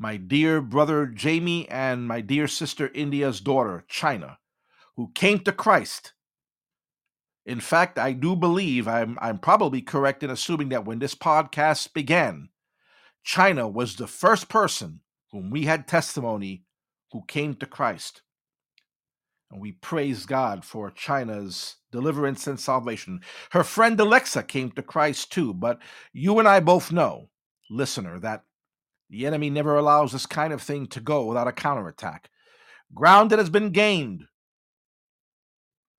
my 0.01 0.17
dear 0.17 0.61
brother 0.61 1.07
Jamie 1.07 1.69
and 1.69 2.09
my 2.09 2.21
dear 2.21 2.49
sister 2.49 2.91
India's 2.93 3.41
daughter, 3.41 3.85
China, 3.87 4.39
who 4.97 5.13
came 5.15 5.39
to 5.45 5.53
Christ. 5.53 6.15
In 7.45 7.61
fact, 7.61 8.01
I 8.01 8.15
do 8.15 8.35
believe 8.35 8.89
I'm, 8.89 9.17
I'm 9.23 9.39
probably 9.39 9.81
correct 9.81 10.25
in 10.25 10.31
assuming 10.31 10.71
that 10.71 10.85
when 10.85 10.99
this 10.99 11.15
podcast 11.15 11.93
began, 11.95 12.49
China 13.23 13.69
was 13.69 13.95
the 13.95 14.09
first 14.09 14.49
person 14.49 15.03
whom 15.31 15.51
we 15.51 15.67
had 15.67 15.87
testimony 15.87 16.65
who 17.13 17.23
came 17.29 17.55
to 17.55 17.67
Christ. 17.67 18.23
And 19.51 19.61
we 19.61 19.73
praise 19.73 20.27
God 20.27 20.65
for 20.65 20.91
China's 20.91 21.77
deliverance 21.93 22.47
and 22.47 22.59
salvation. 22.59 23.21
Her 23.51 23.63
friend 23.63 23.99
Alexa 23.99 24.43
came 24.43 24.73
to 24.73 24.83
Christ 24.83 25.33
too, 25.33 25.55
but 25.55 25.79
you 26.13 26.39
and 26.39 26.49
I 26.49 26.61
both 26.61 26.91
know, 26.91 27.31
listener, 27.71 28.19
that 28.21 28.43
the 29.09 29.25
enemy 29.25 29.51
never 29.51 29.77
allows 29.77 30.13
this 30.13 30.27
kind 30.27 30.53
of 30.53 30.61
thing 30.61 30.89
to 30.89 31.01
go 31.01 31.25
without 31.25 31.47
a 31.47 31.53
counterattack. 31.53 32.29
Ground 32.93 33.31
that 33.31 33.39
has 33.39 33.51
been 33.51 33.71
gained 33.71 34.25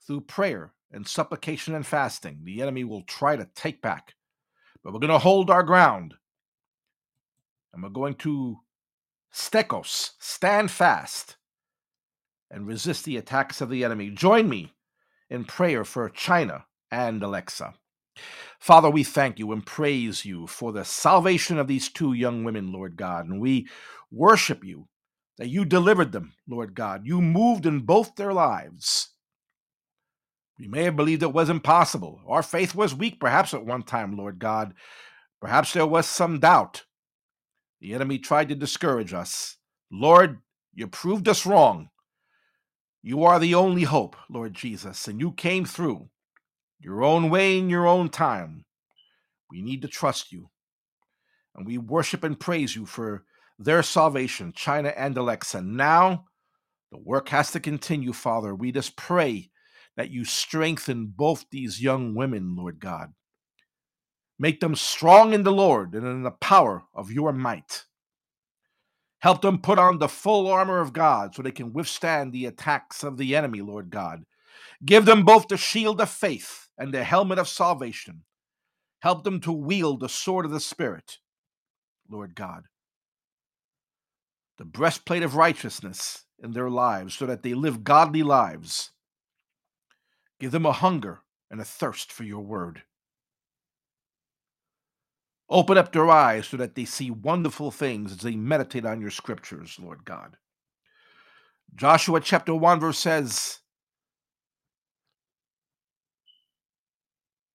through 0.05 0.21
prayer 0.21 0.73
and 0.91 1.07
supplication 1.07 1.73
and 1.73 1.85
fasting, 1.85 2.41
the 2.43 2.61
enemy 2.61 2.83
will 2.83 3.03
try 3.03 3.35
to 3.35 3.47
take 3.55 3.81
back. 3.81 4.15
But 4.83 4.93
we're 4.93 4.99
going 4.99 5.09
to 5.09 5.19
hold 5.19 5.49
our 5.49 5.63
ground. 5.63 6.15
And 7.73 7.81
we're 7.81 7.89
going 7.89 8.15
to 8.15 8.59
stekos, 9.33 10.11
stand 10.19 10.71
fast, 10.71 11.36
and 12.49 12.67
resist 12.67 13.05
the 13.05 13.17
attacks 13.17 13.61
of 13.61 13.69
the 13.69 13.83
enemy. 13.83 14.09
Join 14.09 14.49
me 14.49 14.73
in 15.29 15.45
prayer 15.45 15.83
for 15.83 16.09
China 16.09 16.65
and 16.91 17.21
Alexa. 17.21 17.73
Father, 18.59 18.89
we 18.89 19.03
thank 19.03 19.39
you 19.39 19.51
and 19.51 19.65
praise 19.65 20.25
you 20.25 20.47
for 20.47 20.71
the 20.71 20.85
salvation 20.85 21.57
of 21.59 21.67
these 21.67 21.89
two 21.89 22.13
young 22.13 22.43
women, 22.43 22.71
Lord 22.71 22.95
God. 22.95 23.27
And 23.27 23.39
we 23.39 23.67
worship 24.11 24.63
you 24.63 24.87
that 25.37 25.49
you 25.49 25.65
delivered 25.65 26.11
them, 26.11 26.33
Lord 26.47 26.73
God. 26.73 27.01
You 27.05 27.21
moved 27.21 27.65
in 27.65 27.81
both 27.81 28.15
their 28.15 28.33
lives. 28.33 29.09
We 30.59 30.67
may 30.67 30.83
have 30.83 30.95
believed 30.95 31.21
it 31.21 31.33
was 31.33 31.49
impossible. 31.49 32.21
Our 32.27 32.41
faith 32.41 32.73
was 32.73 32.95
weak, 32.95 33.19
perhaps 33.19 33.53
at 33.53 33.65
one 33.65 33.83
time, 33.83 34.17
Lord 34.17 34.39
God. 34.39 34.73
Perhaps 35.39 35.73
there 35.73 35.85
was 35.85 36.07
some 36.07 36.39
doubt. 36.39 36.85
The 37.79 37.93
enemy 37.93 38.17
tried 38.17 38.49
to 38.49 38.55
discourage 38.55 39.13
us. 39.13 39.57
Lord, 39.91 40.39
you 40.73 40.87
proved 40.87 41.27
us 41.27 41.45
wrong. 41.45 41.89
You 43.07 43.23
are 43.23 43.39
the 43.39 43.55
only 43.55 43.83
hope, 43.83 44.17
Lord 44.29 44.53
Jesus, 44.53 45.07
and 45.07 45.17
you 45.17 45.31
came 45.31 45.63
through 45.63 46.09
your 46.77 47.05
own 47.05 47.29
way 47.29 47.57
in 47.57 47.69
your 47.69 47.87
own 47.87 48.09
time. 48.09 48.65
We 49.49 49.61
need 49.61 49.81
to 49.83 49.87
trust 49.87 50.33
you. 50.33 50.49
And 51.55 51.65
we 51.65 51.77
worship 51.77 52.25
and 52.25 52.37
praise 52.37 52.75
you 52.75 52.85
for 52.85 53.23
their 53.57 53.81
salvation, 53.81 54.51
China 54.53 54.89
and 54.89 55.17
Alexa. 55.17 55.61
Now, 55.61 56.25
the 56.91 56.97
work 56.97 57.29
has 57.29 57.49
to 57.51 57.61
continue, 57.61 58.11
Father. 58.11 58.53
We 58.53 58.73
just 58.73 58.97
pray 58.97 59.51
that 59.95 60.11
you 60.11 60.25
strengthen 60.25 61.13
both 61.15 61.45
these 61.49 61.81
young 61.81 62.13
women, 62.13 62.57
Lord 62.57 62.77
God. 62.77 63.13
Make 64.37 64.59
them 64.59 64.75
strong 64.75 65.31
in 65.31 65.43
the 65.43 65.53
Lord 65.53 65.93
and 65.93 66.05
in 66.05 66.23
the 66.23 66.31
power 66.31 66.83
of 66.93 67.09
your 67.09 67.31
might. 67.31 67.85
Help 69.19 69.41
them 69.41 69.59
put 69.59 69.79
on 69.79 69.97
the 69.97 70.07
full 70.07 70.47
armor 70.47 70.79
of 70.79 70.93
God 70.93 71.33
so 71.33 71.41
they 71.41 71.51
can 71.51 71.73
withstand 71.73 72.31
the 72.31 72.45
attacks 72.45 73.03
of 73.03 73.17
the 73.17 73.35
enemy, 73.35 73.61
Lord 73.61 73.89
God. 73.89 74.23
Give 74.85 75.05
them 75.05 75.23
both 75.25 75.47
the 75.47 75.57
shield 75.57 75.99
of 75.99 76.09
faith 76.09 76.67
and 76.77 76.93
the 76.93 77.03
helmet 77.03 77.39
of 77.39 77.47
salvation. 77.47 78.23
Help 78.99 79.23
them 79.23 79.39
to 79.41 79.51
wield 79.51 79.99
the 79.99 80.09
sword 80.09 80.45
of 80.45 80.51
the 80.51 80.59
Spirit, 80.59 81.17
Lord 82.09 82.35
God. 82.35 82.63
The 84.57 84.65
breastplate 84.65 85.23
of 85.23 85.35
righteousness 85.35 86.23
in 86.41 86.51
their 86.51 86.69
lives 86.69 87.15
so 87.15 87.25
that 87.25 87.43
they 87.43 87.53
live 87.53 87.83
godly 87.83 88.23
lives. 88.23 88.91
Give 90.39 90.51
them 90.51 90.65
a 90.65 90.71
hunger 90.71 91.21
and 91.49 91.59
a 91.59 91.65
thirst 91.65 92.11
for 92.11 92.23
your 92.23 92.41
word. 92.41 92.83
Open 95.49 95.77
up 95.77 95.93
their 95.93 96.09
eyes 96.09 96.47
so 96.47 96.57
that 96.57 96.75
they 96.75 96.85
see 96.85 97.09
wonderful 97.09 97.71
things 97.71 98.11
as 98.11 98.17
they 98.19 98.35
meditate 98.35 98.85
on 98.85 98.99
your 98.99 99.11
scriptures, 99.11 99.77
Lord 99.81 100.03
God. 100.03 100.37
Joshua 101.75 102.19
chapter 102.19 102.53
1 102.53 102.79
verse 102.79 102.97
says 102.97 103.59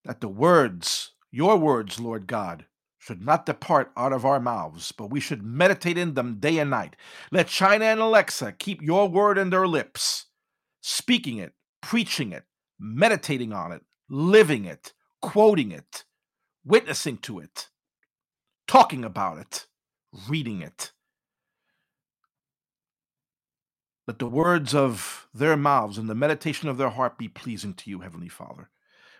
that 0.05 0.21
the 0.21 0.27
words, 0.27 1.11
your 1.31 1.57
words, 1.57 1.99
Lord 1.99 2.27
God, 2.27 2.65
should 2.97 3.21
not 3.21 3.45
depart 3.45 3.91
out 3.97 4.13
of 4.13 4.25
our 4.25 4.39
mouths, 4.39 4.91
but 4.93 5.09
we 5.09 5.19
should 5.19 5.43
meditate 5.43 5.97
in 5.97 6.13
them 6.13 6.39
day 6.39 6.57
and 6.57 6.69
night. 6.69 6.95
Let 7.31 7.47
China 7.47 7.85
and 7.85 7.99
Alexa 7.99 8.53
keep 8.53 8.81
your 8.81 9.09
word 9.09 9.37
in 9.37 9.49
their 9.49 9.67
lips, 9.67 10.27
speaking 10.81 11.37
it, 11.37 11.53
preaching 11.81 12.31
it, 12.31 12.45
meditating 12.79 13.51
on 13.51 13.71
it, 13.73 13.81
living 14.09 14.63
it, 14.65 14.93
quoting 15.21 15.71
it, 15.71 16.05
witnessing 16.63 17.17
to 17.17 17.39
it, 17.39 17.67
talking 18.73 19.05
about 19.05 19.37
it, 19.37 19.67
reading 20.27 20.63
it. 20.63 20.93
Let 24.07 24.17
the 24.19 24.27
words 24.27 24.73
of 24.73 25.27
their 25.31 25.55
mouths 25.55 25.99
and 25.99 26.09
the 26.09 26.15
meditation 26.15 26.69
of 26.69 26.77
their 26.77 26.89
heart 26.89 27.19
be 27.19 27.27
pleasing 27.27 27.75
to 27.75 27.91
you, 27.91 27.99
Heavenly 27.99 28.29
Father. 28.29 28.71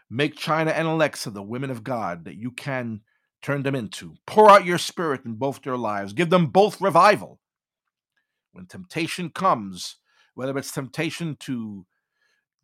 Make 0.10 0.36
China 0.36 0.72
and 0.72 0.88
Alexa 0.88 1.30
the 1.30 1.44
women 1.44 1.70
of 1.70 1.84
God 1.84 2.26
that 2.26 2.36
you 2.36 2.50
can 2.52 3.02
turn 3.44 3.62
them 3.62 3.76
into. 3.76 4.16
Pour 4.26 4.50
out 4.50 4.66
your 4.66 4.80
spirit 4.80 5.22
in 5.24 5.36
both 5.36 5.62
their 5.62 5.78
lives. 5.78 6.14
Give 6.14 6.32
them 6.32 6.48
both 6.48 6.82
revival. 6.82 7.40
When 8.54 8.66
temptation 8.66 9.30
comes, 9.30 9.98
whether 10.34 10.58
it's 10.58 10.72
temptation 10.72 11.38
to 11.42 11.86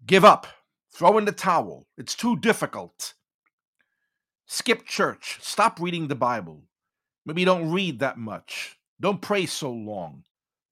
give 0.05 0.25
up, 0.25 0.47
throw 0.93 1.19
in 1.19 1.25
the 1.25 1.31
towel, 1.33 1.87
it's 1.99 2.15
too 2.15 2.37
difficult. 2.37 3.13
Skip 4.47 4.85
church. 4.87 5.39
Stop 5.41 5.79
reading 5.79 6.07
the 6.07 6.15
Bible. 6.15 6.63
Maybe 7.29 7.45
don't 7.45 7.71
read 7.71 7.99
that 7.99 8.17
much. 8.17 8.75
Don't 8.99 9.21
pray 9.21 9.45
so 9.45 9.71
long. 9.71 10.23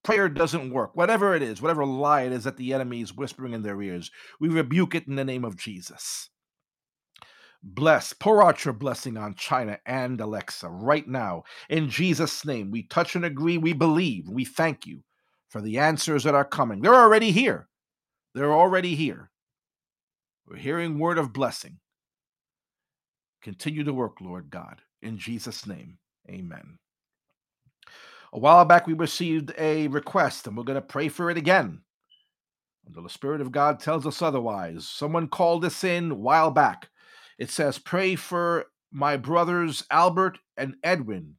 Prayer 0.04 0.28
doesn't 0.28 0.74
work. 0.74 0.96
Whatever 0.96 1.36
it 1.36 1.44
is, 1.44 1.62
whatever 1.62 1.86
lie 1.86 2.24
it 2.24 2.32
is 2.32 2.46
that 2.46 2.58
the 2.58 2.74
enemy 2.74 3.02
is 3.02 3.16
whispering 3.16 3.54
in 3.54 3.62
their 3.62 3.80
ears, 3.80 4.10
we 4.40 4.50
rebuke 4.50 4.96
it 4.96 5.08
in 5.08 5.16
the 5.16 5.24
name 5.24 5.46
of 5.46 5.56
Jesus. 5.56 6.32
Bless, 7.62 8.12
pour 8.12 8.44
out 8.44 8.66
your 8.66 8.74
blessing 8.74 9.18
on 9.18 9.36
China 9.36 9.78
and 9.86 10.20
Alexa 10.20 10.68
right 10.68 11.08
now. 11.08 11.44
In 11.70 11.92
Jesus' 11.92 12.44
name, 12.44 12.72
we 12.72 12.82
touch 12.82 13.16
and 13.16 13.24
agree, 13.24 13.60
we 13.60 13.74
believe, 13.74 14.28
we 14.28 14.44
thank 14.44 14.88
you 14.88 15.04
for 15.50 15.62
the 15.62 15.78
answers 15.78 16.24
that 16.24 16.34
are 16.34 16.44
coming. 16.44 16.82
They're 16.82 16.96
already 16.96 17.30
here. 17.30 17.68
They're 18.34 18.52
already 18.52 18.96
here. 18.96 19.30
We're 20.48 20.58
hearing 20.58 20.98
word 20.98 21.20
of 21.20 21.34
blessing. 21.34 21.78
Continue 23.44 23.84
to 23.84 23.94
work, 23.94 24.22
Lord 24.22 24.50
God. 24.50 24.82
In 25.04 25.20
Jesus' 25.20 25.68
name, 25.68 26.00
amen. 26.30 26.78
A 28.34 28.40
while 28.40 28.66
back, 28.66 28.88
we 28.88 28.94
received 28.94 29.54
a 29.58 29.88
request, 29.88 30.48
and 30.48 30.58
we're 30.58 30.64
going 30.64 30.76
to 30.76 30.82
pray 30.82 31.08
for 31.08 31.30
it 31.32 31.38
again. 31.38 31.82
Until 32.86 33.04
the 33.04 33.10
Spirit 33.10 33.42
of 33.42 33.52
God 33.52 33.80
tells 33.80 34.06
us 34.06 34.22
otherwise. 34.22 34.88
Someone 34.88 35.28
called 35.28 35.66
us 35.66 35.84
in 35.84 36.12
a 36.12 36.16
while 36.16 36.52
back. 36.52 36.90
It 37.38 37.50
says, 37.50 37.80
Pray 37.80 38.16
for 38.16 38.66
my 38.92 39.18
brothers 39.18 39.84
Albert 39.92 40.40
and 40.56 40.76
Edwin, 40.84 41.36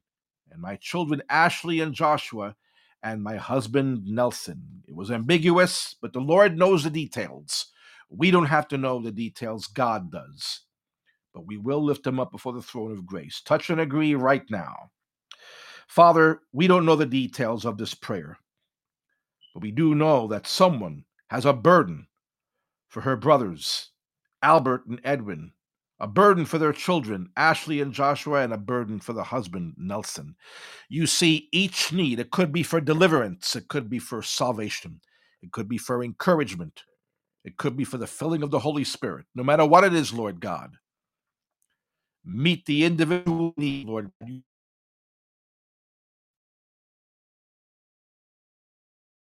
and 0.51 0.61
my 0.61 0.75
children 0.75 1.21
Ashley 1.29 1.79
and 1.79 1.93
Joshua, 1.93 2.55
and 3.01 3.23
my 3.23 3.37
husband 3.37 4.05
Nelson. 4.05 4.83
It 4.87 4.95
was 4.95 5.11
ambiguous, 5.11 5.95
but 6.01 6.13
the 6.13 6.19
Lord 6.19 6.57
knows 6.57 6.83
the 6.83 6.89
details. 6.89 7.67
We 8.09 8.31
don't 8.31 8.45
have 8.45 8.67
to 8.69 8.77
know 8.77 8.99
the 8.99 9.11
details, 9.11 9.67
God 9.67 10.11
does. 10.11 10.61
But 11.39 11.47
we 11.47 11.55
will 11.55 11.81
lift 11.81 12.03
them 12.03 12.19
up 12.19 12.33
before 12.33 12.51
the 12.51 12.61
throne 12.61 12.91
of 12.91 13.05
grace. 13.05 13.39
Touch 13.39 13.69
and 13.69 13.79
agree 13.79 14.13
right 14.13 14.43
now. 14.49 14.91
Father, 15.87 16.41
we 16.51 16.67
don't 16.67 16.85
know 16.85 16.97
the 16.97 17.05
details 17.05 17.63
of 17.63 17.77
this 17.77 17.93
prayer, 17.93 18.37
but 19.53 19.63
we 19.63 19.71
do 19.71 19.95
know 19.95 20.27
that 20.27 20.45
someone 20.45 21.05
has 21.29 21.45
a 21.45 21.53
burden 21.53 22.07
for 22.89 22.99
her 22.99 23.15
brothers, 23.15 23.91
Albert 24.43 24.85
and 24.87 24.99
Edwin, 25.05 25.53
a 25.97 26.07
burden 26.07 26.43
for 26.43 26.57
their 26.57 26.73
children, 26.73 27.29
Ashley 27.37 27.79
and 27.79 27.93
Joshua, 27.93 28.41
and 28.41 28.51
a 28.51 28.57
burden 28.57 28.99
for 28.99 29.13
the 29.13 29.23
husband, 29.23 29.75
Nelson. 29.77 30.35
You 30.89 31.07
see 31.07 31.47
each 31.53 31.93
need. 31.93 32.19
It 32.19 32.31
could 32.31 32.51
be 32.51 32.63
for 32.63 32.81
deliverance, 32.81 33.55
it 33.55 33.69
could 33.69 33.89
be 33.89 33.99
for 33.99 34.21
salvation, 34.21 34.99
it 35.41 35.53
could 35.53 35.69
be 35.69 35.77
for 35.77 36.03
encouragement, 36.03 36.83
it 37.45 37.55
could 37.55 37.77
be 37.77 37.85
for 37.85 37.97
the 37.97 38.07
filling 38.07 38.43
of 38.43 38.51
the 38.51 38.59
Holy 38.59 38.83
Spirit. 38.83 39.25
No 39.33 39.43
matter 39.43 39.65
what 39.65 39.85
it 39.85 39.93
is, 39.93 40.11
Lord 40.11 40.41
God, 40.41 40.75
meet 42.31 42.65
the 42.65 42.85
individual 42.85 43.53
need, 43.57 43.87
Lord. 43.87 44.11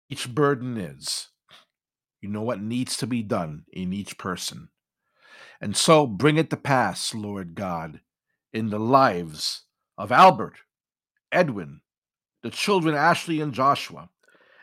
Each 0.09 0.33
burden 0.33 0.77
is. 0.77 1.29
You 2.21 2.29
know 2.29 2.41
what 2.43 2.61
needs 2.61 2.97
to 2.97 3.07
be 3.07 3.23
done 3.23 3.65
in 3.71 3.93
each 3.93 4.17
person. 4.17 4.69
And 5.59 5.75
so 5.75 6.05
bring 6.05 6.37
it 6.37 6.49
to 6.49 6.57
pass, 6.57 7.13
Lord 7.13 7.55
God, 7.55 8.01
in 8.53 8.69
the 8.69 8.79
lives 8.79 9.63
of 9.97 10.11
Albert, 10.11 10.55
Edwin, 11.31 11.81
the 12.43 12.49
children 12.49 12.95
Ashley 12.95 13.41
and 13.41 13.53
Joshua, 13.53 14.09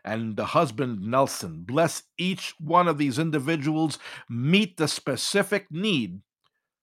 and 0.05 0.37
the 0.37 0.47
husband 0.47 1.01
Nelson. 1.03 1.65
Bless 1.67 2.03
each 2.17 2.55
one 2.59 2.89
of 2.89 2.99
these 2.99 3.19
individuals, 3.19 3.99
meet 4.29 4.77
the 4.77 4.89
specific 4.89 5.67
need. 5.71 6.21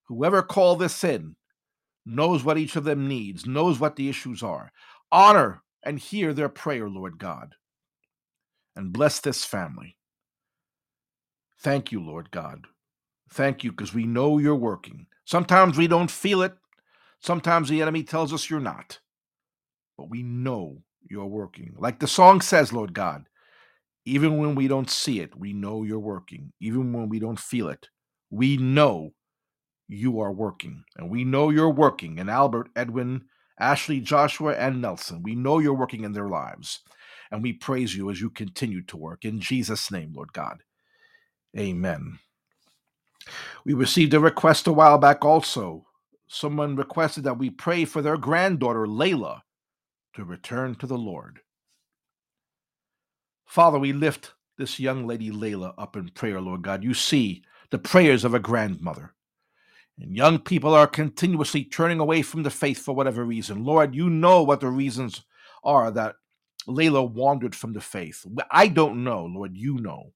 Whoever 0.08 0.42
called 0.42 0.80
this 0.80 1.04
in 1.04 1.36
knows 2.06 2.44
what 2.44 2.58
each 2.58 2.76
of 2.76 2.84
them 2.84 3.08
needs, 3.08 3.46
knows 3.46 3.80
what 3.80 3.96
the 3.96 4.10
issues 4.10 4.44
are. 4.44 4.72
Honor 5.12 5.64
and 5.84 6.00
hear 6.00 6.34
their 6.34 6.50
prayer, 6.50 6.90
Lord 6.90 7.18
God, 7.18 7.56
and 8.76 8.94
bless 8.94 9.20
this 9.20 9.46
family. 9.46 9.98
Thank 11.60 11.92
you, 11.92 12.00
Lord 12.04 12.32
God. 12.32 12.68
Thank 13.32 13.64
you 13.64 13.72
because 13.72 13.94
we 13.94 14.06
know 14.06 14.38
you're 14.38 14.56
working. 14.56 15.08
Sometimes 15.26 15.78
we 15.78 15.88
don't 15.88 16.12
feel 16.12 16.42
it. 16.42 16.54
Sometimes 17.20 17.70
the 17.70 17.82
enemy 17.82 18.04
tells 18.04 18.34
us 18.34 18.50
you're 18.50 18.60
not. 18.60 19.00
But 19.98 20.10
we 20.10 20.22
know 20.22 20.84
you're 21.10 21.26
working. 21.26 21.74
Like 21.78 22.00
the 22.00 22.08
song 22.08 22.42
says, 22.42 22.72
Lord 22.72 22.94
God, 22.94 23.28
even 24.06 24.38
when 24.38 24.54
we 24.54 24.68
don't 24.68 24.90
see 24.90 25.20
it, 25.20 25.36
we 25.36 25.54
know 25.54 25.84
you're 25.84 26.00
working. 26.00 26.54
Even 26.60 26.94
when 26.94 27.10
we 27.10 27.20
don't 27.20 27.40
feel 27.40 27.70
it, 27.70 27.90
we 28.30 28.58
know 28.58 29.14
you 29.88 30.20
are 30.20 30.32
working. 30.32 30.84
And 30.98 31.10
we 31.10 31.24
know 31.24 31.50
you're 31.50 31.70
working 31.70 32.18
in 32.18 32.30
Albert, 32.30 32.70
Edwin, 32.76 33.26
Ashley, 33.60 34.00
Joshua, 34.00 34.56
and 34.56 34.82
Nelson. 34.82 35.24
We 35.24 35.36
know 35.36 35.60
you're 35.60 35.74
working 35.74 36.04
in 36.04 36.14
their 36.14 36.28
lives. 36.30 36.80
And 37.32 37.42
we 37.42 37.54
praise 37.54 37.96
you 37.96 38.12
as 38.12 38.22
you 38.22 38.30
continue 38.30 38.84
to 38.84 38.98
work. 38.98 39.26
In 39.26 39.40
Jesus' 39.40 39.92
name, 39.92 40.14
Lord 40.14 40.34
God. 40.34 40.64
Amen. 41.58 42.20
We 43.66 43.74
received 43.74 44.14
a 44.14 44.20
request 44.20 44.68
a 44.68 44.74
while 44.74 44.98
back 44.98 45.26
also. 45.26 45.86
Someone 46.28 46.76
requested 46.76 47.24
that 47.24 47.40
we 47.40 47.50
pray 47.50 47.86
for 47.86 48.02
their 48.02 48.18
granddaughter, 48.18 48.86
Layla, 48.86 49.42
to 50.16 50.24
return 50.24 50.76
to 50.76 50.88
the 50.88 50.98
Lord. 50.98 51.40
Father, 53.46 53.80
we 53.80 53.94
lift 53.94 54.34
this 54.58 54.80
young 54.80 55.08
lady, 55.08 55.32
Layla, 55.32 55.74
up 55.78 55.96
in 55.96 56.10
prayer, 56.10 56.42
Lord 56.42 56.62
God. 56.62 56.84
You 56.84 56.94
see 56.94 57.44
the 57.72 57.80
prayers 57.80 58.24
of 58.24 58.34
a 58.34 58.40
grandmother. 58.40 59.15
And 60.00 60.16
young 60.16 60.40
people 60.40 60.74
are 60.74 60.88
continuously 60.88 61.64
turning 61.64 62.00
away 62.00 62.22
from 62.22 62.44
the 62.44 62.50
faith 62.50 62.80
for 62.80 62.94
whatever 62.94 63.24
reason. 63.24 63.64
Lord, 63.64 63.96
you 63.96 64.10
know 64.10 64.44
what 64.44 64.60
the 64.60 64.68
reasons 64.68 65.24
are 65.64 65.90
that 65.92 66.16
Layla 66.68 67.10
wandered 67.10 67.56
from 67.56 67.74
the 67.74 67.82
faith. 67.82 68.26
I 68.52 68.68
don't 68.68 69.04
know, 69.04 69.26
Lord, 69.26 69.56
you 69.56 69.76
know. 69.80 70.14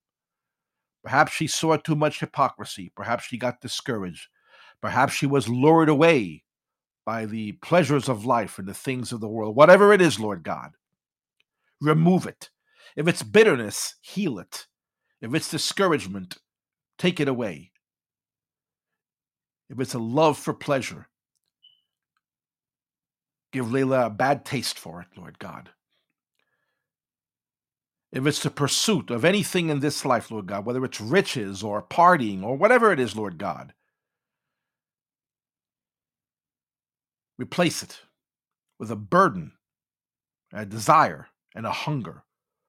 Perhaps 1.04 1.32
she 1.32 1.48
saw 1.48 1.78
too 1.78 1.96
much 1.96 2.20
hypocrisy. 2.20 2.92
Perhaps 2.96 3.26
she 3.26 3.38
got 3.38 3.62
discouraged. 3.62 4.28
Perhaps 4.82 5.14
she 5.14 5.26
was 5.26 5.48
lured 5.48 5.90
away 5.90 6.44
by 7.06 7.26
the 7.26 7.54
pleasures 7.54 8.10
of 8.10 8.26
life 8.26 8.60
and 8.60 8.68
the 8.68 8.74
things 8.74 9.12
of 9.12 9.22
the 9.22 9.30
world. 9.30 9.56
Whatever 9.56 9.94
it 9.94 10.02
is, 10.02 10.20
Lord 10.20 10.44
God, 10.44 10.72
remove 11.82 12.28
it. 12.28 12.50
If 12.96 13.08
it's 13.08 13.24
bitterness, 13.24 13.96
heal 14.02 14.40
it. 14.40 14.68
If 15.22 15.34
it's 15.34 15.50
discouragement, 15.50 16.38
take 16.98 17.20
it 17.20 17.28
away. 17.28 17.72
If 19.70 19.80
it's 19.80 19.94
a 19.94 20.00
love 20.00 20.38
for 20.38 20.54
pleasure, 20.54 21.08
give 23.52 23.68
Layla 23.68 24.08
a 24.08 24.10
bad 24.10 24.46
taste 24.46 24.80
for 24.80 25.02
it, 25.02 25.08
Lord 25.18 25.40
God 25.40 25.70
if 28.12 28.26
it's 28.26 28.42
the 28.42 28.50
pursuit 28.50 29.12
of 29.12 29.24
anything 29.24 29.70
in 29.70 29.80
this 29.80 30.04
life, 30.04 30.32
Lord 30.32 30.48
God, 30.48 30.66
whether 30.66 30.84
it's 30.84 31.00
riches 31.00 31.62
or 31.62 31.82
partying 31.82 32.44
or 32.44 32.56
whatever 32.58 32.92
it 32.92 33.00
is, 33.00 33.16
Lord 33.16 33.38
God, 33.38 33.74
replace 37.38 37.84
it 37.84 38.00
with 38.80 38.90
a 38.90 38.96
burden, 38.96 39.54
a 40.52 40.66
desire, 40.66 41.28
and 41.54 41.66
a 41.66 41.72
hunger 41.72 42.24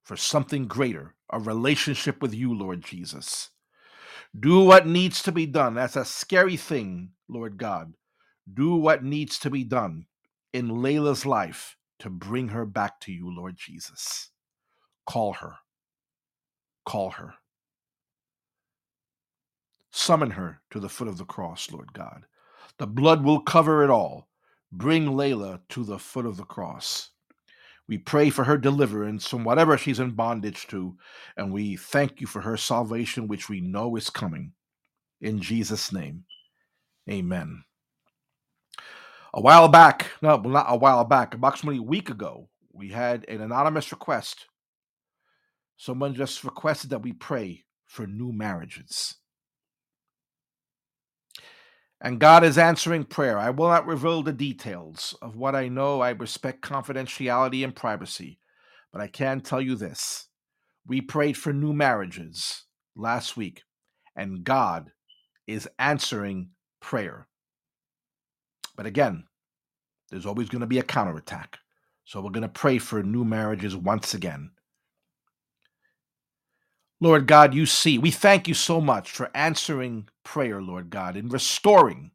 for 0.05 0.17
something 0.17 0.67
greater, 0.67 1.15
a 1.31 1.39
relationship 1.39 2.21
with 2.21 2.35
you, 2.35 2.55
Lord 2.55 2.83
Jesus. 2.83 3.51
Do 4.39 4.61
what 4.63 4.87
needs 4.87 5.23
to 5.25 5.33
be 5.33 5.47
done. 5.47 5.75
That's 5.75 5.97
a 5.97 6.05
scary 6.05 6.57
thing, 6.57 7.11
Lord 7.29 7.59
God. 7.59 7.95
Do 8.53 8.77
what 8.77 9.03
needs 9.03 9.39
to 9.41 9.51
be 9.51 9.65
done 9.65 10.07
in 10.53 10.69
Layla's 10.69 11.27
life 11.27 11.77
to 11.99 12.11
bring 12.11 12.49
her 12.49 12.65
back 12.65 13.01
to 13.01 13.13
you, 13.13 13.35
Lord 13.35 13.57
Jesus. 13.57 14.31
Call 15.07 15.35
her. 15.35 15.57
Call 16.87 17.11
her. 17.11 17.35
Summon 19.91 20.31
her 20.31 20.61
to 20.71 20.79
the 20.79 20.89
foot 20.89 21.09
of 21.09 21.19
the 21.19 21.25
cross, 21.25 21.71
Lord 21.71 21.93
God. 21.93 22.25
The 22.79 22.87
blood 22.87 23.25
will 23.25 23.41
cover 23.41 23.83
it 23.83 23.91
all. 23.91 24.29
Bring 24.73 25.07
Layla 25.07 25.61
to 25.71 25.85
the 25.85 25.99
foot 25.99 26.27
of 26.27 26.37
the 26.37 26.45
cross. 26.45 27.11
We 27.91 27.99
pray 27.99 28.31
for 28.31 28.45
her 28.45 28.57
deliverance 28.57 29.29
from 29.29 29.45
whatever 29.45 29.77
she's 29.77 30.01
in 30.01 30.13
bondage 30.13 30.67
to, 30.69 30.97
and 31.37 31.53
we 31.53 31.77
thank 31.77 32.23
you 32.23 32.27
for 32.27 32.41
her 32.41 32.57
salvation, 32.57 33.29
which 33.29 33.51
we 33.51 33.61
know 33.61 33.97
is 33.97 34.09
coming. 34.09 34.53
In 35.21 35.43
Jesus' 35.43 35.93
name, 35.93 36.25
amen. 37.11 37.65
A 39.35 39.43
while 39.43 39.69
back, 39.69 40.13
no, 40.23 40.39
not 40.39 40.67
a 40.69 40.77
while 40.79 41.05
back, 41.05 41.35
approximately 41.35 41.81
a 41.81 41.83
week 41.83 42.09
ago, 42.09 42.49
we 42.73 42.89
had 42.89 43.29
an 43.29 43.43
anonymous 43.43 43.93
request 43.93 44.47
Someone 45.81 46.15
just 46.15 46.45
requested 46.45 46.91
that 46.91 47.01
we 47.01 47.15
pray 47.15 47.65
for 47.87 48.07
new 48.07 48.33
marriages. 48.33 49.17
And 52.01 52.19
God 52.19 52.45
is 52.45 52.57
answering 52.57 53.05
prayer. 53.05 53.39
I 53.39 53.51
will 53.51 53.69
not 53.69 53.87
reveal 53.87 54.23
the 54.23 54.33
details 54.33 55.15
of 55.21 55.37
what 55.37 55.55
I 55.55 55.69
know. 55.69 56.01
I 56.01 56.11
respect 56.11 56.63
confidentiality 56.63 57.63
and 57.63 57.77
privacy. 57.77 58.39
But 58.93 59.03
I 59.03 59.07
can 59.07 59.41
tell 59.41 59.61
you 59.61 59.77
this 59.77 60.29
we 60.87 61.01
prayed 61.01 61.37
for 61.37 61.53
new 61.53 61.73
marriages 61.73 62.65
last 62.97 63.37
week, 63.37 63.63
and 64.17 64.45
God 64.45 64.91
is 65.47 65.69
answering 65.79 66.51
prayer. 66.81 67.29
But 68.77 68.87
again, 68.87 69.25
there's 70.11 70.27
always 70.27 70.49
going 70.49 70.61
to 70.61 70.67
be 70.67 70.79
a 70.79 70.83
counterattack. 70.83 71.59
So 72.05 72.21
we're 72.21 72.31
going 72.31 72.43
to 72.43 72.49
pray 72.49 72.79
for 72.79 73.03
new 73.03 73.25
marriages 73.25 73.77
once 73.77 74.15
again. 74.15 74.51
Lord 77.01 77.27
God, 77.27 77.55
you 77.55 77.67
see. 77.67 77.99
We 77.99 78.11
thank 78.11 78.49
you 78.49 78.55
so 78.55 78.81
much 78.81 79.11
for 79.11 79.31
answering 79.35 80.09
prayer, 80.25 80.63
Lord 80.63 80.91
God, 80.91 81.17
and 81.17 81.33
restoring 81.33 82.13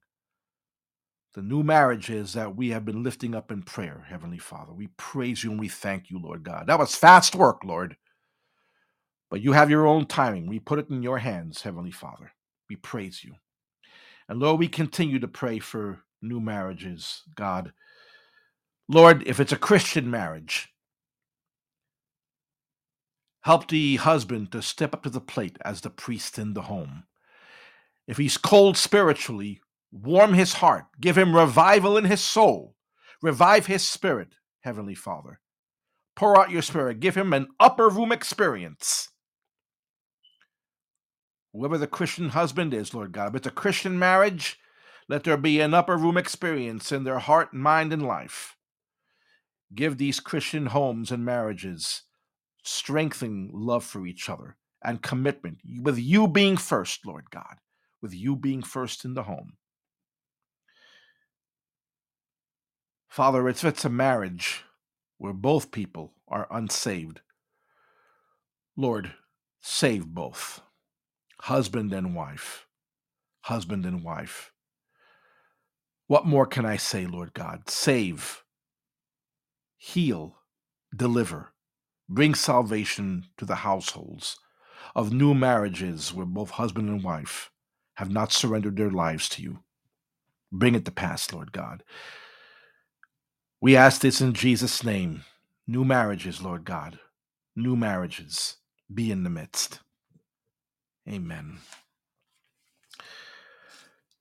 the 1.35 1.41
new 1.43 1.63
marriages 1.63 2.33
that 2.33 2.55
we 2.55 2.69
have 2.69 2.85
been 2.85 3.03
lifting 3.03 3.35
up 3.35 3.51
in 3.51 3.63
prayer, 3.63 4.05
Heavenly 4.09 4.39
Father. 4.39 4.73
We 4.73 4.87
praise 4.97 5.43
you 5.43 5.51
and 5.51 5.59
we 5.59 5.69
thank 5.69 6.09
you, 6.09 6.19
Lord 6.19 6.43
God. 6.43 6.67
That 6.67 6.79
was 6.79 6.95
fast 6.95 7.35
work, 7.35 7.63
Lord. 7.63 7.97
But 9.29 9.41
you 9.41 9.53
have 9.53 9.69
your 9.71 9.87
own 9.87 10.05
timing. 10.07 10.47
We 10.47 10.59
put 10.59 10.79
it 10.79 10.89
in 10.89 11.03
your 11.03 11.19
hands, 11.19 11.63
Heavenly 11.63 11.91
Father. 11.91 12.31
We 12.69 12.77
praise 12.77 13.23
you. 13.23 13.35
And 14.29 14.39
Lord, 14.39 14.59
we 14.59 14.67
continue 14.67 15.19
to 15.19 15.27
pray 15.27 15.59
for 15.59 15.99
new 16.21 16.39
marriages, 16.41 17.23
God. 17.35 17.73
Lord, 18.89 19.23
if 19.27 19.39
it's 19.39 19.51
a 19.53 19.57
Christian 19.57 20.11
marriage, 20.11 20.69
Help 23.45 23.67
the 23.67 23.97
husband 23.97 24.51
to 24.51 24.59
step 24.59 24.91
up 24.95 25.03
to 25.03 25.09
the 25.11 25.21
plate 25.21 25.59
as 25.63 25.81
the 25.81 25.89
priest 25.91 26.39
in 26.39 26.55
the 26.55 26.63
home. 26.63 27.03
If 28.07 28.17
he's 28.17 28.37
cold 28.37 28.75
spiritually, 28.75 29.61
warm 29.91 30.33
his 30.33 30.53
heart, 30.53 30.85
give 30.99 31.15
him 31.15 31.35
revival 31.35 31.95
in 31.95 32.05
his 32.05 32.21
soul, 32.21 32.75
revive 33.21 33.67
his 33.67 33.87
spirit, 33.87 34.29
Heavenly 34.61 34.95
Father. 34.95 35.41
Pour 36.15 36.39
out 36.39 36.49
your 36.49 36.63
spirit. 36.63 36.99
Give 36.99 37.13
him 37.13 37.33
an 37.33 37.49
upper 37.59 37.87
room 37.87 38.11
experience. 38.11 39.09
Whoever 41.53 41.77
the 41.77 41.85
Christian 41.85 42.29
husband 42.29 42.73
is, 42.73 42.95
Lord 42.95 43.11
God, 43.11 43.27
if 43.27 43.35
it's 43.35 43.47
a 43.47 43.51
Christian 43.51 43.99
marriage, 43.99 44.57
let 45.07 45.23
there 45.23 45.37
be 45.37 45.59
an 45.61 45.75
upper 45.75 45.97
room 45.97 46.17
experience 46.17 46.91
in 46.91 47.03
their 47.03 47.19
heart, 47.19 47.53
mind, 47.53 47.93
and 47.93 48.07
life. 48.07 48.55
Give 49.75 49.99
these 49.99 50.19
Christian 50.19 50.67
homes 50.67 51.11
and 51.11 51.23
marriages 51.23 52.01
strengthening 52.65 53.51
love 53.53 53.83
for 53.83 54.05
each 54.05 54.29
other 54.29 54.57
and 54.83 55.01
commitment, 55.01 55.59
with 55.81 55.97
you 55.97 56.27
being 56.27 56.57
first, 56.57 57.05
Lord 57.05 57.29
God, 57.31 57.57
with 58.01 58.13
you 58.13 58.35
being 58.35 58.61
first 58.61 59.05
in 59.05 59.13
the 59.13 59.23
home. 59.23 59.53
Father, 63.07 63.47
if 63.47 63.63
it's 63.63 63.85
a 63.85 63.89
marriage 63.89 64.63
where 65.17 65.33
both 65.33 65.71
people 65.71 66.13
are 66.27 66.47
unsaved, 66.51 67.21
Lord, 68.75 69.13
save 69.61 70.05
both, 70.07 70.61
husband 71.41 71.93
and 71.93 72.13
wife, 72.13 72.67
husband 73.41 73.85
and 73.85 74.03
wife. 74.03 74.51
What 76.07 76.25
more 76.25 76.45
can 76.45 76.65
I 76.65 76.77
say, 76.77 77.07
Lord 77.07 77.33
God? 77.33 77.69
Save, 77.69 78.43
heal, 79.77 80.35
deliver, 80.95 81.53
bring 82.09 82.35
salvation 82.35 83.25
to 83.37 83.45
the 83.45 83.55
households 83.55 84.37
of 84.95 85.13
new 85.13 85.33
marriages 85.33 86.13
where 86.13 86.25
both 86.25 86.51
husband 86.51 86.89
and 86.89 87.03
wife 87.03 87.51
have 87.95 88.11
not 88.11 88.31
surrendered 88.31 88.77
their 88.77 88.91
lives 88.91 89.27
to 89.29 89.41
you. 89.41 89.59
Bring 90.51 90.75
it 90.75 90.85
to 90.85 90.91
pass, 90.91 91.31
Lord 91.33 91.51
God. 91.51 91.83
We 93.61 93.75
ask 93.75 94.01
this 94.01 94.21
in 94.21 94.33
Jesus' 94.33 94.83
name. 94.83 95.23
New 95.67 95.83
marriages, 95.83 96.41
Lord 96.41 96.65
God. 96.65 96.99
New 97.55 97.75
marriages 97.75 98.57
be 98.93 99.11
in 99.11 99.23
the 99.23 99.29
midst. 99.29 99.79
Amen. 101.09 101.59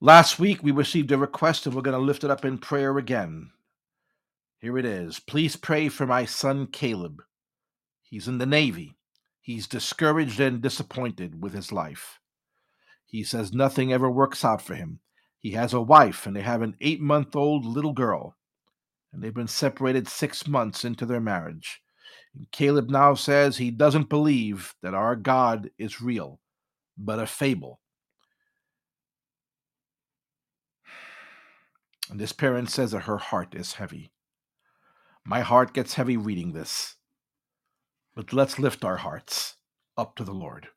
Last 0.01 0.39
week, 0.39 0.63
we 0.63 0.71
received 0.71 1.13
a 1.13 1.19
request, 1.19 1.67
and 1.67 1.75
we're 1.75 1.83
going 1.83 1.99
to 1.99 2.05
lift 2.05 2.25
it 2.25 2.31
up 2.31 2.45
in 2.45 2.59
prayer 2.59 2.97
again. 2.99 3.51
Here 4.61 4.79
it 4.79 4.85
is. 4.85 5.19
Please 5.21 5.57
pray 5.57 5.89
for 5.89 6.07
my 6.07 6.25
son 6.25 6.67
Caleb. 6.67 7.23
He's 8.15 8.29
in 8.29 8.39
the 8.39 8.47
Navy. 8.47 8.97
He's 9.41 9.67
discouraged 9.67 10.39
and 10.39 10.63
disappointed 10.63 11.43
with 11.43 11.53
his 11.53 11.73
life. 11.73 12.21
He 13.05 13.25
says 13.25 13.53
nothing 13.53 13.93
ever 13.93 14.09
works 14.09 14.45
out 14.45 14.63
for 14.63 14.77
him. 14.77 15.01
He 15.41 15.51
has 15.55 15.75
a 15.75 15.81
wife, 15.81 16.25
and 16.25 16.37
they 16.37 16.43
have 16.43 16.63
an 16.63 16.77
eight 16.81 17.01
month 17.01 17.35
old 17.35 17.65
little 17.65 17.93
girl, 17.93 18.37
and 19.13 19.21
they've 19.21 19.35
been 19.35 19.49
separated 19.49 20.07
six 20.07 20.47
months 20.47 20.85
into 20.85 21.05
their 21.05 21.19
marriage. 21.19 21.83
And 22.37 22.49
Caleb 22.53 22.89
now 22.89 23.15
says 23.15 23.57
he 23.57 23.73
doesn't 23.73 24.09
believe 24.09 24.77
that 24.81 24.95
our 24.95 25.17
God 25.17 25.71
is 25.77 26.01
real, 26.01 26.39
but 26.97 27.19
a 27.19 27.27
fable. 27.27 27.81
And 32.09 32.21
this 32.21 32.33
parent 32.33 32.71
says 32.71 32.93
that 32.93 33.01
her 33.01 33.19
heart 33.19 33.57
is 33.57 33.73
heavy. 33.73 34.13
My 35.25 35.41
heart 35.41 35.75
gets 35.75 35.95
heavy 35.95 36.17
reading 36.17 36.53
this. 36.53 36.95
But 38.15 38.33
let's 38.33 38.59
lift 38.59 38.85
our 38.85 38.97
hearts 38.97 39.55
up 39.97 40.17
to 40.17 40.25
the 40.25 40.33
Lord. 40.33 40.69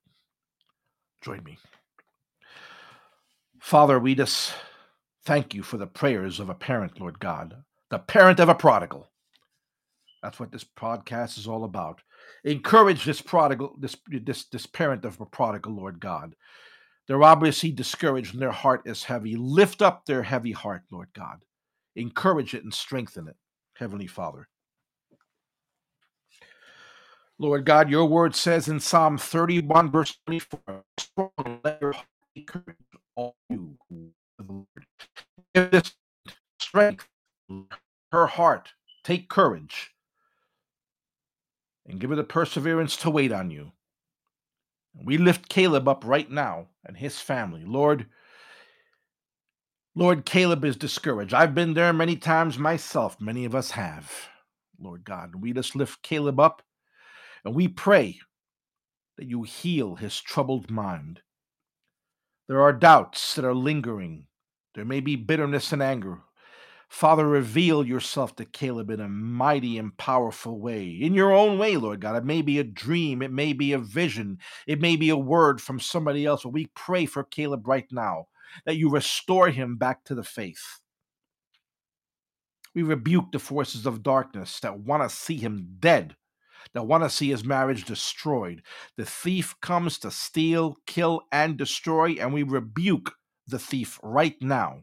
Join 1.22 1.44
me. 1.44 1.58
Father, 3.60 4.00
we 4.00 4.16
just 4.16 4.54
thank 5.26 5.54
you 5.54 5.62
for 5.62 5.78
the 5.78 5.88
prayers 5.88 6.40
of 6.40 6.50
a 6.50 6.56
parent, 6.56 7.00
Lord 7.00 7.20
God, 7.20 7.64
the 7.90 8.00
parent 8.00 8.40
of 8.40 8.50
a 8.50 8.56
prodigal. 8.56 9.10
That's 10.24 10.40
what 10.40 10.52
this 10.52 10.64
podcast 10.64 11.38
is 11.38 11.48
all 11.48 11.64
about. 11.64 12.02
Encourage 12.44 13.06
this 13.06 13.22
prodigal, 13.22 13.76
this 13.80 13.96
this 14.08 14.46
this 14.46 14.66
parent 14.66 15.06
of 15.06 15.20
a 15.22 15.26
prodigal, 15.26 15.76
Lord 15.76 16.00
God. 16.00 16.36
They're 17.08 17.24
obviously 17.24 17.72
discouraged 17.72 18.34
and 18.34 18.42
their 18.42 18.52
heart 18.52 18.82
is 18.86 19.04
heavy. 19.04 19.36
Lift 19.36 19.82
up 19.82 20.06
their 20.06 20.24
heavy 20.24 20.52
heart, 20.52 20.84
Lord 20.92 21.10
God. 21.14 21.44
Encourage 21.96 22.54
it 22.54 22.64
and 22.64 22.74
strengthen 22.74 23.28
it, 23.28 23.36
Heavenly 23.76 24.08
Father. 24.08 24.50
Lord 27.40 27.66
God, 27.66 27.90
your 27.90 28.06
word 28.06 28.36
says 28.36 28.68
in 28.70 28.80
Psalm 28.80 29.18
31, 29.18 29.92
verse 29.92 30.18
24, 30.26 30.84
let 31.64 31.82
your 31.82 31.96
all 33.16 33.36
you 33.50 33.78
Lord. 34.40 34.68
Give 35.56 35.72
this 35.72 35.94
strength, 36.60 37.08
her 38.12 38.28
heart, 38.28 38.70
take 39.04 39.30
courage, 39.30 39.92
and 41.88 42.00
give 42.00 42.12
her 42.12 42.18
the 42.18 42.24
perseverance 42.24 42.98
to 42.98 43.10
wait 43.12 43.32
on 43.34 43.52
you. 43.52 43.72
We 45.04 45.18
lift 45.18 45.50
Caleb 45.50 45.88
up 45.88 46.04
right 46.06 46.30
now 46.32 46.68
and 46.86 46.98
his 46.98 47.20
family. 47.20 47.64
Lord, 47.66 48.08
Lord, 49.96 50.26
Caleb 50.26 50.66
is 50.66 50.78
discouraged. 50.78 51.34
I've 51.34 51.56
been 51.56 51.74
there 51.76 51.94
many 51.94 52.18
times 52.18 52.58
myself. 52.60 53.20
Many 53.22 53.46
of 53.46 53.56
us 53.56 53.72
have. 53.72 54.12
Lord 54.80 55.06
God, 55.06 55.36
we 55.36 55.54
just 55.54 55.76
lift 55.76 56.04
Caleb 56.04 56.40
up 56.40 56.64
and 57.44 57.56
we 57.56 57.68
pray 57.68 58.20
that 59.18 59.28
you 59.28 59.44
heal 59.44 59.96
his 59.96 60.20
troubled 60.22 60.70
mind. 60.70 61.22
There 62.48 62.62
are 62.62 62.74
doubts 62.74 63.36
that 63.36 63.46
are 63.46 63.54
lingering. 63.54 64.28
There 64.76 64.86
may 64.86 65.00
be 65.00 65.16
bitterness 65.16 65.72
and 65.72 65.82
anger. 65.82 66.20
Father, 66.90 67.28
reveal 67.28 67.86
yourself 67.86 68.36
to 68.38 68.46
Caleb 68.46 68.90
in 68.90 69.02
a 69.02 69.10
mighty 69.10 69.78
and 69.78 69.96
powerful 69.98 70.60
way. 70.60 70.88
In 70.88 71.14
your 71.14 71.34
own 71.34 71.60
way, 71.60 71.76
Lord 71.76 72.00
God. 72.00 72.16
It 72.16 72.24
may 72.24 72.42
be 72.42 72.60
a 72.60 72.64
dream, 72.64 73.22
it 73.22 73.32
may 73.32 73.52
be 73.52 73.74
a 73.74 73.80
vision, 73.80 74.40
it 74.66 74.80
may 74.80 74.96
be 74.96 75.10
a 75.10 75.18
word 75.18 75.60
from 75.60 75.80
somebody 75.80 76.26
else. 76.26 76.44
But 76.44 76.54
we 76.54 76.68
pray 76.76 77.06
for 77.06 77.24
Caleb 77.24 77.68
right 77.68 77.88
now 77.92 78.28
that 78.66 78.78
you 78.78 78.90
restore 78.90 79.50
him 79.50 79.76
back 79.76 80.06
to 80.06 80.16
the 80.16 80.24
faith. 80.24 80.80
We 82.74 82.84
rebuke 82.84 83.32
the 83.32 83.40
forces 83.40 83.86
of 83.86 84.04
darkness 84.04 84.60
that 84.62 84.80
want 84.80 85.04
to 85.04 85.14
see 85.14 85.38
him 85.38 85.78
dead, 85.80 86.16
that 86.74 86.88
want 86.88 87.04
to 87.04 87.10
see 87.10 87.30
his 87.30 87.44
marriage 87.44 87.86
destroyed. 87.86 88.62
The 88.98 89.06
thief 89.06 89.56
comes 89.62 89.98
to 90.00 90.12
steal, 90.12 90.78
kill, 90.86 91.22
and 91.32 91.58
destroy, 91.58 92.14
and 92.20 92.34
we 92.34 92.44
rebuke 92.44 93.14
the 93.48 93.60
thief 93.60 94.00
right 94.04 94.36
now. 94.42 94.82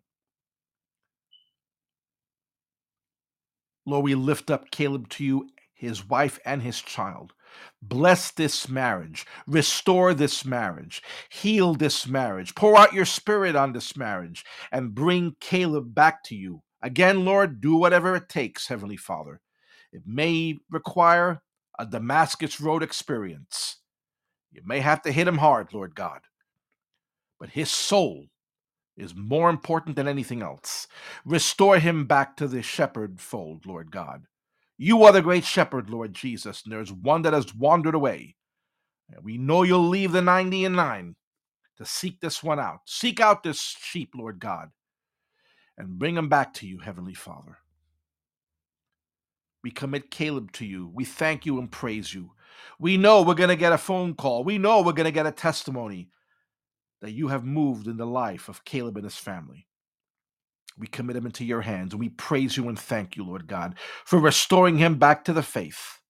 Lord, 3.86 4.04
we 4.04 4.14
lift 4.14 4.50
up 4.50 4.70
Caleb 4.70 5.08
to 5.10 5.24
you, 5.24 5.48
his 5.74 6.08
wife, 6.08 6.38
and 6.46 6.62
his 6.62 6.80
child. 6.80 7.32
Bless 7.82 8.30
this 8.30 8.68
marriage. 8.68 9.26
Restore 9.46 10.14
this 10.14 10.44
marriage. 10.44 11.02
Heal 11.30 11.74
this 11.74 12.06
marriage. 12.06 12.54
Pour 12.54 12.76
out 12.78 12.94
your 12.94 13.04
spirit 13.04 13.54
on 13.54 13.72
this 13.72 13.96
marriage 13.96 14.44
and 14.72 14.94
bring 14.94 15.36
Caleb 15.40 15.94
back 15.94 16.24
to 16.24 16.34
you. 16.34 16.62
Again, 16.82 17.24
Lord, 17.24 17.60
do 17.60 17.76
whatever 17.76 18.16
it 18.16 18.28
takes, 18.28 18.68
Heavenly 18.68 18.96
Father. 18.96 19.40
It 19.92 20.02
may 20.06 20.58
require 20.70 21.42
a 21.78 21.86
Damascus 21.86 22.60
Road 22.60 22.82
experience. 22.82 23.76
You 24.52 24.62
may 24.64 24.80
have 24.80 25.02
to 25.02 25.12
hit 25.12 25.26
him 25.26 25.38
hard, 25.38 25.72
Lord 25.72 25.94
God. 25.94 26.20
But 27.40 27.50
his 27.50 27.70
soul 27.70 28.26
is 28.96 29.14
more 29.14 29.50
important 29.50 29.96
than 29.96 30.06
anything 30.06 30.42
else. 30.42 30.86
Restore 31.24 31.78
him 31.78 32.06
back 32.06 32.36
to 32.36 32.46
the 32.46 32.62
shepherd 32.62 33.20
fold, 33.20 33.66
Lord 33.66 33.90
God. 33.90 34.26
You 34.76 35.02
are 35.04 35.12
the 35.12 35.22
great 35.22 35.44
shepherd, 35.44 35.90
Lord 35.90 36.14
Jesus, 36.14 36.62
and 36.64 36.72
there's 36.72 36.92
one 36.92 37.22
that 37.22 37.32
has 37.32 37.54
wandered 37.54 37.94
away. 37.94 38.36
And 39.10 39.24
we 39.24 39.38
know 39.38 39.62
you'll 39.62 39.88
leave 39.88 40.12
the 40.12 40.22
90 40.22 40.64
and 40.64 40.76
9 40.76 41.16
to 41.78 41.84
seek 41.84 42.20
this 42.20 42.42
one 42.42 42.60
out. 42.60 42.80
Seek 42.86 43.20
out 43.20 43.42
this 43.42 43.60
sheep, 43.60 44.10
Lord 44.16 44.38
God, 44.38 44.70
and 45.76 45.98
bring 45.98 46.16
him 46.16 46.28
back 46.28 46.54
to 46.54 46.66
you, 46.66 46.78
Heavenly 46.78 47.14
Father. 47.14 47.58
We 49.64 49.70
commit 49.70 50.10
Caleb 50.10 50.52
to 50.52 50.66
you. 50.66 50.90
We 50.92 51.06
thank 51.06 51.46
you 51.46 51.58
and 51.58 51.72
praise 51.72 52.12
you. 52.12 52.32
We 52.78 52.98
know 52.98 53.22
we're 53.22 53.34
going 53.34 53.48
to 53.48 53.56
get 53.56 53.72
a 53.72 53.78
phone 53.78 54.14
call. 54.14 54.44
We 54.44 54.58
know 54.58 54.82
we're 54.82 54.92
going 54.92 55.06
to 55.06 55.10
get 55.10 55.26
a 55.26 55.32
testimony 55.32 56.10
that 57.00 57.12
you 57.12 57.28
have 57.28 57.44
moved 57.44 57.88
in 57.88 57.96
the 57.96 58.06
life 58.06 58.50
of 58.50 58.66
Caleb 58.66 58.98
and 58.98 59.04
his 59.04 59.16
family. 59.16 59.66
We 60.78 60.86
commit 60.86 61.16
him 61.16 61.24
into 61.24 61.46
your 61.46 61.62
hands 61.62 61.94
and 61.94 62.00
we 62.00 62.10
praise 62.10 62.58
you 62.58 62.68
and 62.68 62.78
thank 62.78 63.16
you, 63.16 63.24
Lord 63.24 63.46
God, 63.46 63.76
for 64.04 64.18
restoring 64.18 64.76
him 64.76 64.98
back 64.98 65.24
to 65.24 65.32
the 65.32 65.42
faith. 65.42 66.00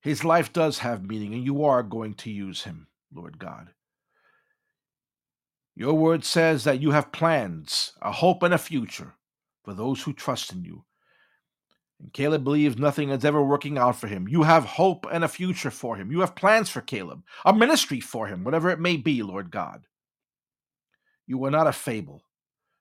His 0.00 0.24
life 0.24 0.50
does 0.50 0.78
have 0.78 1.04
meaning 1.06 1.34
and 1.34 1.44
you 1.44 1.62
are 1.64 1.82
going 1.82 2.14
to 2.14 2.30
use 2.30 2.62
him, 2.62 2.86
Lord 3.12 3.38
God. 3.38 3.68
Your 5.76 5.92
word 5.92 6.24
says 6.24 6.64
that 6.64 6.80
you 6.80 6.92
have 6.92 7.12
plans, 7.12 7.92
a 8.00 8.12
hope, 8.12 8.42
and 8.42 8.54
a 8.54 8.58
future 8.58 9.16
for 9.62 9.74
those 9.74 10.02
who 10.02 10.14
trust 10.14 10.52
in 10.54 10.64
you. 10.64 10.84
And 12.00 12.12
Caleb 12.12 12.44
believes 12.44 12.78
nothing 12.78 13.10
is 13.10 13.24
ever 13.24 13.42
working 13.42 13.76
out 13.76 13.96
for 13.96 14.06
him. 14.06 14.28
You 14.28 14.44
have 14.44 14.64
hope 14.64 15.06
and 15.10 15.24
a 15.24 15.28
future 15.28 15.70
for 15.70 15.96
him. 15.96 16.12
You 16.12 16.20
have 16.20 16.36
plans 16.36 16.70
for 16.70 16.80
Caleb, 16.80 17.22
a 17.44 17.52
ministry 17.52 18.00
for 18.00 18.26
him, 18.26 18.44
whatever 18.44 18.70
it 18.70 18.80
may 18.80 18.96
be, 18.96 19.22
Lord 19.22 19.50
God. 19.50 19.84
You 21.26 21.44
are 21.44 21.50
not 21.50 21.66
a 21.66 21.72
fable, 21.72 22.22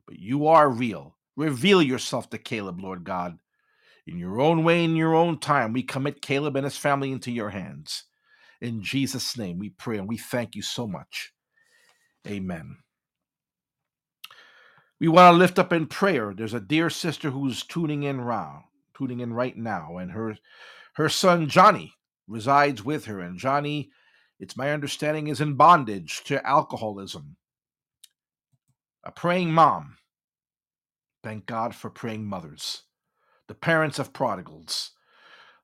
but 0.06 0.20
you 0.20 0.48
are 0.48 0.70
real. 0.70 1.18
Reveal 1.36 1.82
yourself 1.82 2.30
to 2.30 2.38
Caleb, 2.38 2.80
Lord 2.80 3.04
God. 3.04 3.40
In 4.06 4.18
your 4.18 4.40
own 4.40 4.64
way, 4.64 4.84
in 4.84 4.96
your 4.96 5.14
own 5.14 5.40
time, 5.40 5.74
we 5.74 5.84
commit 5.84 6.22
Caleb 6.22 6.56
and 6.56 6.64
his 6.64 6.78
family 6.78 7.12
into 7.12 7.32
your 7.32 7.50
hands. 7.50 8.06
In 8.62 8.82
Jesus' 8.82 9.38
name, 9.38 9.60
we 9.60 9.70
pray 9.70 9.98
and 9.98 10.08
we 10.08 10.18
thank 10.18 10.56
you 10.56 10.62
so 10.62 10.88
much. 10.88 11.34
Amen. 12.26 12.78
We 15.00 15.10
want 15.10 15.34
to 15.34 15.38
lift 15.38 15.60
up 15.60 15.74
in 15.74 15.88
prayer. 15.88 16.34
There's 16.36 16.54
a 16.54 16.60
dear 16.60 16.90
sister 16.90 17.30
who's 17.30 17.64
tuning 17.64 18.04
in 18.04 18.18
now, 18.18 18.67
tuning 18.98 19.20
in 19.20 19.34
right 19.34 19.56
now, 19.56 19.98
and 19.98 20.12
her 20.12 20.38
her 20.94 21.10
son 21.10 21.48
Johnny 21.48 21.94
resides 22.28 22.84
with 22.84 23.06
her. 23.06 23.20
And 23.20 23.38
Johnny, 23.38 23.92
it's 24.40 24.58
my 24.58 24.72
understanding, 24.72 25.28
is 25.28 25.42
in 25.42 25.54
bondage 25.54 26.24
to 26.26 26.46
alcoholism. 26.46 27.38
A 29.04 29.12
praying 29.12 29.52
mom. 29.52 29.98
Thank 31.24 31.46
God 31.46 31.76
for 31.76 31.90
praying 31.90 32.26
mothers, 32.26 32.84
the 33.48 33.54
parents 33.54 34.00
of 34.00 34.14
prodigals. 34.14 34.92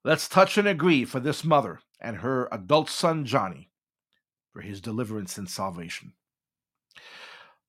Let's 0.03 0.27
touch 0.27 0.57
and 0.57 0.67
agree 0.67 1.05
for 1.05 1.19
this 1.19 1.43
mother 1.43 1.79
and 2.01 2.17
her 2.17 2.49
adult 2.51 2.89
son 2.89 3.25
Johnny 3.25 3.69
for 4.51 4.61
his 4.61 4.81
deliverance 4.81 5.37
and 5.37 5.49
salvation. 5.49 6.13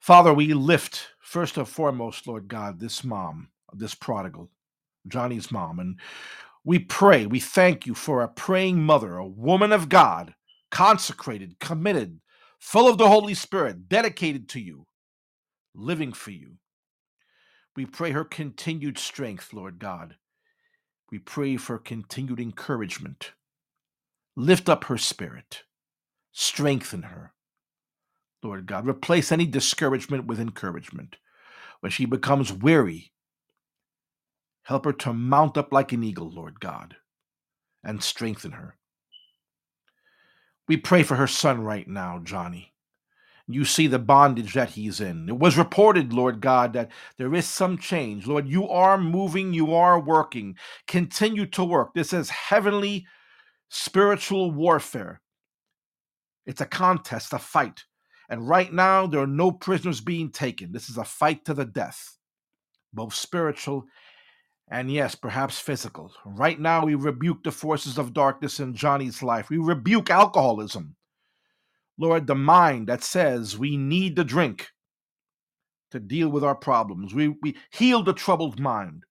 Father, 0.01 0.35
we 0.35 0.53
lift 0.53 1.09
first 1.21 1.57
and 1.57 1.69
foremost, 1.69 2.27
Lord 2.27 2.49
God, 2.49 2.79
this 2.79 3.05
mom, 3.05 3.49
this 3.73 3.95
prodigal, 3.95 4.51
Johnny's 5.09 5.51
mom, 5.53 5.79
and 5.79 6.01
we 6.65 6.79
pray, 6.79 7.27
we 7.27 7.41
thank 7.41 7.87
you 7.87 7.95
for 7.95 8.23
a 8.23 8.29
praying 8.29 8.83
mother, 8.83 9.17
a 9.17 9.27
woman 9.27 9.73
of 9.73 9.89
God, 9.89 10.35
consecrated, 10.71 11.59
committed, 11.61 12.21
full 12.59 12.89
of 12.89 12.99
the 12.99 13.09
Holy 13.09 13.35
Spirit, 13.35 13.89
dedicated 13.89 14.49
to 14.51 14.61
you, 14.61 14.87
living 15.75 16.13
for 16.13 16.31
you. 16.31 16.59
We 17.77 17.87
pray 17.87 18.13
her 18.13 18.25
continued 18.25 18.99
strength, 18.99 19.53
Lord 19.53 19.79
God. 19.79 20.17
We 21.11 21.19
pray 21.19 21.57
for 21.57 21.79
continued 21.79 22.41
encouragement. 22.41 23.33
Lift 24.37 24.69
up 24.69 24.85
her 24.85 24.99
spirit, 24.99 25.65
strengthen 26.33 27.03
her. 27.03 27.35
Lord 28.45 28.67
God. 28.67 28.87
Replace 28.87 29.33
any 29.33 29.47
discouragement 29.47 30.27
with 30.27 30.39
encouragement. 30.39 31.17
When 31.81 31.91
she 31.91 32.05
becomes 32.05 32.53
weary, 32.53 33.13
help 34.65 34.85
her 34.85 34.93
to 34.93 35.12
mount 35.12 35.57
up 35.57 35.73
like 35.73 35.93
an 35.93 36.03
eagle, 36.03 36.31
Lord 36.31 36.61
God, 36.61 36.97
and 37.83 38.03
strengthen 38.03 38.53
her. 38.53 38.77
We 40.67 40.77
pray 40.77 41.03
for 41.03 41.17
her 41.17 41.27
son 41.27 41.62
right 41.62 41.87
now, 41.87 42.21
Johnny. 42.25 42.73
You 43.47 43.67
see 43.67 43.87
the 43.87 43.99
bondage 43.99 44.55
that 44.55 44.71
he's 44.71 45.01
in. 45.03 45.29
It 45.29 45.39
was 45.39 45.59
reported, 45.59 46.15
Lord 46.15 46.41
God, 46.41 46.73
that 46.73 46.91
there 47.19 47.35
is 47.35 47.47
some 47.47 47.77
change. 47.77 48.27
Lord, 48.27 48.49
you 48.49 48.67
are 48.71 48.97
moving, 48.97 49.53
you 49.53 49.75
are 49.75 50.01
working. 50.01 50.57
Continue 50.87 51.45
to 51.47 51.62
work. 51.62 51.93
This 51.93 52.15
is 52.15 52.31
heavenly 52.31 53.07
spiritual 53.69 54.51
warfare. 54.51 55.21
It's 56.47 56.62
a 56.62 56.67
contest, 56.67 57.35
a 57.35 57.39
fight. 57.39 57.85
And 58.31 58.49
right 58.49 58.73
now, 58.73 59.07
there 59.07 59.21
are 59.21 59.27
no 59.27 59.53
prisoners 59.53 60.01
being 60.01 60.31
taken. 60.31 60.73
This 60.73 60.89
is 60.89 60.97
a 60.97 61.05
fight 61.05 61.45
to 61.45 61.53
the 61.53 61.67
death, 61.67 62.17
both 62.95 63.12
spiritual 63.12 63.85
and, 64.69 64.91
yes, 64.91 65.15
perhaps 65.15 65.59
physical. 65.59 66.12
Right 66.25 66.59
now, 66.59 66.85
we 66.87 66.95
rebuke 66.95 67.45
the 67.45 67.53
forces 67.53 67.99
of 67.99 68.15
darkness 68.15 68.61
in 68.61 68.75
Johnny's 68.75 69.23
life. 69.23 69.51
We 69.51 69.59
rebuke 69.59 70.11
alcoholism. 70.11 70.97
Lord, 71.99 72.27
the 72.27 72.35
mind 72.35 72.89
that 72.89 73.05
says 73.05 73.59
we 73.59 73.77
need 73.77 74.17
the 74.17 74.25
drink 74.25 74.69
to 75.91 76.01
deal 76.01 76.29
with 76.29 76.43
our 76.43 76.57
problems. 76.57 77.15
We, 77.15 77.37
we 77.41 77.57
heal 77.71 78.03
the 78.03 78.15
troubled 78.15 78.59
mind. 78.59 79.05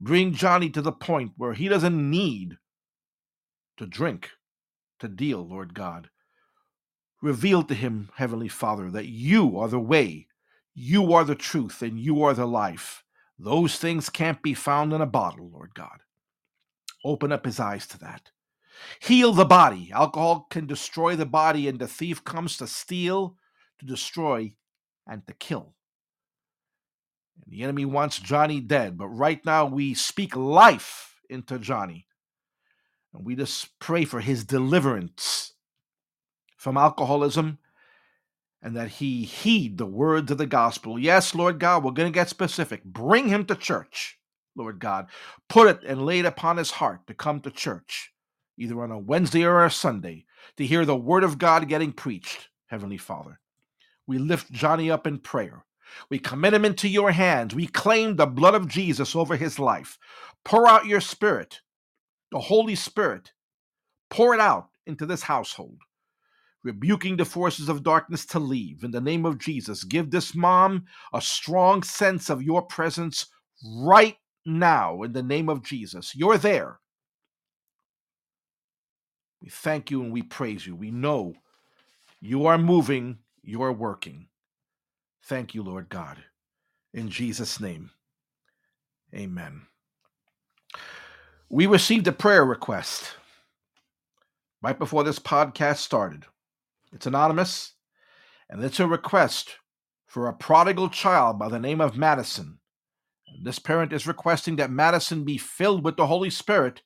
Bring 0.00 0.32
Johnny 0.32 0.70
to 0.70 0.80
the 0.80 0.92
point 0.92 1.32
where 1.36 1.52
he 1.52 1.68
doesn't 1.68 2.10
need 2.10 2.56
to 3.76 3.86
drink 3.86 4.30
to 5.00 5.08
deal, 5.08 5.46
Lord 5.46 5.74
God. 5.74 6.08
Reveal 7.20 7.62
to 7.64 7.74
him, 7.74 8.10
Heavenly 8.16 8.48
Father, 8.48 8.90
that 8.90 9.06
you 9.06 9.58
are 9.58 9.68
the 9.68 9.80
way, 9.80 10.28
you 10.74 11.12
are 11.12 11.24
the 11.24 11.34
truth, 11.34 11.82
and 11.82 11.98
you 11.98 12.22
are 12.22 12.34
the 12.34 12.46
life. 12.46 13.03
Those 13.38 13.76
things 13.78 14.08
can't 14.10 14.42
be 14.42 14.54
found 14.54 14.92
in 14.92 15.00
a 15.00 15.06
bottle, 15.06 15.50
Lord 15.50 15.74
God. 15.74 16.00
Open 17.04 17.32
up 17.32 17.44
his 17.44 17.60
eyes 17.60 17.86
to 17.88 17.98
that. 17.98 18.30
Heal 19.00 19.32
the 19.32 19.44
body. 19.44 19.90
Alcohol 19.92 20.46
can 20.50 20.66
destroy 20.66 21.16
the 21.16 21.26
body, 21.26 21.68
and 21.68 21.78
the 21.78 21.88
thief 21.88 22.24
comes 22.24 22.56
to 22.56 22.66
steal, 22.66 23.36
to 23.78 23.86
destroy, 23.86 24.54
and 25.06 25.26
to 25.26 25.34
kill. 25.34 25.74
And 27.42 27.52
the 27.52 27.62
enemy 27.62 27.84
wants 27.84 28.18
Johnny 28.18 28.60
dead, 28.60 28.96
but 28.96 29.08
right 29.08 29.44
now 29.44 29.66
we 29.66 29.94
speak 29.94 30.34
life 30.36 31.20
into 31.28 31.58
Johnny. 31.58 32.06
And 33.12 33.24
we 33.24 33.36
just 33.36 33.78
pray 33.78 34.04
for 34.04 34.20
his 34.20 34.44
deliverance 34.44 35.52
from 36.56 36.76
alcoholism 36.76 37.58
and 38.64 38.74
that 38.74 38.88
he 38.88 39.24
heed 39.24 39.76
the 39.76 39.86
words 39.86 40.30
of 40.30 40.38
the 40.38 40.46
gospel. 40.46 40.98
Yes, 40.98 41.34
Lord 41.34 41.60
God, 41.60 41.84
we're 41.84 41.92
going 41.92 42.10
to 42.10 42.18
get 42.18 42.30
specific. 42.30 42.82
Bring 42.82 43.28
him 43.28 43.44
to 43.44 43.54
church, 43.54 44.18
Lord 44.56 44.78
God. 44.78 45.08
Put 45.50 45.68
it 45.68 45.80
and 45.86 46.06
lay 46.06 46.20
it 46.20 46.24
upon 46.24 46.56
his 46.56 46.70
heart 46.70 47.06
to 47.06 47.14
come 47.14 47.40
to 47.42 47.50
church, 47.50 48.14
either 48.58 48.82
on 48.82 48.90
a 48.90 48.98
Wednesday 48.98 49.44
or 49.44 49.62
a 49.62 49.70
Sunday, 49.70 50.24
to 50.56 50.64
hear 50.64 50.86
the 50.86 50.96
word 50.96 51.24
of 51.24 51.38
God 51.38 51.68
getting 51.68 51.92
preached, 51.92 52.48
Heavenly 52.68 52.96
Father. 52.96 53.38
We 54.06 54.16
lift 54.16 54.50
Johnny 54.50 54.90
up 54.90 55.06
in 55.06 55.18
prayer. 55.18 55.66
We 56.08 56.18
commit 56.18 56.54
him 56.54 56.64
into 56.64 56.88
your 56.88 57.12
hands. 57.12 57.54
We 57.54 57.66
claim 57.66 58.16
the 58.16 58.26
blood 58.26 58.54
of 58.54 58.66
Jesus 58.66 59.14
over 59.14 59.36
his 59.36 59.58
life. 59.58 59.98
Pour 60.42 60.66
out 60.66 60.86
your 60.86 61.02
spirit, 61.02 61.60
the 62.32 62.40
Holy 62.40 62.74
Spirit. 62.74 63.32
Pour 64.08 64.34
it 64.34 64.40
out 64.40 64.70
into 64.86 65.04
this 65.04 65.22
household 65.22 65.78
rebuking 66.64 67.16
the 67.16 67.24
forces 67.24 67.68
of 67.68 67.82
darkness 67.82 68.24
to 68.26 68.38
leave. 68.38 68.82
In 68.82 68.90
the 68.90 69.00
name 69.00 69.24
of 69.26 69.38
Jesus, 69.38 69.84
give 69.84 70.10
this 70.10 70.34
mom 70.34 70.86
a 71.12 71.20
strong 71.20 71.82
sense 71.82 72.30
of 72.30 72.42
your 72.42 72.62
presence 72.62 73.26
right 73.76 74.16
now. 74.46 75.02
In 75.02 75.12
the 75.12 75.22
name 75.22 75.48
of 75.48 75.62
Jesus, 75.62 76.14
you're 76.16 76.38
there. 76.38 76.80
We 79.42 79.50
thank 79.50 79.90
you 79.90 80.02
and 80.02 80.10
we 80.10 80.22
praise 80.22 80.66
you. 80.66 80.74
We 80.74 80.90
know 80.90 81.34
you 82.20 82.46
are 82.46 82.56
moving, 82.56 83.18
you 83.42 83.62
are 83.62 83.72
working. 83.72 84.26
Thank 85.24 85.54
you, 85.54 85.62
Lord 85.62 85.90
God. 85.90 86.16
In 86.94 87.10
Jesus' 87.10 87.60
name, 87.60 87.90
amen. 89.14 89.62
We 91.50 91.66
received 91.66 92.06
a 92.06 92.12
prayer 92.12 92.44
request 92.44 93.12
right 94.62 94.78
before 94.78 95.04
this 95.04 95.18
podcast 95.18 95.76
started. 95.78 96.24
It's 96.94 97.06
anonymous, 97.06 97.74
and 98.48 98.62
it's 98.62 98.78
a 98.78 98.86
request 98.86 99.56
for 100.06 100.28
a 100.28 100.32
prodigal 100.32 100.88
child 100.90 101.40
by 101.40 101.48
the 101.48 101.58
name 101.58 101.80
of 101.80 101.96
Madison. 101.96 102.60
And 103.26 103.44
this 103.44 103.58
parent 103.58 103.92
is 103.92 104.06
requesting 104.06 104.56
that 104.56 104.70
Madison 104.70 105.24
be 105.24 105.36
filled 105.36 105.82
with 105.82 105.96
the 105.96 106.06
Holy 106.06 106.30
Spirit 106.30 106.82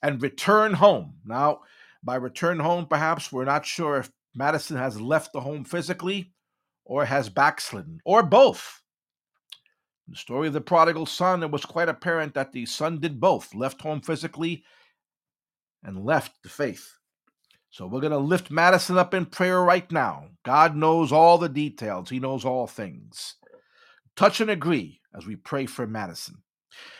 and 0.00 0.22
return 0.22 0.74
home. 0.74 1.16
Now, 1.24 1.62
by 2.04 2.14
return 2.14 2.60
home, 2.60 2.86
perhaps 2.86 3.32
we're 3.32 3.44
not 3.44 3.66
sure 3.66 3.98
if 3.98 4.12
Madison 4.32 4.76
has 4.76 5.00
left 5.00 5.32
the 5.32 5.40
home 5.40 5.64
physically 5.64 6.32
or 6.84 7.04
has 7.04 7.28
backslidden, 7.28 7.98
or 8.04 8.22
both. 8.22 8.80
In 10.06 10.12
the 10.12 10.18
story 10.18 10.46
of 10.46 10.52
the 10.52 10.60
prodigal 10.60 11.06
son, 11.06 11.42
it 11.42 11.50
was 11.50 11.64
quite 11.64 11.88
apparent 11.88 12.34
that 12.34 12.52
the 12.52 12.66
son 12.66 13.00
did 13.00 13.20
both 13.20 13.54
left 13.54 13.80
home 13.80 14.02
physically 14.02 14.62
and 15.82 16.04
left 16.04 16.42
the 16.44 16.48
faith. 16.48 16.92
So 17.72 17.86
we're 17.86 18.02
going 18.02 18.12
to 18.12 18.18
lift 18.18 18.50
Madison 18.50 18.98
up 18.98 19.14
in 19.14 19.24
prayer 19.24 19.62
right 19.62 19.90
now. 19.90 20.26
God 20.44 20.76
knows 20.76 21.10
all 21.10 21.38
the 21.38 21.48
details, 21.48 22.10
He 22.10 22.20
knows 22.20 22.44
all 22.44 22.66
things. 22.66 23.36
Touch 24.14 24.42
and 24.42 24.50
agree 24.50 25.00
as 25.16 25.26
we 25.26 25.36
pray 25.36 25.64
for 25.64 25.86
Madison. 25.86 26.42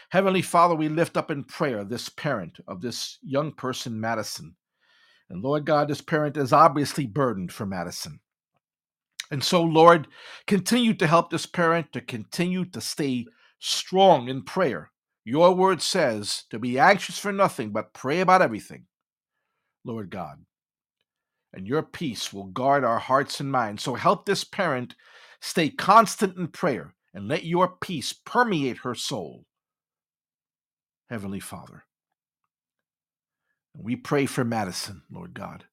Heavenly 0.09 0.41
Father, 0.41 0.75
we 0.75 0.89
lift 0.89 1.19
up 1.19 1.31
in 1.31 1.45
prayer 1.45 1.85
this 1.85 2.09
parent 2.09 2.59
of 2.67 2.81
this 2.81 3.19
young 3.23 3.53
person, 3.53 4.01
Madison. 4.01 4.57
And 5.29 5.43
Lord 5.43 5.67
God, 5.67 5.89
this 5.89 6.01
parent 6.01 6.39
is 6.39 6.55
obviously 6.55 7.07
burdened 7.07 7.53
for 7.53 7.67
Madison. 7.67 8.21
And 9.31 9.45
so, 9.45 9.63
Lord, 9.63 10.09
continue 10.47 10.95
to 10.95 11.07
help 11.07 11.31
this 11.31 11.45
parent 11.45 11.93
to 11.93 12.01
continue 12.01 12.65
to 12.67 12.81
stay 12.81 13.27
strong 13.59 14.29
in 14.31 14.43
prayer. 14.43 14.91
Your 15.23 15.55
word 15.55 15.83
says 15.83 16.45
to 16.49 16.59
be 16.59 16.79
anxious 16.79 17.19
for 17.19 17.31
nothing, 17.31 17.73
but 17.73 17.93
pray 17.93 18.21
about 18.21 18.41
everything. 18.41 18.87
Lord 19.85 20.11
God, 20.11 20.45
and 21.55 21.67
your 21.69 21.83
peace 21.83 22.33
will 22.33 22.45
guard 22.47 22.85
our 22.85 23.01
hearts 23.01 23.41
and 23.41 23.53
minds. 23.53 23.83
So 23.83 23.95
help 23.95 24.27
this 24.27 24.45
parent 24.45 24.95
stay 25.41 25.71
constant 25.71 26.37
in 26.37 26.49
prayer 26.49 26.95
and 27.15 27.29
let 27.29 27.45
your 27.45 27.69
peace 27.69 28.13
permeate 28.13 28.79
her 28.79 28.95
soul. 28.95 29.47
Heavenly 31.11 31.41
Father, 31.41 31.85
we 33.77 33.97
pray 33.97 34.27
for 34.27 34.45
Madison, 34.45 35.03
Lord 35.11 35.35
God. 35.35 35.65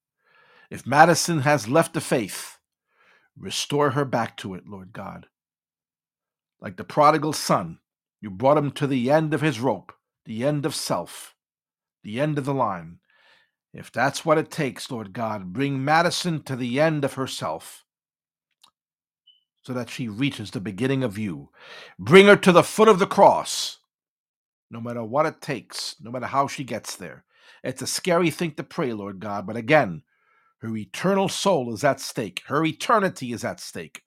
If 0.70 0.86
Madison 0.86 1.40
has 1.40 1.68
left 1.68 1.94
the 1.94 2.00
faith, 2.02 2.58
restore 3.38 3.90
her 3.90 4.04
back 4.04 4.36
to 4.38 4.54
it, 4.54 4.64
Lord 4.68 4.92
God. 4.92 5.26
Like 6.60 6.76
the 6.76 6.84
prodigal 6.84 7.34
son, 7.34 7.80
you 8.20 8.30
brought 8.30 8.58
him 8.58 8.72
to 8.72 8.86
the 8.86 9.10
end 9.10 9.34
of 9.34 9.42
his 9.42 9.60
rope. 9.60 9.92
the 10.26 10.44
end 10.44 10.66
of 10.66 10.74
self, 10.74 11.34
the 12.04 12.20
end 12.20 12.38
of 12.38 12.44
the 12.46 12.54
line. 12.54 12.98
If 13.72 13.92
that's 13.92 14.24
what 14.24 14.38
it 14.38 14.50
takes, 14.50 14.90
Lord 14.90 15.12
God, 15.12 15.52
bring 15.52 15.84
Madison 15.84 16.42
to 16.44 16.56
the 16.56 16.80
end 16.80 17.04
of 17.04 17.14
herself 17.14 17.84
so 19.62 19.72
that 19.72 19.90
she 19.90 20.08
reaches 20.08 20.50
the 20.50 20.60
beginning 20.60 21.04
of 21.04 21.18
you. 21.18 21.50
Bring 21.98 22.26
her 22.26 22.36
to 22.36 22.52
the 22.52 22.62
foot 22.62 22.88
of 22.88 22.98
the 22.98 23.06
cross, 23.06 23.78
no 24.70 24.80
matter 24.80 25.04
what 25.04 25.26
it 25.26 25.40
takes, 25.40 25.96
no 26.00 26.10
matter 26.10 26.26
how 26.26 26.46
she 26.46 26.64
gets 26.64 26.96
there. 26.96 27.24
It's 27.62 27.82
a 27.82 27.86
scary 27.86 28.30
thing 28.30 28.52
to 28.52 28.64
pray, 28.64 28.92
Lord 28.92 29.20
God, 29.20 29.46
but 29.46 29.56
again, 29.56 30.02
her 30.60 30.76
eternal 30.76 31.28
soul 31.28 31.72
is 31.72 31.84
at 31.84 32.00
stake, 32.00 32.42
her 32.46 32.64
eternity 32.64 33.32
is 33.32 33.44
at 33.44 33.60
stake. 33.60 34.02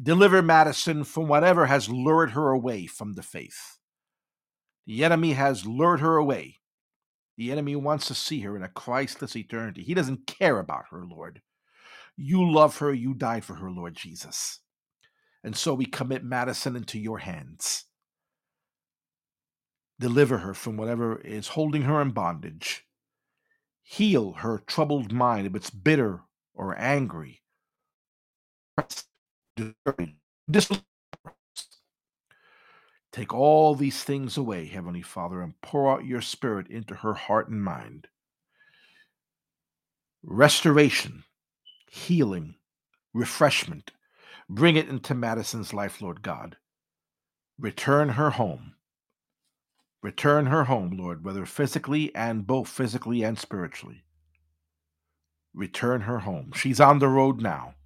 Deliver 0.00 0.42
Madison 0.42 1.04
from 1.04 1.28
whatever 1.28 1.66
has 1.66 1.88
lured 1.88 2.30
her 2.30 2.50
away 2.50 2.86
from 2.86 3.14
the 3.14 3.22
faith. 3.22 3.78
The 4.86 5.04
enemy 5.04 5.32
has 5.32 5.66
lured 5.66 6.00
her 6.00 6.16
away. 6.16 6.58
The 7.36 7.52
enemy 7.52 7.76
wants 7.76 8.06
to 8.08 8.14
see 8.14 8.40
her 8.40 8.56
in 8.56 8.62
a 8.62 8.68
Christless 8.68 9.36
eternity. 9.36 9.82
He 9.82 9.94
doesn't 9.94 10.26
care 10.26 10.58
about 10.58 10.86
her, 10.90 11.04
Lord. 11.04 11.42
You 12.16 12.50
love 12.50 12.78
her. 12.78 12.92
You 12.92 13.14
died 13.14 13.44
for 13.44 13.54
her, 13.56 13.70
Lord 13.70 13.94
Jesus. 13.96 14.60
And 15.44 15.56
so 15.56 15.74
we 15.74 15.86
commit 15.86 16.24
Madison 16.24 16.76
into 16.76 16.98
your 16.98 17.18
hands. 17.18 17.84
Deliver 20.00 20.38
her 20.38 20.54
from 20.54 20.76
whatever 20.76 21.20
is 21.20 21.48
holding 21.48 21.82
her 21.82 22.00
in 22.02 22.10
bondage. 22.10 22.84
Heal 23.82 24.34
her 24.34 24.62
troubled 24.66 25.12
mind 25.12 25.46
if 25.46 25.54
it's 25.54 25.70
bitter 25.70 26.22
or 26.54 26.78
angry. 26.78 27.42
Take 33.14 33.32
all 33.32 33.76
these 33.76 34.02
things 34.02 34.36
away, 34.36 34.66
Heavenly 34.66 35.00
Father, 35.00 35.40
and 35.40 35.54
pour 35.60 35.88
out 35.88 36.04
your 36.04 36.20
Spirit 36.20 36.66
into 36.66 36.96
her 36.96 37.14
heart 37.14 37.48
and 37.48 37.62
mind. 37.62 38.08
Restoration, 40.24 41.22
healing, 41.88 42.56
refreshment. 43.12 43.92
Bring 44.48 44.74
it 44.74 44.88
into 44.88 45.14
Madison's 45.14 45.72
life, 45.72 46.02
Lord 46.02 46.22
God. 46.22 46.56
Return 47.56 48.08
her 48.08 48.30
home. 48.30 48.74
Return 50.02 50.46
her 50.46 50.64
home, 50.64 50.96
Lord, 50.98 51.24
whether 51.24 51.46
physically 51.46 52.12
and 52.16 52.48
both 52.48 52.68
physically 52.68 53.22
and 53.22 53.38
spiritually. 53.38 54.02
Return 55.54 56.00
her 56.00 56.18
home. 56.18 56.50
She's 56.56 56.80
on 56.80 56.98
the 56.98 57.06
road 57.06 57.40
now. 57.40 57.76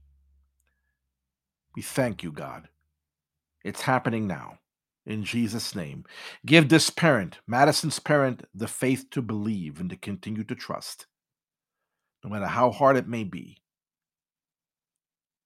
We 1.77 1.83
thank 1.83 2.23
you, 2.23 2.33
God. 2.33 2.71
It's 3.63 3.83
happening 3.83 4.27
now. 4.27 4.61
In 5.09 5.25
Jesus' 5.25 5.75
name. 5.75 6.05
Give 6.45 6.69
this 6.69 6.91
parent, 6.91 7.39
Madison's 7.47 7.99
parent, 7.99 8.45
the 8.55 8.69
faith 8.69 9.07
to 9.13 9.23
believe 9.23 9.81
and 9.81 9.89
to 9.89 9.97
continue 9.97 10.45
to 10.45 10.55
trust, 10.55 11.07
no 12.23 12.29
matter 12.29 12.47
how 12.47 12.71
hard 12.71 12.99
it 12.99 13.09
may 13.09 13.25
be. 13.25 13.57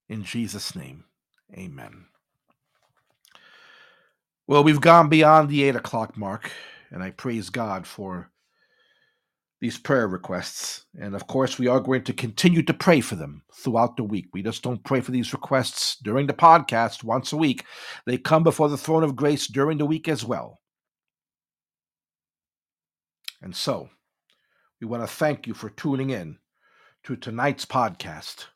In 0.09 0.25
Jesus' 0.25 0.75
name, 0.75 1.05
amen. 1.57 2.07
Well, 4.49 4.65
we've 4.65 4.81
gone 4.81 5.09
beyond 5.09 5.49
the 5.49 5.63
eight 5.63 5.77
o'clock 5.77 6.17
mark, 6.17 6.51
and 6.91 7.01
I 7.01 7.13
praise 7.13 7.49
God 7.49 7.87
for 7.87 8.32
these 9.63 9.79
prayer 9.79 10.09
requests. 10.09 10.87
And 11.01 11.15
of 11.15 11.29
course, 11.29 11.57
we 11.57 11.69
are 11.69 11.79
going 11.79 12.03
to 12.05 12.13
continue 12.13 12.65
to 12.65 12.75
pray 12.75 13.01
for 13.01 13.15
them 13.15 13.45
throughout 13.55 13.97
the 13.97 14.03
week. 14.03 14.27
We 14.33 14.43
just 14.43 14.65
don't 14.65 14.83
pray 14.83 15.01
for 15.01 15.13
these 15.13 15.33
requests 15.33 15.99
during 16.03 16.27
the 16.27 16.35
podcast 16.35 17.05
once 17.05 17.33
a 17.33 17.37
week, 17.37 17.65
they 18.05 18.19
come 18.19 18.43
before 18.43 18.69
the 18.69 18.77
throne 18.77 19.05
of 19.05 19.15
grace 19.15 19.47
during 19.47 19.79
the 19.79 19.87
week 19.87 20.09
as 20.09 20.25
well. 20.25 20.59
And 23.41 23.55
so, 23.55 23.89
we 24.81 24.89
want 24.89 25.05
to 25.05 25.07
thank 25.07 25.47
you 25.47 25.55
for 25.55 25.71
tuning 25.71 26.11
in 26.11 26.39
to 27.05 27.15
tonight's 27.15 27.65
podcast. 27.65 28.47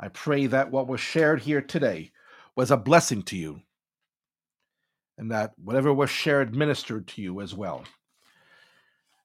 I 0.00 0.08
pray 0.08 0.46
that 0.46 0.70
what 0.70 0.88
was 0.88 1.02
shared 1.02 1.42
here 1.42 1.60
today 1.60 2.12
was 2.56 2.70
a 2.70 2.78
blessing 2.78 3.22
to 3.24 3.36
you, 3.36 3.60
and 5.18 5.30
that 5.32 5.52
whatever 5.62 5.92
was 5.92 6.08
shared 6.08 6.56
ministered 6.56 7.08
to 7.08 7.20
you 7.20 7.42
as 7.42 7.54
well. 7.54 7.84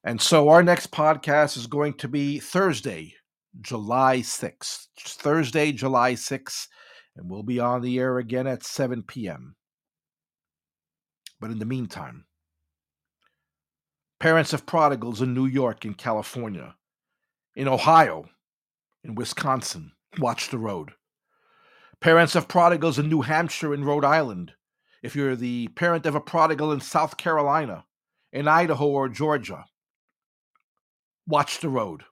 And 0.04 0.20
so 0.20 0.48
our 0.48 0.62
next 0.62 0.92
podcast 0.92 1.56
is 1.56 1.66
going 1.66 1.94
to 1.94 2.08
be 2.08 2.38
Thursday, 2.38 3.14
July 3.60 4.18
6th. 4.18 4.86
Thursday, 4.98 5.72
July 5.72 6.12
6th, 6.12 6.68
and 7.16 7.30
we'll 7.30 7.42
be 7.42 7.58
on 7.58 7.82
the 7.82 7.98
air 7.98 8.18
again 8.18 8.46
at 8.46 8.62
7 8.62 9.02
p.m. 9.02 9.56
But 11.40 11.50
in 11.50 11.58
the 11.58 11.64
meantime, 11.64 12.26
parents 14.20 14.52
of 14.52 14.66
prodigals 14.66 15.20
in 15.20 15.34
New 15.34 15.46
York 15.46 15.84
and 15.84 15.96
California, 15.96 16.76
in 17.54 17.68
Ohio, 17.68 18.28
in 19.02 19.14
Wisconsin, 19.14 19.92
watch 20.18 20.50
the 20.50 20.58
road. 20.58 20.92
Parents 22.00 22.34
of 22.34 22.48
prodigals 22.48 22.98
in 22.98 23.08
New 23.08 23.22
Hampshire 23.22 23.74
and 23.74 23.84
Rhode 23.84 24.04
Island, 24.04 24.52
if 25.02 25.16
you're 25.16 25.36
the 25.36 25.68
parent 25.68 26.06
of 26.06 26.14
a 26.14 26.20
prodigal 26.20 26.72
in 26.72 26.80
South 26.80 27.16
Carolina, 27.16 27.84
in 28.32 28.48
Idaho 28.48 28.86
or 28.86 29.08
Georgia, 29.08 29.64
watch 31.26 31.60
the 31.60 31.68
road. 31.68 32.04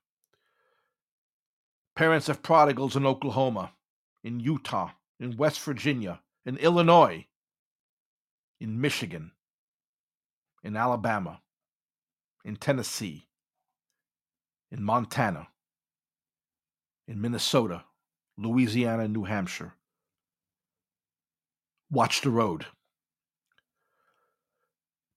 Parents 1.95 2.29
of 2.29 2.43
prodigals 2.43 2.97
in 2.97 3.07
Oklahoma, 3.07 3.73
in 4.23 4.41
Utah, 4.41 4.91
in 5.21 5.37
West 5.37 5.61
Virginia, 5.61 6.21
in 6.45 6.57
Illinois, 6.57 7.27
in 8.61 8.81
Michigan, 8.81 9.33
in 10.63 10.77
Alabama, 10.77 11.41
in 12.45 12.57
Tennessee, 12.57 13.29
in 14.73 14.83
Montana, 14.83 15.49
in 17.07 17.21
Minnesota, 17.21 17.85
Louisiana, 18.37 19.07
New 19.07 19.25
Hampshire. 19.25 19.75
Watch 21.91 22.23
the 22.23 22.31
road. 22.31 22.67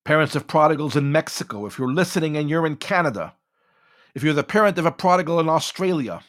Parents 0.06 0.36
of 0.36 0.48
prodigals 0.48 0.96
in 0.96 1.12
Mexico, 1.12 1.66
if 1.66 1.80
you're 1.80 1.92
listening 1.92 2.38
and 2.38 2.50
you're 2.50 2.68
in 2.68 2.76
Canada, 2.76 3.34
if 4.18 4.24
you're 4.24 4.34
the 4.34 4.44
parent 4.44 4.80
of 4.80 4.86
a 4.88 4.92
prodigal 4.92 5.40
in 5.40 5.48
Australia, 5.48 6.24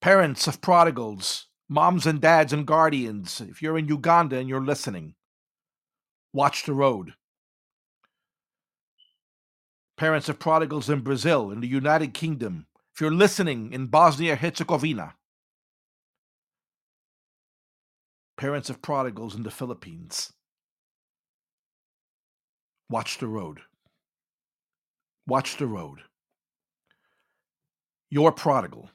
parents 0.00 0.46
of 0.46 0.60
prodigals, 0.60 1.48
moms 1.68 2.06
and 2.06 2.20
dads 2.20 2.52
and 2.52 2.64
guardians, 2.64 3.40
if 3.40 3.60
you're 3.60 3.76
in 3.76 3.88
Uganda 3.88 4.36
and 4.36 4.48
you're 4.48 4.64
listening, 4.64 5.16
watch 6.32 6.62
the 6.62 6.72
road. 6.72 7.14
Parents 9.96 10.28
of 10.28 10.38
prodigals 10.38 10.88
in 10.88 11.00
Brazil, 11.00 11.50
in 11.50 11.58
the 11.58 11.66
United 11.66 12.14
Kingdom, 12.14 12.68
if 12.94 13.00
you're 13.00 13.10
listening 13.10 13.72
in 13.72 13.88
Bosnia 13.88 14.36
Herzegovina, 14.36 15.14
parents 18.36 18.70
of 18.70 18.80
prodigals 18.80 19.34
in 19.34 19.42
the 19.42 19.50
Philippines, 19.50 20.32
watch 22.88 23.18
the 23.18 23.26
road. 23.26 23.62
Watch 25.26 25.56
the 25.56 25.66
road. 25.66 26.02
Your 28.16 28.32
prodigal 28.32 28.88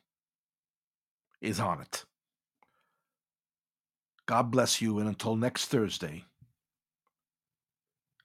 is 1.42 1.60
on 1.60 1.80
it. 1.80 2.06
God 4.26 4.50
bless 4.50 4.82
you, 4.82 4.98
and 4.98 5.08
until 5.08 5.36
next 5.36 5.68
Thursday, 5.68 6.26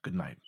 good 0.01 0.15
night. 0.15 0.39